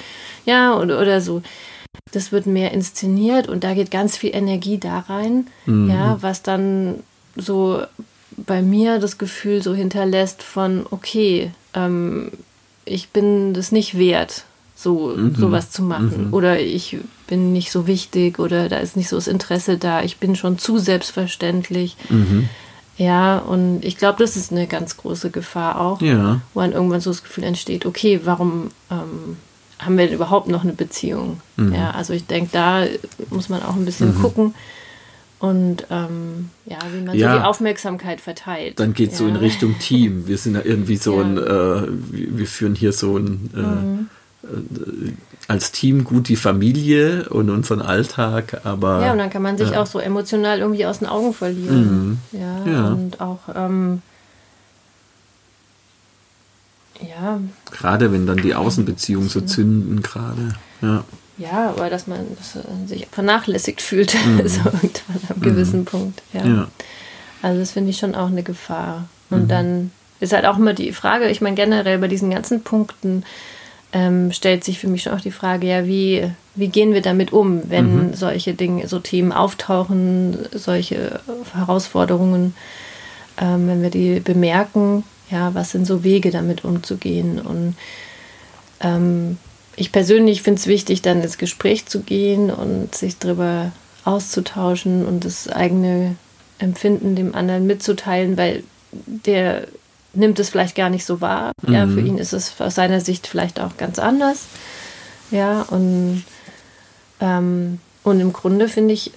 Ja, 0.46 0.78
oder, 0.78 1.02
oder 1.02 1.22
so. 1.22 1.42
Das 2.12 2.32
wird 2.32 2.46
mehr 2.46 2.72
inszeniert 2.72 3.48
und 3.48 3.64
da 3.64 3.74
geht 3.74 3.90
ganz 3.90 4.18
viel 4.18 4.36
Energie 4.36 4.78
da 4.78 5.00
rein, 5.00 5.48
mhm. 5.66 5.90
ja, 5.90 6.18
was 6.22 6.44
dann 6.44 6.96
so 7.36 7.82
bei 8.38 8.62
mir 8.62 9.00
das 9.00 9.18
Gefühl 9.18 9.64
so 9.64 9.74
hinterlässt 9.74 10.44
von, 10.44 10.86
okay, 10.92 11.52
ähm, 11.74 12.32
ich 12.86 13.10
bin 13.10 13.54
das 13.54 13.72
nicht 13.72 13.98
wert, 13.98 14.46
so 14.78 15.14
mhm. 15.18 15.36
sowas 15.36 15.72
zu 15.72 15.82
machen. 15.82 16.28
Mhm. 16.28 16.34
Oder 16.34 16.60
ich 16.60 16.98
bin 17.26 17.52
nicht 17.52 17.72
so 17.72 17.88
wichtig 17.88 18.38
oder 18.38 18.70
da 18.70 18.78
ist 18.78 18.96
nicht 18.96 19.10
so 19.10 19.18
das 19.18 19.28
Interesse 19.28 19.78
da. 19.78 20.04
Ich 20.04 20.18
bin 20.18 20.36
schon 20.36 20.60
zu 20.60 20.78
selbstverständlich. 20.78 21.98
Mhm. 22.10 22.48
Ja, 22.98 23.40
und 23.40 23.84
ich 23.84 23.98
glaube, 23.98 24.20
das 24.20 24.38
ist 24.38 24.52
eine 24.52 24.68
ganz 24.68 24.98
große 24.98 25.32
Gefahr 25.32 25.82
auch, 25.82 26.02
ja. 26.02 26.42
wo 26.54 26.62
dann 26.62 26.72
irgendwann 26.72 27.02
so 27.02 27.10
das 27.10 27.24
Gefühl 27.24 27.44
entsteht, 27.44 27.86
okay, 27.86 28.22
warum 28.24 28.70
ähm, 28.90 29.38
haben 29.80 29.98
wir 29.98 30.10
überhaupt 30.10 30.48
noch 30.48 30.64
eine 30.64 30.74
Beziehung? 30.74 31.42
Mhm. 31.58 31.74
Ja, 31.74 31.92
also 31.92 32.14
ich 32.14 32.26
denke, 32.26 32.50
da 32.54 32.86
muss 33.30 33.50
man 33.50 33.64
auch 33.64 33.76
ein 33.76 33.86
bisschen 33.86 34.16
mhm. 34.16 34.22
gucken 34.22 34.54
und 35.40 35.86
ähm, 35.92 36.50
ja, 36.66 36.80
wie 36.92 37.06
man 37.06 37.16
ja, 37.16 37.34
so 37.34 37.40
die 37.40 37.46
Aufmerksamkeit 37.46 38.22
verteilt. 38.22 38.80
Dann 38.80 38.94
geht 38.94 39.12
es 39.12 39.20
ja. 39.20 39.26
so 39.26 39.30
in 39.30 39.36
Richtung 39.36 39.78
Team. 39.80 40.28
Wir 40.28 40.38
sind 40.38 40.56
ja 40.56 40.62
irgendwie 40.64 40.98
so 40.98 41.16
ja. 41.22 41.26
ein, 41.26 41.38
äh, 41.38 41.88
wir 42.12 42.48
führen 42.48 42.74
hier 42.74 42.94
so 42.94 43.18
ein 43.18 43.50
äh, 43.56 43.60
mhm. 43.60 44.10
Äh, 44.52 45.12
als 45.48 45.72
Team 45.72 46.04
gut 46.04 46.28
die 46.28 46.36
Familie 46.36 47.30
und 47.30 47.50
unseren 47.50 47.82
Alltag, 47.82 48.62
aber. 48.66 49.02
Ja, 49.06 49.12
und 49.14 49.18
dann 49.18 49.30
kann 49.30 49.42
man 49.42 49.58
sich 49.58 49.72
ja. 49.72 49.82
auch 49.82 49.86
so 49.86 50.00
emotional 50.00 50.60
irgendwie 50.60 50.86
aus 50.86 51.00
den 51.00 51.08
Augen 51.08 51.34
verlieren. 51.34 52.20
Mhm. 52.32 52.40
Ja, 52.40 52.66
ja, 52.66 52.88
und 52.90 53.22
auch, 53.22 53.40
ähm, 53.56 54.02
ja. 57.00 57.40
Gerade 57.72 58.12
wenn 58.12 58.28
dann 58.28 58.38
die 58.38 58.56
Außenbeziehungen 58.56 59.30
so 59.30 59.42
zünden, 59.42 60.02
gerade. 60.02 60.56
Ja. 60.82 61.04
ja, 61.38 61.70
aber 61.70 61.90
dass 61.90 62.08
man 62.08 62.26
sich 62.86 63.08
vernachlässigt 63.10 63.82
fühlt, 63.82 64.16
mhm. 64.26 64.48
so 64.48 64.60
irgendwann 64.66 65.22
am 65.30 65.42
gewissen 65.42 65.82
mhm. 65.82 65.86
Punkt. 65.86 66.24
Ja. 66.34 66.46
ja. 66.46 66.68
Also 67.42 67.60
das 67.60 67.72
finde 67.72 67.92
ich 67.92 67.98
schon 67.98 68.16
auch 68.16 68.28
eine 68.28 68.44
Gefahr. 68.44 69.08
Und 69.30 69.44
mhm. 69.44 69.48
dann 69.48 69.92
ist 70.20 70.34
halt 70.34 70.46
auch 70.46 70.58
immer 70.58 70.74
die 70.74 70.92
Frage, 70.92 71.30
ich 71.30 71.42
meine 71.42 71.56
generell 71.56 72.00
bei 72.00 72.08
diesen 72.08 72.32
ganzen 72.32 72.64
Punkten 72.64 73.24
ähm, 73.98 74.32
stellt 74.32 74.64
sich 74.64 74.78
für 74.78 74.88
mich 74.88 75.02
schon 75.02 75.14
auch 75.14 75.22
die 75.22 75.32
Frage, 75.32 75.66
ja, 75.66 75.88
wie, 75.88 76.30
wie 76.54 76.68
gehen 76.68 76.94
wir 76.94 77.02
damit 77.02 77.34
um, 77.34 77.64
wenn 77.68 78.10
mhm. 78.10 78.14
solche 78.14 78.54
Dinge, 78.54 78.88
so 78.88 79.00
Themen 79.00 79.32
auftauchen, 79.32 80.38
solche 80.52 81.20
Herausforderungen, 81.56 82.54
ähm, 83.42 83.68
wenn 83.68 83.82
wir 83.82 83.90
die 83.90 84.20
bemerken, 84.20 85.04
ja, 85.32 85.56
was 85.56 85.72
sind 85.72 85.88
so 85.88 86.04
Wege 86.04 86.30
damit 86.30 86.64
umzugehen 86.64 87.40
und 87.40 87.76
ähm, 88.82 89.40
ich 89.76 89.92
persönlich 89.92 90.44
finde 90.44 90.60
es 90.60 90.68
wichtig, 90.68 91.02
dann 91.02 91.24
ins 91.24 91.40
Gespräch 91.40 91.88
zu 91.88 92.02
gehen 92.02 92.52
und 92.52 92.94
sich 92.94 93.18
darüber 93.18 93.72
auszutauschen 94.06 95.08
und 95.08 95.26
das 95.26 95.50
eigene 95.50 96.18
Empfinden 96.60 97.16
dem 97.16 97.34
anderen 97.34 97.66
mitzuteilen, 97.66 98.38
weil 98.38 98.64
der 98.92 99.68
nimmt 100.18 100.40
es 100.40 100.50
vielleicht 100.50 100.76
gar 100.76 100.90
nicht 100.90 101.06
so 101.06 101.22
wahr. 101.22 101.52
Mhm. 101.62 101.74
Ja, 101.74 101.88
für 101.88 102.02
ihn 102.02 102.18
ist 102.18 102.34
es 102.34 102.60
aus 102.60 102.76
seiner 102.76 103.02
Sicht 103.02 103.28
vielleicht 103.28 103.60
auch 103.60 103.78
ganz 103.78 104.00
anders. 104.00 104.46
Ja, 105.32 105.64
und, 105.64 106.24
ähm, 107.20 107.80
und 108.04 108.20
im 108.20 108.34
Grunde 108.34 108.70
finde 108.70 108.94
ich, 108.94 109.12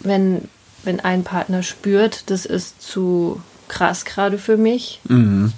wenn, 0.00 0.48
wenn 0.84 1.00
ein 1.00 1.24
Partner 1.24 1.62
spürt, 1.62 2.30
das 2.30 2.46
ist 2.46 2.82
zu 2.82 3.40
krass 3.68 4.04
gerade 4.04 4.38
für 4.38 4.56
mich, 4.56 5.00
mhm 5.08 5.52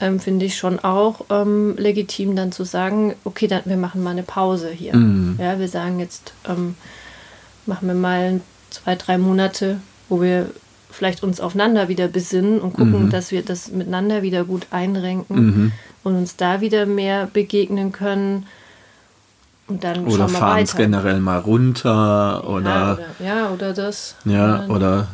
ähm, 0.00 0.20
finde 0.20 0.46
ich 0.46 0.56
schon 0.56 0.78
auch 0.80 1.26
ähm, 1.30 1.76
legitim, 1.76 2.34
dann 2.36 2.52
zu 2.52 2.64
sagen, 2.64 3.14
okay, 3.24 3.46
dann 3.46 3.62
wir 3.64 3.76
machen 3.76 4.02
mal 4.02 4.10
eine 4.10 4.22
Pause 4.22 4.70
hier. 4.70 4.96
Mhm. 4.96 5.38
Ja, 5.40 5.58
wir 5.58 5.68
sagen 5.68 6.00
jetzt, 6.00 6.32
ähm, 6.48 6.74
machen 7.66 7.88
wir 7.88 7.94
mal 7.94 8.40
zwei, 8.70 8.96
drei 8.96 9.18
Monate, 9.18 9.78
wo 10.08 10.20
wir 10.20 10.50
vielleicht 10.94 11.22
uns 11.22 11.40
aufeinander 11.40 11.88
wieder 11.88 12.08
besinnen 12.08 12.60
und 12.60 12.74
gucken, 12.74 13.04
mhm. 13.04 13.10
dass 13.10 13.30
wir 13.30 13.42
das 13.42 13.70
miteinander 13.70 14.22
wieder 14.22 14.44
gut 14.44 14.68
einrenken 14.70 15.36
mhm. 15.36 15.72
und 16.02 16.14
uns 16.16 16.36
da 16.36 16.60
wieder 16.60 16.86
mehr 16.86 17.28
begegnen 17.32 17.92
können. 17.92 18.46
Und 19.66 19.82
dann 19.82 20.06
oder 20.06 20.28
fahren 20.28 20.62
es 20.62 20.76
generell 20.76 21.20
mal 21.20 21.38
runter 21.38 22.46
oder 22.48 22.70
ja, 22.70 22.92
oder, 22.92 23.26
ja, 23.26 23.50
oder 23.50 23.72
das. 23.72 24.14
Ja, 24.24 24.66
oder. 24.66 25.08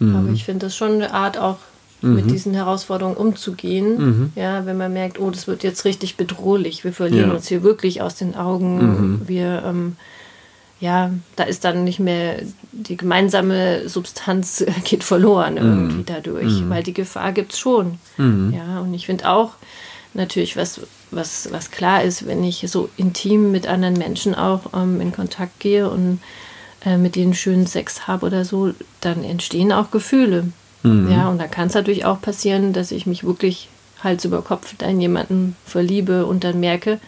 Aber 0.00 0.08
mhm. 0.08 0.34
ich 0.34 0.44
finde 0.44 0.66
das 0.66 0.76
schon 0.76 0.92
eine 0.92 1.12
Art 1.12 1.38
auch 1.38 1.56
mhm. 2.02 2.14
mit 2.14 2.30
diesen 2.30 2.54
Herausforderungen 2.54 3.16
umzugehen. 3.16 3.98
Mhm. 3.98 4.32
Ja, 4.34 4.66
wenn 4.66 4.76
man 4.76 4.92
merkt, 4.92 5.18
oh, 5.18 5.30
das 5.30 5.46
wird 5.46 5.62
jetzt 5.62 5.84
richtig 5.84 6.16
bedrohlich, 6.16 6.84
wir 6.84 6.92
verlieren 6.92 7.30
ja. 7.30 7.36
uns 7.36 7.48
hier 7.48 7.62
wirklich 7.62 8.02
aus 8.02 8.14
den 8.14 8.34
Augen, 8.36 8.76
mhm. 8.76 9.20
wir, 9.26 9.62
ähm, 9.66 9.96
ja, 10.80 11.10
da 11.36 11.44
ist 11.44 11.64
dann 11.64 11.84
nicht 11.84 11.98
mehr 11.98 12.40
die 12.72 12.96
gemeinsame 12.96 13.88
Substanz 13.88 14.64
geht 14.84 15.04
verloren 15.04 15.54
mhm. 15.54 15.58
irgendwie 15.58 16.04
dadurch, 16.04 16.60
mhm. 16.60 16.70
weil 16.70 16.82
die 16.82 16.94
Gefahr 16.94 17.32
gibt 17.32 17.52
es 17.52 17.58
schon. 17.58 17.98
Mhm. 18.16 18.54
Ja, 18.56 18.80
und 18.80 18.94
ich 18.94 19.06
finde 19.06 19.28
auch 19.28 19.52
natürlich, 20.14 20.56
was, 20.56 20.80
was, 21.10 21.48
was 21.52 21.70
klar 21.70 22.02
ist, 22.02 22.26
wenn 22.26 22.44
ich 22.44 22.64
so 22.68 22.88
intim 22.96 23.52
mit 23.52 23.66
anderen 23.66 23.94
Menschen 23.94 24.34
auch 24.34 24.72
ähm, 24.74 25.00
in 25.00 25.12
Kontakt 25.12 25.60
gehe 25.60 25.88
und 25.88 26.20
äh, 26.84 26.96
mit 26.96 27.16
denen 27.16 27.34
schönen 27.34 27.66
Sex 27.66 28.06
habe 28.06 28.26
oder 28.26 28.44
so, 28.44 28.72
dann 29.00 29.24
entstehen 29.24 29.72
auch 29.72 29.90
Gefühle. 29.90 30.48
Mhm. 30.82 31.10
Ja, 31.10 31.28
und 31.28 31.38
da 31.38 31.46
kann 31.46 31.68
es 31.68 31.74
natürlich 31.74 32.04
auch 32.04 32.20
passieren, 32.20 32.72
dass 32.72 32.92
ich 32.92 33.06
mich 33.06 33.24
wirklich 33.24 33.68
Hals 34.02 34.24
über 34.24 34.42
Kopf 34.42 34.74
in 34.80 35.00
jemanden 35.00 35.56
verliebe 35.64 36.24
und 36.26 36.44
dann 36.44 36.60
merke, 36.60 37.00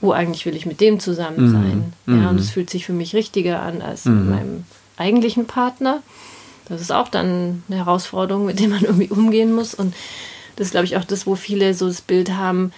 wo 0.00 0.10
oh, 0.10 0.12
eigentlich 0.12 0.46
will 0.46 0.56
ich 0.56 0.64
mit 0.64 0.80
dem 0.80 1.00
zusammen 1.00 1.48
mhm. 1.48 1.52
sein. 1.52 1.92
Ja, 2.06 2.30
und 2.30 2.38
es 2.38 2.50
fühlt 2.50 2.70
sich 2.70 2.86
für 2.86 2.92
mich 2.92 3.14
richtiger 3.14 3.60
an 3.60 3.82
als 3.82 4.04
mit 4.04 4.30
meinem 4.30 4.64
eigentlichen 4.98 5.46
Partner. 5.46 6.02
Das 6.68 6.80
ist 6.80 6.92
auch 6.92 7.08
dann 7.08 7.62
eine 7.68 7.78
Herausforderung, 7.78 8.46
mit 8.46 8.60
der 8.60 8.68
man 8.68 8.84
irgendwie 8.84 9.08
umgehen 9.08 9.52
muss. 9.52 9.74
Und 9.74 9.94
das 10.56 10.68
ist, 10.68 10.70
glaube 10.72 10.86
ich, 10.86 10.96
auch 10.96 11.04
das, 11.04 11.26
wo 11.26 11.34
viele 11.34 11.74
so 11.74 11.86
das 11.86 12.00
Bild 12.00 12.32
haben, 12.32 12.72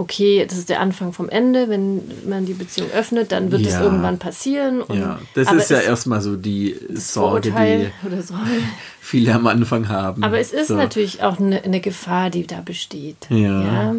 okay, 0.00 0.46
das 0.48 0.56
ist 0.56 0.70
der 0.70 0.80
Anfang 0.80 1.12
vom 1.12 1.28
Ende, 1.28 1.68
wenn 1.68 2.00
man 2.26 2.46
die 2.46 2.54
Beziehung 2.54 2.90
öffnet, 2.90 3.32
dann 3.32 3.52
wird 3.52 3.66
es 3.66 3.74
ja. 3.74 3.82
irgendwann 3.82 4.18
passieren. 4.18 4.82
Ja, 4.90 5.20
das 5.34 5.52
ist 5.52 5.70
ja 5.70 5.78
erstmal 5.78 6.22
so 6.22 6.36
die 6.36 6.74
Sorge, 6.94 7.52
die 7.52 7.90
viele 9.00 9.34
am 9.34 9.46
Anfang 9.46 9.88
haben. 9.88 10.24
Aber 10.24 10.38
es 10.38 10.52
ist 10.52 10.68
so. 10.68 10.74
natürlich 10.74 11.22
auch 11.22 11.38
eine, 11.38 11.62
eine, 11.62 11.80
Gefahr, 11.80 12.30
die 12.30 12.46
da 12.46 12.62
besteht. 12.62 13.26
Ja. 13.28 13.62
ja. 13.62 13.94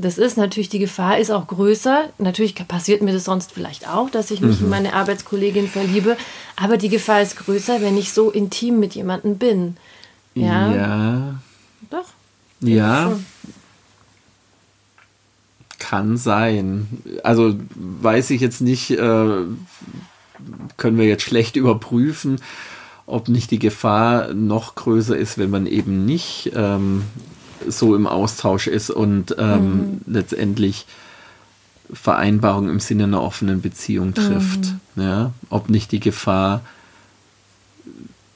Das 0.00 0.16
ist 0.16 0.36
natürlich, 0.36 0.68
die 0.68 0.78
Gefahr 0.78 1.18
ist 1.18 1.32
auch 1.32 1.48
größer. 1.48 2.10
Natürlich 2.18 2.54
passiert 2.68 3.02
mir 3.02 3.12
das 3.12 3.24
sonst 3.24 3.50
vielleicht 3.50 3.88
auch, 3.88 4.08
dass 4.08 4.30
ich 4.30 4.40
mich 4.40 4.60
mhm. 4.60 4.66
in 4.66 4.70
meine 4.70 4.92
Arbeitskollegin 4.94 5.66
verliebe. 5.66 6.16
Aber 6.54 6.76
die 6.76 6.88
Gefahr 6.88 7.20
ist 7.20 7.36
größer, 7.36 7.82
wenn 7.82 7.98
ich 7.98 8.12
so 8.12 8.30
intim 8.30 8.78
mit 8.78 8.94
jemandem 8.94 9.38
bin. 9.38 9.76
Ja. 10.34 10.72
ja. 10.72 11.34
Doch. 11.90 12.06
Ja. 12.60 13.10
Schon. 13.10 13.26
Kann 15.80 16.16
sein. 16.16 16.86
Also 17.24 17.56
weiß 17.74 18.30
ich 18.30 18.40
jetzt 18.40 18.60
nicht, 18.60 18.92
äh, 18.92 19.42
können 20.76 20.98
wir 20.98 21.06
jetzt 21.06 21.24
schlecht 21.24 21.56
überprüfen, 21.56 22.40
ob 23.06 23.28
nicht 23.28 23.50
die 23.50 23.58
Gefahr 23.58 24.32
noch 24.32 24.76
größer 24.76 25.16
ist, 25.16 25.38
wenn 25.38 25.50
man 25.50 25.66
eben 25.66 26.04
nicht 26.04 26.52
ähm, 26.54 27.02
so 27.66 27.94
im 27.96 28.06
Austausch 28.06 28.66
ist 28.66 28.90
und 28.90 29.34
ähm, 29.38 29.60
mhm. 29.60 30.00
letztendlich 30.06 30.86
Vereinbarungen 31.92 32.70
im 32.70 32.80
Sinne 32.80 33.04
einer 33.04 33.22
offenen 33.22 33.62
Beziehung 33.62 34.14
trifft. 34.14 34.74
Mhm. 34.94 35.02
Ja? 35.02 35.32
Ob 35.50 35.70
nicht 35.70 35.92
die 35.92 36.00
Gefahr 36.00 36.62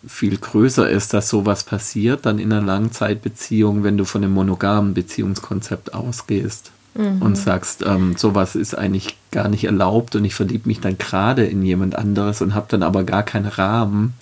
viel 0.07 0.37
größer 0.37 0.89
ist, 0.89 1.15
dass 1.15 1.29
sowas 1.29 1.65
passiert, 1.65 2.27
dann 2.27 2.39
in 2.39 2.53
einer 2.53 2.65
Langzeitbeziehung, 2.65 3.85
wenn 3.85 3.97
du 3.97 4.05
von 4.05 4.25
einem 4.25 4.35
monogamen 4.35 4.95
Beziehungskonzept 4.95 5.95
ausgehst 5.95 6.73
mhm. 6.95 7.23
und 7.23 7.37
sagst, 7.37 7.85
ähm, 7.87 8.17
sowas 8.17 8.57
ist 8.57 8.77
eigentlich 8.77 9.17
gar 9.31 9.49
nicht 9.49 9.65
erlaubt 9.65 10.17
und 10.17 10.25
ich 10.25 10.35
verliebe 10.35 10.69
mich 10.69 10.81
dann 10.81 10.99
gerade 10.99 11.45
in 11.45 11.63
jemand 11.63 11.97
anderes 11.97 12.43
und 12.43 12.55
habe 12.55 12.67
dann 12.69 12.83
aber 12.83 13.05
gar 13.05 13.23
keinen 13.23 13.47
Rahmen, 13.47 14.15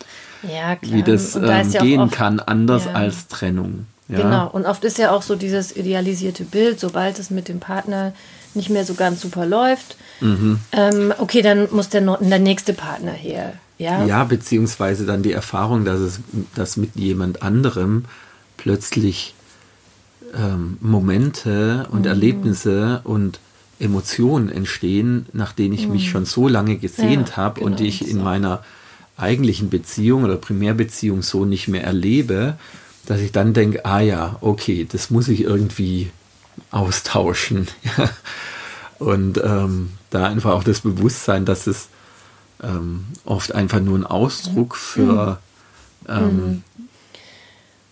ja, 0.43 0.77
wie 0.83 1.03
das 1.03 1.37
ähm, 1.37 1.43
da 1.43 1.63
ja 1.63 1.83
gehen 1.83 2.01
oft, 2.01 2.13
kann, 2.13 2.41
anders 2.41 2.85
ja. 2.87 2.93
als 2.93 3.29
Trennung. 3.29 3.87
Ja? 4.11 4.23
Genau, 4.23 4.49
und 4.49 4.67
oft 4.67 4.85
ist 4.85 4.99
ja 4.99 5.13
auch 5.13 5.23
so 5.23 5.37
dieses 5.37 5.77
idealisierte 5.77 6.45
Bild, 6.45 6.81
sobald 6.81 7.19
es 7.19 7.31
mit 7.31 7.49
dem 7.49 7.61
Partner 7.61 8.13
nicht 8.55 8.71
mehr 8.71 8.85
so 8.85 8.95
ganz 8.95 9.21
super 9.21 9.47
läuft, 9.47 9.97
mhm. 10.21 10.59
ähm, 10.73 11.15
okay, 11.19 11.43
dann 11.43 11.69
muss 11.71 11.89
der, 11.89 12.01
der 12.01 12.39
nächste 12.39 12.73
Partner 12.73 13.13
her. 13.13 13.55
Ja? 13.79 14.05
ja, 14.05 14.25
beziehungsweise 14.25 15.07
dann 15.07 15.23
die 15.23 15.33
Erfahrung, 15.33 15.85
dass 15.85 16.01
es 16.01 16.21
dass 16.55 16.77
mit 16.77 16.97
jemand 16.97 17.43
anderem 17.43 18.05
plötzlich 18.59 19.35
ähm, 20.35 20.77
Momente 20.81 21.87
und 21.91 22.01
mhm. 22.01 22.07
Erlebnisse 22.07 23.01
und 23.05 23.41
Emotionen 23.79 24.51
entstehen, 24.51 25.27
nach 25.33 25.53
denen 25.53 25.73
ich 25.73 25.87
mhm. 25.87 25.95
mich 25.95 26.11
schon 26.11 26.27
so 26.27 26.47
lange 26.47 26.77
gesehnt 26.77 27.31
ja, 27.31 27.37
habe 27.37 27.61
genau, 27.61 27.71
und 27.71 27.81
die 27.81 27.87
ich 27.87 28.07
in 28.07 28.19
so. 28.19 28.23
meiner 28.23 28.63
eigentlichen 29.17 29.71
Beziehung 29.71 30.25
oder 30.25 30.37
Primärbeziehung 30.37 31.23
so 31.23 31.45
nicht 31.45 31.69
mehr 31.69 31.85
erlebe, 31.85 32.57
dass 33.11 33.21
ich 33.21 33.33
dann 33.33 33.53
denke, 33.53 33.85
ah 33.85 33.99
ja, 33.99 34.37
okay, 34.41 34.87
das 34.89 35.11
muss 35.11 35.27
ich 35.27 35.41
irgendwie 35.41 36.13
austauschen. 36.71 37.67
und 39.01 39.37
ähm, 39.43 39.91
da 40.11 40.27
einfach 40.27 40.53
auch 40.53 40.63
das 40.63 40.83
Bewusstsein, 40.83 41.45
dass 41.45 41.67
es 41.67 41.89
ähm, 42.63 43.07
oft 43.25 43.53
einfach 43.53 43.81
nur 43.81 43.99
ein 43.99 44.07
Ausdruck 44.07 44.77
für 44.77 45.41
mhm. 46.07 46.09
ähm, 46.09 46.37
mhm 46.37 46.63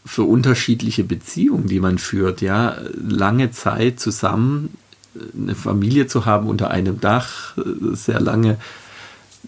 für 0.06 0.22
unterschiedliche 0.22 1.04
Beziehungen, 1.04 1.66
die 1.66 1.80
man 1.80 1.98
führt, 1.98 2.40
ja, 2.40 2.78
lange 2.94 3.50
Zeit 3.50 4.00
zusammen 4.00 4.78
eine 5.36 5.54
Familie 5.54 6.06
zu 6.06 6.24
haben 6.24 6.48
unter 6.48 6.70
einem 6.70 6.98
Dach, 6.98 7.58
sehr 7.92 8.18
lange 8.18 8.56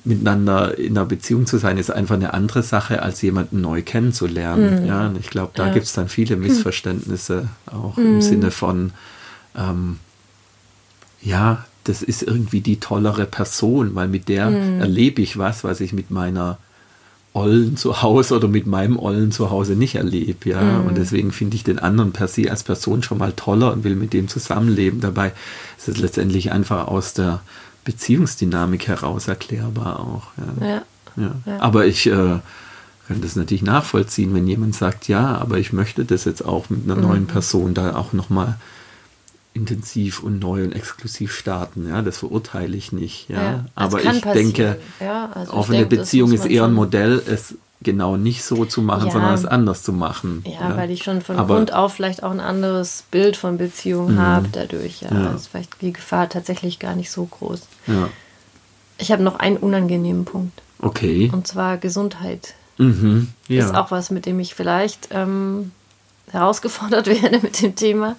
miteinander 0.05 0.79
in 0.79 0.97
einer 0.97 1.07
Beziehung 1.07 1.47
zu 1.47 1.59
sein, 1.59 1.79
ist 1.79 1.91
einfach 1.91 2.15
eine 2.15 2.33
andere 2.33 2.63
Sache, 2.63 3.03
als 3.03 3.21
jemanden 3.23 3.61
neu 3.61 3.83
kennenzulernen. 3.83 4.83
Mhm. 4.83 4.87
Ja, 4.87 5.07
und 5.09 5.19
ich 5.19 5.29
glaube, 5.29 5.53
da 5.55 5.67
ja. 5.67 5.73
gibt 5.73 5.87
es 5.87 5.93
dann 5.93 6.09
viele 6.09 6.37
Missverständnisse, 6.37 7.49
auch 7.67 7.97
mhm. 7.97 8.07
im 8.07 8.23
Sinne 8.23 8.51
von, 8.51 8.93
ähm, 9.57 9.99
ja, 11.21 11.65
das 11.85 12.03
ist 12.03 12.23
irgendwie 12.23 12.61
die 12.61 12.81
tollere 12.81 13.27
Person, 13.27 13.95
weil 13.95 14.09
mit 14.09 14.29
der 14.29 14.51
mhm. 14.51 14.81
erlebe 14.81 15.23
ich 15.23 15.39
was, 15.39 15.65
was 15.65 15.81
ich 15.81 15.93
mit 15.93 16.11
meiner 16.11 16.59
Ollen 17.33 17.77
zu 17.77 18.03
Hause 18.03 18.37
oder 18.37 18.49
mit 18.49 18.67
meinem 18.67 18.99
Ollen 18.99 19.31
zu 19.31 19.51
Hause 19.51 19.75
nicht 19.75 19.95
erlebe, 19.95 20.51
ja. 20.51 20.61
Mhm. 20.61 20.87
Und 20.87 20.99
deswegen 20.99 21.31
finde 21.31 21.57
ich 21.57 21.65
den 21.65 21.79
anderen 21.79 22.13
per 22.13 22.27
se 22.27 22.51
als 22.51 22.65
Person 22.65 23.03
schon 23.03 23.19
mal 23.19 23.33
toller 23.33 23.73
und 23.73 23.85
will 23.85 23.95
mit 23.95 24.13
dem 24.13 24.29
zusammenleben. 24.29 25.01
Dabei 25.01 25.33
ist 25.79 25.89
es 25.89 25.99
letztendlich 25.99 26.51
einfach 26.51 26.89
aus 26.89 27.15
der 27.15 27.41
Beziehungsdynamik 27.85 28.89
heraus 28.89 29.29
erklärbar 29.29 30.01
auch. 30.01 30.23
Ja. 30.37 30.67
ja. 30.67 30.83
ja. 31.17 31.35
ja. 31.47 31.61
Aber 31.61 31.87
ich 31.87 32.07
äh, 32.07 32.39
kann 33.09 33.21
das 33.21 33.37
natürlich 33.37 33.63
nachvollziehen, 33.63 34.35
wenn 34.35 34.47
jemand 34.47 34.75
sagt, 34.75 35.09
ja, 35.09 35.37
aber 35.37 35.59
ich 35.59 35.73
möchte 35.73 36.05
das 36.05 36.25
jetzt 36.25 36.45
auch 36.45 36.71
mit 36.71 36.85
einer 36.85 36.97
mhm. 36.97 37.03
neuen 37.03 37.27
Person 37.27 37.75
da 37.75 37.97
auch 37.97 38.13
nochmal 38.13 38.57
intensiv 39.53 40.23
und 40.23 40.39
neu 40.39 40.63
und 40.63 40.73
exklusiv 40.73 41.33
starten. 41.35 41.89
Ja, 41.89 42.03
das 42.03 42.19
verurteile 42.19 42.77
ich 42.77 42.93
nicht. 42.93 43.29
Ja, 43.29 43.67
aber 43.75 43.99
ich 43.99 44.23
passieren. 44.23 44.35
denke, 44.35 44.81
ja, 45.01 45.29
also 45.35 45.53
offene 45.53 45.87
Beziehung 45.87 46.33
ist 46.33 46.47
eher 46.47 46.65
ein 46.65 46.73
Modell, 46.73 47.21
es 47.27 47.57
genau 47.83 48.17
nicht 48.17 48.45
so 48.45 48.65
zu 48.65 48.83
machen, 48.83 49.07
ja. 49.07 49.13
sondern 49.13 49.35
es 49.35 49.47
anders 49.47 49.83
zu 49.83 49.93
machen. 49.93 50.45
Ja, 50.47 50.77
weil 50.77 50.91
ich 50.91 51.03
schon 51.03 51.23
von 51.23 51.37
aber, 51.37 51.55
Grund 51.55 51.73
auf 51.73 51.95
vielleicht 51.95 52.23
auch 52.23 52.31
ein 52.31 52.41
anderes 52.41 53.05
Bild 53.11 53.37
von 53.37 53.59
Beziehung 53.59 54.15
mhm. 54.15 54.19
habe 54.19 54.49
dadurch. 54.53 55.03
Ja, 55.03 55.13
ja. 55.13 55.33
ist 55.33 55.49
vielleicht 55.49 55.81
die 55.81 55.93
Gefahr 55.93 56.29
tatsächlich 56.29 56.79
gar 56.79 56.95
nicht 56.95 57.11
so 57.11 57.25
groß. 57.25 57.63
Ja. 57.87 58.09
Ich 58.99 59.11
habe 59.11 59.23
noch 59.23 59.39
einen 59.39 59.57
unangenehmen 59.57 60.27
Punkt. 60.27 60.61
Okay. 60.81 61.31
Und 61.33 61.47
zwar 61.47 61.79
Gesundheit. 61.79 62.55
Mhm. 62.77 63.29
Ja. 63.49 63.65
Ist 63.65 63.75
auch 63.75 63.91
was, 63.91 64.11
mit 64.11 64.27
dem 64.27 64.41
ich 64.41 64.55
vielleicht 64.55 65.09
ähm, 65.11 65.73
herausgefordert 66.31 67.07
werde 67.23 67.41
mit 67.41 67.63
dem 67.63 67.75
Thema 67.75 68.17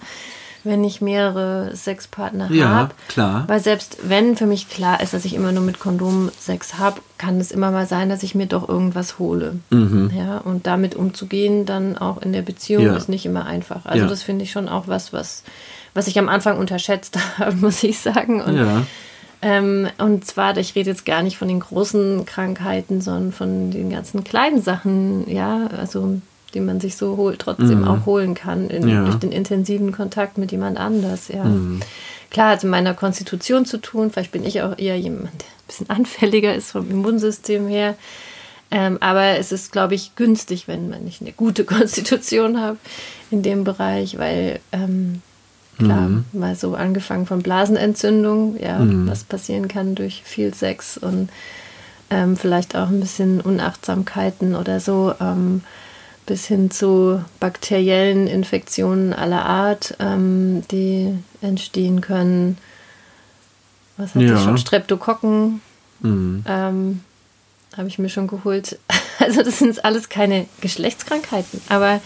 wenn 0.64 0.84
ich 0.84 1.00
mehrere 1.00 1.74
Sexpartner 1.74 2.50
ja, 2.50 2.68
habe. 2.68 2.94
klar. 3.08 3.44
Weil 3.48 3.60
selbst 3.60 3.98
wenn 4.04 4.36
für 4.36 4.46
mich 4.46 4.68
klar 4.68 5.00
ist, 5.00 5.12
dass 5.12 5.24
ich 5.24 5.34
immer 5.34 5.52
nur 5.52 5.62
mit 5.62 5.80
Kondom 5.80 6.30
Sex 6.38 6.78
habe, 6.78 7.00
kann 7.18 7.40
es 7.40 7.50
immer 7.50 7.70
mal 7.70 7.86
sein, 7.86 8.08
dass 8.08 8.22
ich 8.22 8.34
mir 8.34 8.46
doch 8.46 8.68
irgendwas 8.68 9.18
hole. 9.18 9.56
Mhm. 9.70 10.10
Ja, 10.16 10.38
und 10.38 10.66
damit 10.66 10.94
umzugehen 10.94 11.66
dann 11.66 11.98
auch 11.98 12.22
in 12.22 12.32
der 12.32 12.42
Beziehung 12.42 12.86
ja. 12.86 12.96
ist 12.96 13.08
nicht 13.08 13.26
immer 13.26 13.46
einfach. 13.46 13.84
Also 13.84 14.04
ja. 14.04 14.08
das 14.08 14.22
finde 14.22 14.44
ich 14.44 14.52
schon 14.52 14.68
auch 14.68 14.88
was, 14.88 15.12
was, 15.12 15.42
was 15.94 16.06
ich 16.06 16.18
am 16.18 16.28
Anfang 16.28 16.58
unterschätzt 16.58 17.18
habe, 17.38 17.56
muss 17.56 17.82
ich 17.82 17.98
sagen. 17.98 18.40
Und, 18.40 18.56
ja. 18.56 18.82
Ähm, 19.44 19.88
und 19.98 20.24
zwar, 20.24 20.56
ich 20.56 20.76
rede 20.76 20.90
jetzt 20.90 21.04
gar 21.04 21.22
nicht 21.22 21.36
von 21.36 21.48
den 21.48 21.60
großen 21.60 22.24
Krankheiten, 22.26 23.00
sondern 23.00 23.32
von 23.32 23.70
den 23.72 23.90
ganzen 23.90 24.22
kleinen 24.22 24.62
Sachen, 24.62 25.28
ja, 25.28 25.66
also 25.76 26.20
die 26.54 26.60
man 26.60 26.80
sich 26.80 26.96
so 26.96 27.16
holt, 27.16 27.40
trotzdem 27.40 27.80
mhm. 27.80 27.88
auch 27.88 28.06
holen 28.06 28.34
kann 28.34 28.68
in, 28.68 28.88
ja. 28.88 29.04
durch 29.04 29.16
den 29.16 29.32
intensiven 29.32 29.92
Kontakt 29.92 30.38
mit 30.38 30.52
jemand 30.52 30.78
anders. 30.78 31.28
Ja. 31.28 31.44
Mhm. 31.44 31.80
Klar 32.30 32.50
hat 32.50 32.58
es 32.58 32.64
mit 32.64 32.70
meiner 32.70 32.94
Konstitution 32.94 33.66
zu 33.66 33.78
tun. 33.78 34.10
Vielleicht 34.10 34.32
bin 34.32 34.44
ich 34.44 34.62
auch 34.62 34.78
eher 34.78 34.98
jemand, 34.98 35.32
der 35.32 35.48
ein 35.48 35.66
bisschen 35.66 35.90
anfälliger 35.90 36.54
ist 36.54 36.72
vom 36.72 36.90
Immunsystem 36.90 37.68
her. 37.68 37.96
Ähm, 38.70 38.96
aber 39.00 39.38
es 39.38 39.52
ist, 39.52 39.70
glaube 39.70 39.94
ich, 39.94 40.16
günstig, 40.16 40.66
wenn 40.66 40.88
man 40.88 41.04
nicht 41.04 41.20
eine 41.20 41.32
gute 41.32 41.64
Konstitution 41.66 42.60
hat 42.60 42.76
in 43.30 43.42
dem 43.42 43.64
Bereich, 43.64 44.18
weil 44.18 44.60
ähm, 44.72 45.20
klar, 45.78 46.08
mhm. 46.08 46.24
mal 46.32 46.56
so 46.56 46.74
angefangen 46.74 47.26
von 47.26 47.42
Blasenentzündung, 47.42 48.58
ja, 48.58 48.78
mhm. 48.78 49.08
was 49.08 49.24
passieren 49.24 49.68
kann 49.68 49.94
durch 49.94 50.22
viel 50.24 50.54
Sex 50.54 50.96
und 50.96 51.28
ähm, 52.08 52.36
vielleicht 52.36 52.76
auch 52.76 52.88
ein 52.88 53.00
bisschen 53.00 53.40
Unachtsamkeiten 53.40 54.54
oder 54.54 54.80
so. 54.80 55.14
Ähm, 55.20 55.62
bis 56.26 56.46
hin 56.46 56.70
zu 56.70 57.24
bakteriellen 57.40 58.26
Infektionen 58.26 59.12
aller 59.12 59.44
Art, 59.44 59.96
ähm, 59.98 60.62
die 60.70 61.14
entstehen 61.40 62.00
können. 62.00 62.58
Was 63.96 64.14
hatte 64.14 64.24
ja. 64.24 64.36
ich 64.36 64.42
schon? 64.42 64.58
Streptokokken 64.58 65.60
mhm. 66.00 66.44
ähm, 66.46 67.00
habe 67.76 67.88
ich 67.88 67.98
mir 67.98 68.08
schon 68.08 68.26
geholt. 68.26 68.78
Also 69.18 69.44
das 69.44 69.60
sind 69.60 69.84
alles 69.84 70.08
keine 70.08 70.46
Geschlechtskrankheiten, 70.62 71.60
aber 71.68 72.00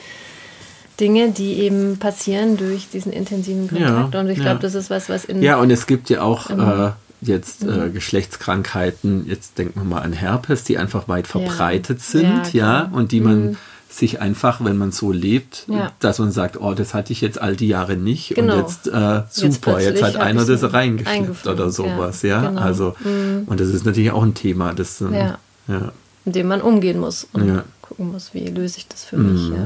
Dinge, 1.00 1.30
die 1.30 1.54
eben 1.60 1.98
passieren 1.98 2.58
durch 2.58 2.90
diesen 2.90 3.10
intensiven 3.10 3.68
Kontakt. 3.68 4.12
Ja, 4.12 4.20
und 4.20 4.28
ich 4.28 4.36
glaube, 4.36 4.56
ja. 4.56 4.58
das 4.60 4.74
ist 4.74 4.90
was, 4.90 5.08
was 5.08 5.24
in... 5.24 5.40
Ja, 5.40 5.56
und 5.56 5.70
es 5.70 5.86
gibt 5.86 6.10
ja 6.10 6.20
auch... 6.20 6.50
Äh, 6.50 6.90
jetzt 7.22 7.62
äh, 7.62 7.68
mhm. 7.68 7.94
Geschlechtskrankheiten, 7.94 9.26
jetzt 9.26 9.56
denken 9.56 9.80
wir 9.80 9.84
mal 9.84 10.02
an 10.02 10.12
Herpes, 10.12 10.64
die 10.64 10.76
einfach 10.76 11.08
weit 11.08 11.26
verbreitet 11.26 12.02
sind, 12.02 12.52
ja, 12.52 12.90
und 12.92 13.12
die 13.12 13.20
man 13.20 13.44
mhm 13.52 13.56
sich 13.88 14.20
einfach, 14.20 14.62
wenn 14.64 14.76
man 14.76 14.92
so 14.92 15.12
lebt, 15.12 15.64
ja. 15.68 15.92
dass 16.00 16.18
man 16.18 16.32
sagt, 16.32 16.60
oh, 16.60 16.74
das 16.74 16.92
hatte 16.92 17.12
ich 17.12 17.20
jetzt 17.20 17.40
all 17.40 17.56
die 17.56 17.68
Jahre 17.68 17.96
nicht 17.96 18.34
genau. 18.34 18.54
und 18.54 18.60
jetzt 18.60 18.88
äh, 18.88 19.22
super, 19.30 19.80
jetzt, 19.80 20.00
jetzt 20.00 20.02
hat 20.02 20.16
einer 20.16 20.44
das 20.44 20.72
reingeschleppt 20.72 21.46
oder 21.46 21.70
sowas, 21.70 22.22
ja. 22.22 22.42
ja? 22.42 22.48
Genau. 22.48 22.60
Also 22.60 22.96
mhm. 23.00 23.44
und 23.46 23.60
das 23.60 23.68
ist 23.68 23.86
natürlich 23.86 24.10
auch 24.10 24.22
ein 24.22 24.34
Thema, 24.34 24.74
das 24.74 25.00
ähm, 25.00 25.14
ja. 25.14 25.38
ja. 25.68 25.92
mit 26.24 26.34
dem 26.34 26.48
man 26.48 26.60
umgehen 26.60 26.98
muss 26.98 27.28
und 27.32 27.62
gucken 27.80 28.12
muss, 28.12 28.34
wie 28.34 28.46
löse 28.46 28.78
ich 28.78 28.88
das 28.88 29.04
für 29.04 29.16
mhm. 29.16 29.32
mich. 29.32 29.58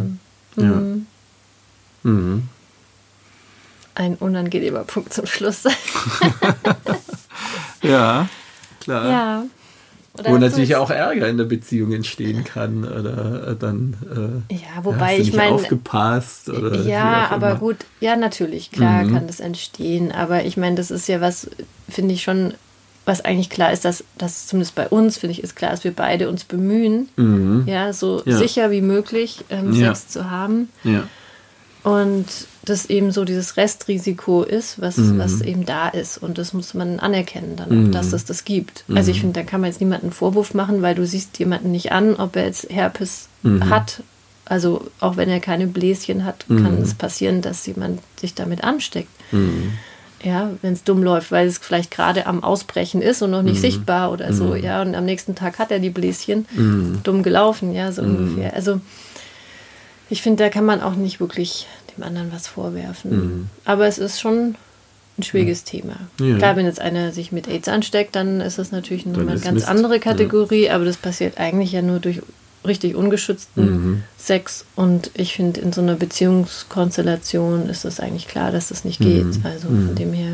Mhm. 0.56 1.06
mhm. 2.02 2.48
Ein 3.94 4.14
unangenehmer 4.14 4.84
Punkt 4.84 5.12
zum 5.12 5.26
Schluss. 5.26 5.64
ja, 7.82 8.28
klar. 8.80 9.10
Ja. 9.10 9.44
Oder 10.20 10.30
Wo 10.30 10.38
natürlich 10.38 10.76
auch 10.76 10.90
Ärger 10.90 11.28
in 11.28 11.38
der 11.38 11.44
Beziehung 11.44 11.92
entstehen 11.92 12.44
kann 12.44 12.84
oder 12.84 13.48
äh, 13.48 13.56
dann 13.56 13.96
äh, 14.50 14.54
ja, 14.54 14.84
wobei 14.84 15.18
ich 15.18 15.32
meine 15.32 15.54
aufgepasst 15.54 16.48
oder 16.50 16.82
ja, 16.82 17.28
aber 17.30 17.56
gut, 17.56 17.76
ja 18.00 18.16
natürlich 18.16 18.70
klar 18.70 19.04
mhm. 19.04 19.14
kann 19.14 19.26
das 19.26 19.40
entstehen, 19.40 20.12
aber 20.12 20.44
ich 20.44 20.56
meine, 20.56 20.76
das 20.76 20.90
ist 20.90 21.08
ja 21.08 21.20
was 21.20 21.50
finde 21.88 22.14
ich 22.14 22.22
schon 22.22 22.54
was 23.06 23.24
eigentlich 23.24 23.50
klar 23.50 23.72
ist, 23.72 23.84
dass 23.84 24.04
das 24.18 24.46
zumindest 24.46 24.74
bei 24.74 24.86
uns 24.86 25.16
finde 25.16 25.32
ich 25.32 25.42
ist 25.42 25.56
klar, 25.56 25.70
dass 25.70 25.84
wir 25.84 25.92
beide 25.92 26.28
uns 26.28 26.44
bemühen, 26.44 27.08
mhm. 27.16 27.64
ja 27.66 27.92
so 27.92 28.22
ja. 28.24 28.36
sicher 28.36 28.70
wie 28.70 28.82
möglich 28.82 29.44
ähm, 29.48 29.72
ja. 29.72 29.94
Sex 29.94 30.08
zu 30.08 30.30
haben. 30.30 30.68
Ja. 30.84 31.04
Und 31.82 32.26
das 32.64 32.86
eben 32.86 33.10
so 33.10 33.24
dieses 33.24 33.56
Restrisiko 33.56 34.42
ist, 34.42 34.80
was, 34.80 34.96
mhm. 34.98 35.18
was 35.18 35.40
eben 35.40 35.64
da 35.64 35.88
ist. 35.88 36.18
Und 36.18 36.38
das 36.38 36.52
muss 36.52 36.74
man 36.74 37.00
anerkennen 37.00 37.56
dann, 37.56 37.86
mhm. 37.86 37.92
dass 37.92 38.12
es 38.12 38.24
das 38.24 38.44
gibt. 38.44 38.84
Mhm. 38.86 38.96
Also 38.96 39.10
ich 39.10 39.20
finde, 39.20 39.40
da 39.40 39.46
kann 39.46 39.60
man 39.60 39.70
jetzt 39.70 39.80
niemanden 39.80 40.12
Vorwurf 40.12 40.52
machen, 40.54 40.82
weil 40.82 40.94
du 40.94 41.06
siehst 41.06 41.38
jemanden 41.38 41.70
nicht 41.70 41.92
an, 41.92 42.16
ob 42.16 42.36
er 42.36 42.44
jetzt 42.46 42.70
Herpes 42.70 43.28
mhm. 43.42 43.70
hat. 43.70 44.02
Also 44.44 44.90
auch 44.98 45.16
wenn 45.16 45.30
er 45.30 45.40
keine 45.40 45.66
Bläschen 45.66 46.24
hat, 46.24 46.46
kann 46.48 46.76
mhm. 46.76 46.82
es 46.82 46.94
passieren, 46.94 47.40
dass 47.40 47.66
jemand 47.66 48.00
sich 48.20 48.34
damit 48.34 48.62
ansteckt. 48.62 49.10
Mhm. 49.32 49.72
Ja, 50.22 50.50
wenn 50.60 50.74
es 50.74 50.84
dumm 50.84 51.02
läuft, 51.02 51.32
weil 51.32 51.46
es 51.46 51.56
vielleicht 51.56 51.90
gerade 51.90 52.26
am 52.26 52.44
Ausbrechen 52.44 53.00
ist 53.00 53.22
und 53.22 53.30
noch 53.30 53.42
nicht 53.42 53.58
sichtbar 53.58 54.12
oder 54.12 54.34
so, 54.34 54.54
ja, 54.54 54.82
und 54.82 54.94
am 54.94 55.06
nächsten 55.06 55.34
Tag 55.34 55.58
hat 55.58 55.70
er 55.70 55.78
die 55.78 55.88
Bläschen. 55.88 56.46
Dumm 57.02 57.22
gelaufen, 57.22 57.72
ja, 57.72 57.90
so 57.90 58.02
ungefähr. 58.02 58.52
Also 58.52 58.82
ich 60.10 60.22
finde, 60.22 60.44
da 60.44 60.50
kann 60.50 60.64
man 60.64 60.80
auch 60.80 60.94
nicht 60.94 61.20
wirklich 61.20 61.66
dem 61.96 62.04
anderen 62.04 62.32
was 62.32 62.46
vorwerfen. 62.46 63.10
Mhm. 63.10 63.50
Aber 63.64 63.86
es 63.86 63.98
ist 63.98 64.20
schon 64.20 64.56
ein 65.18 65.22
schwieriges. 65.22 65.64
Thema. 65.64 65.96
Ja. 66.20 66.36
Klar, 66.36 66.56
wenn 66.56 66.66
jetzt 66.66 66.80
einer 66.80 67.12
sich 67.12 67.32
mit 67.32 67.48
AIDS 67.48 67.68
ansteckt, 67.68 68.16
dann 68.16 68.40
ist 68.40 68.58
das 68.58 68.72
natürlich 68.72 69.06
nochmal 69.06 69.30
eine 69.30 69.40
ganz 69.40 69.54
Mist. 69.54 69.68
andere 69.68 70.00
Kategorie, 70.00 70.66
ja. 70.66 70.74
aber 70.74 70.84
das 70.84 70.96
passiert 70.96 71.38
eigentlich 71.38 71.72
ja 71.72 71.82
nur 71.82 72.00
durch 72.00 72.22
richtig 72.66 72.94
ungeschützten 72.94 73.64
mhm. 73.64 74.02
Sex 74.18 74.66
und 74.76 75.10
ich 75.14 75.34
finde, 75.34 75.60
in 75.60 75.72
so 75.72 75.80
einer 75.80 75.94
Beziehungskonstellation 75.94 77.68
ist 77.70 77.84
es 77.84 78.00
eigentlich 78.00 78.28
klar, 78.28 78.52
dass 78.52 78.68
das 78.68 78.84
nicht 78.84 79.00
geht. 79.00 79.24
Mhm. 79.24 79.40
Also 79.44 79.68
von 79.68 79.90
mhm. 79.90 79.94
dem 79.94 80.12
her, 80.12 80.32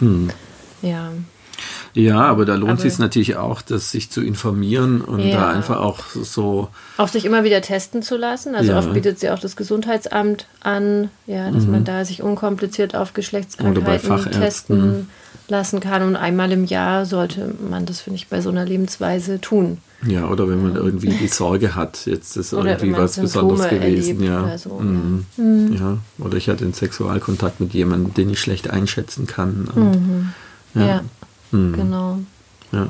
mhm. 0.00 0.30
ja. 0.80 1.12
Ja, 1.94 2.20
aber 2.20 2.44
da 2.44 2.54
lohnt 2.54 2.80
sich 2.80 2.98
natürlich 2.98 3.36
auch, 3.36 3.62
das 3.62 3.90
sich 3.90 4.10
zu 4.10 4.22
informieren 4.22 5.00
und 5.02 5.20
ja. 5.20 5.40
da 5.40 5.50
einfach 5.50 5.78
auch 5.78 6.00
so. 6.14 6.68
Auch 6.96 7.08
sich 7.08 7.24
immer 7.24 7.44
wieder 7.44 7.60
testen 7.60 8.02
zu 8.02 8.16
lassen. 8.16 8.54
Also 8.54 8.72
ja. 8.72 8.78
oft 8.78 8.92
bietet 8.92 9.20
sie 9.20 9.30
auch 9.30 9.38
das 9.38 9.56
Gesundheitsamt 9.56 10.46
an, 10.60 11.10
ja, 11.26 11.50
dass 11.50 11.64
mhm. 11.64 11.72
man 11.72 11.84
da 11.84 12.04
sich 12.04 12.22
unkompliziert 12.22 12.96
auf 12.96 13.12
Geschlechtskrankheiten 13.12 14.30
testen 14.32 15.08
lassen 15.48 15.80
kann. 15.80 16.02
Und 16.02 16.16
einmal 16.16 16.50
im 16.52 16.64
Jahr 16.64 17.04
sollte 17.06 17.54
man 17.68 17.86
das, 17.86 18.00
finde 18.00 18.16
ich, 18.16 18.28
bei 18.28 18.40
so 18.40 18.50
einer 18.50 18.64
Lebensweise 18.64 19.40
tun. 19.40 19.78
Ja, 20.06 20.28
oder 20.28 20.48
wenn 20.48 20.62
man 20.62 20.74
irgendwie 20.74 21.10
die 21.10 21.28
Sorge 21.28 21.76
hat, 21.76 22.06
jetzt 22.06 22.36
ist 22.36 22.52
oder 22.54 22.72
irgendwie 22.72 22.96
was 22.96 23.14
Symptome 23.14 23.52
Besonderes 23.52 23.70
gewesen, 23.70 24.24
ja. 24.24 24.42
Oder 24.42 24.58
so, 24.58 24.70
mhm. 24.70 25.26
Mhm. 25.36 25.76
ja. 25.78 25.98
Oder 26.18 26.36
ich 26.36 26.48
hatte 26.48 26.64
einen 26.64 26.74
Sexualkontakt 26.74 27.60
mit 27.60 27.72
jemandem, 27.72 28.12
den 28.14 28.30
ich 28.30 28.40
schlecht 28.40 28.68
einschätzen 28.68 29.26
kann. 29.26 29.68
Und, 29.72 29.90
mhm. 29.92 30.32
ja. 30.74 30.86
ja. 30.86 31.00
Mhm. 31.52 31.72
Genau. 31.74 32.18
Ja. 32.72 32.88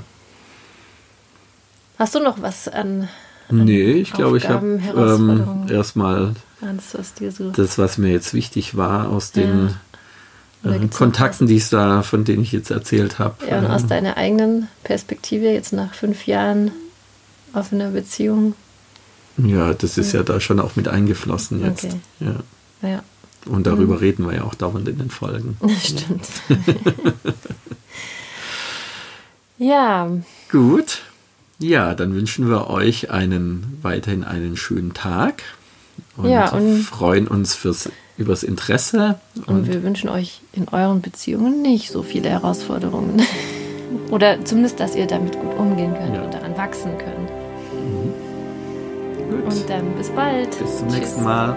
Hast 1.98 2.14
du 2.14 2.20
noch 2.20 2.40
was 2.40 2.68
an? 2.68 3.08
an 3.48 3.64
nee, 3.64 3.92
ich 3.92 4.12
glaube, 4.12 4.38
ich 4.38 4.48
habe 4.48 4.80
ähm, 4.96 5.66
erstmal 5.68 6.34
das, 6.60 7.12
so 7.36 7.50
das, 7.50 7.78
was 7.78 7.98
mir 7.98 8.10
jetzt 8.10 8.34
wichtig 8.34 8.76
war, 8.76 9.08
aus 9.08 9.32
den 9.32 9.70
ja. 10.64 10.72
äh, 10.72 10.88
Kontakten, 10.88 11.46
die 11.46 11.56
es 11.56 11.70
da, 11.70 12.02
von 12.02 12.24
denen 12.24 12.42
ich 12.42 12.52
jetzt 12.52 12.70
erzählt 12.70 13.18
habe. 13.18 13.46
Ja, 13.48 13.58
und 13.58 13.66
aus 13.66 13.86
deiner 13.86 14.16
eigenen 14.16 14.68
Perspektive 14.84 15.46
jetzt 15.46 15.72
nach 15.72 15.94
fünf 15.94 16.26
Jahren 16.26 16.70
offener 17.52 17.90
Beziehung. 17.90 18.54
Ja, 19.38 19.74
das 19.74 19.98
ist 19.98 20.12
ja, 20.12 20.20
ja 20.20 20.24
da 20.24 20.40
schon 20.40 20.60
auch 20.60 20.76
mit 20.76 20.88
eingeflossen 20.88 21.62
jetzt. 21.64 21.84
Okay. 21.84 22.00
Ja. 22.20 22.88
ja. 22.88 23.02
Und 23.46 23.66
darüber 23.66 23.94
mhm. 23.94 24.00
reden 24.00 24.26
wir 24.26 24.36
ja 24.36 24.44
auch 24.44 24.54
dauernd 24.54 24.88
in 24.88 24.98
den 24.98 25.10
Folgen. 25.10 25.56
Stimmt. 25.82 26.28
Ja. 29.62 30.10
Gut. 30.50 31.02
Ja, 31.58 31.94
dann 31.94 32.14
wünschen 32.14 32.48
wir 32.48 32.68
euch 32.68 33.10
einen 33.10 33.78
weiterhin 33.82 34.24
einen 34.24 34.56
schönen 34.56 34.92
Tag 34.92 35.44
und, 36.16 36.28
ja, 36.28 36.50
und 36.50 36.80
freuen 36.82 37.28
uns 37.28 37.54
fürs 37.54 37.88
übers 38.18 38.42
Interesse. 38.42 39.20
Und, 39.46 39.48
und 39.48 39.68
wir 39.68 39.84
wünschen 39.84 40.08
euch 40.08 40.40
in 40.52 40.66
euren 40.68 41.00
Beziehungen 41.00 41.62
nicht 41.62 41.92
so 41.92 42.02
viele 42.02 42.28
Herausforderungen. 42.28 43.22
Oder 44.10 44.44
zumindest, 44.44 44.80
dass 44.80 44.96
ihr 44.96 45.06
damit 45.06 45.38
gut 45.38 45.56
umgehen 45.56 45.94
könnt 45.94 46.16
ja. 46.16 46.24
und 46.24 46.34
daran 46.34 46.56
wachsen 46.56 46.98
könnt. 46.98 47.30
Mhm. 47.70 49.42
Und 49.44 49.70
dann 49.70 49.94
bis 49.96 50.10
bald. 50.10 50.58
Bis 50.58 50.78
zum 50.78 50.88
Tschüss. 50.88 50.98
nächsten 50.98 51.22
Mal. 51.22 51.56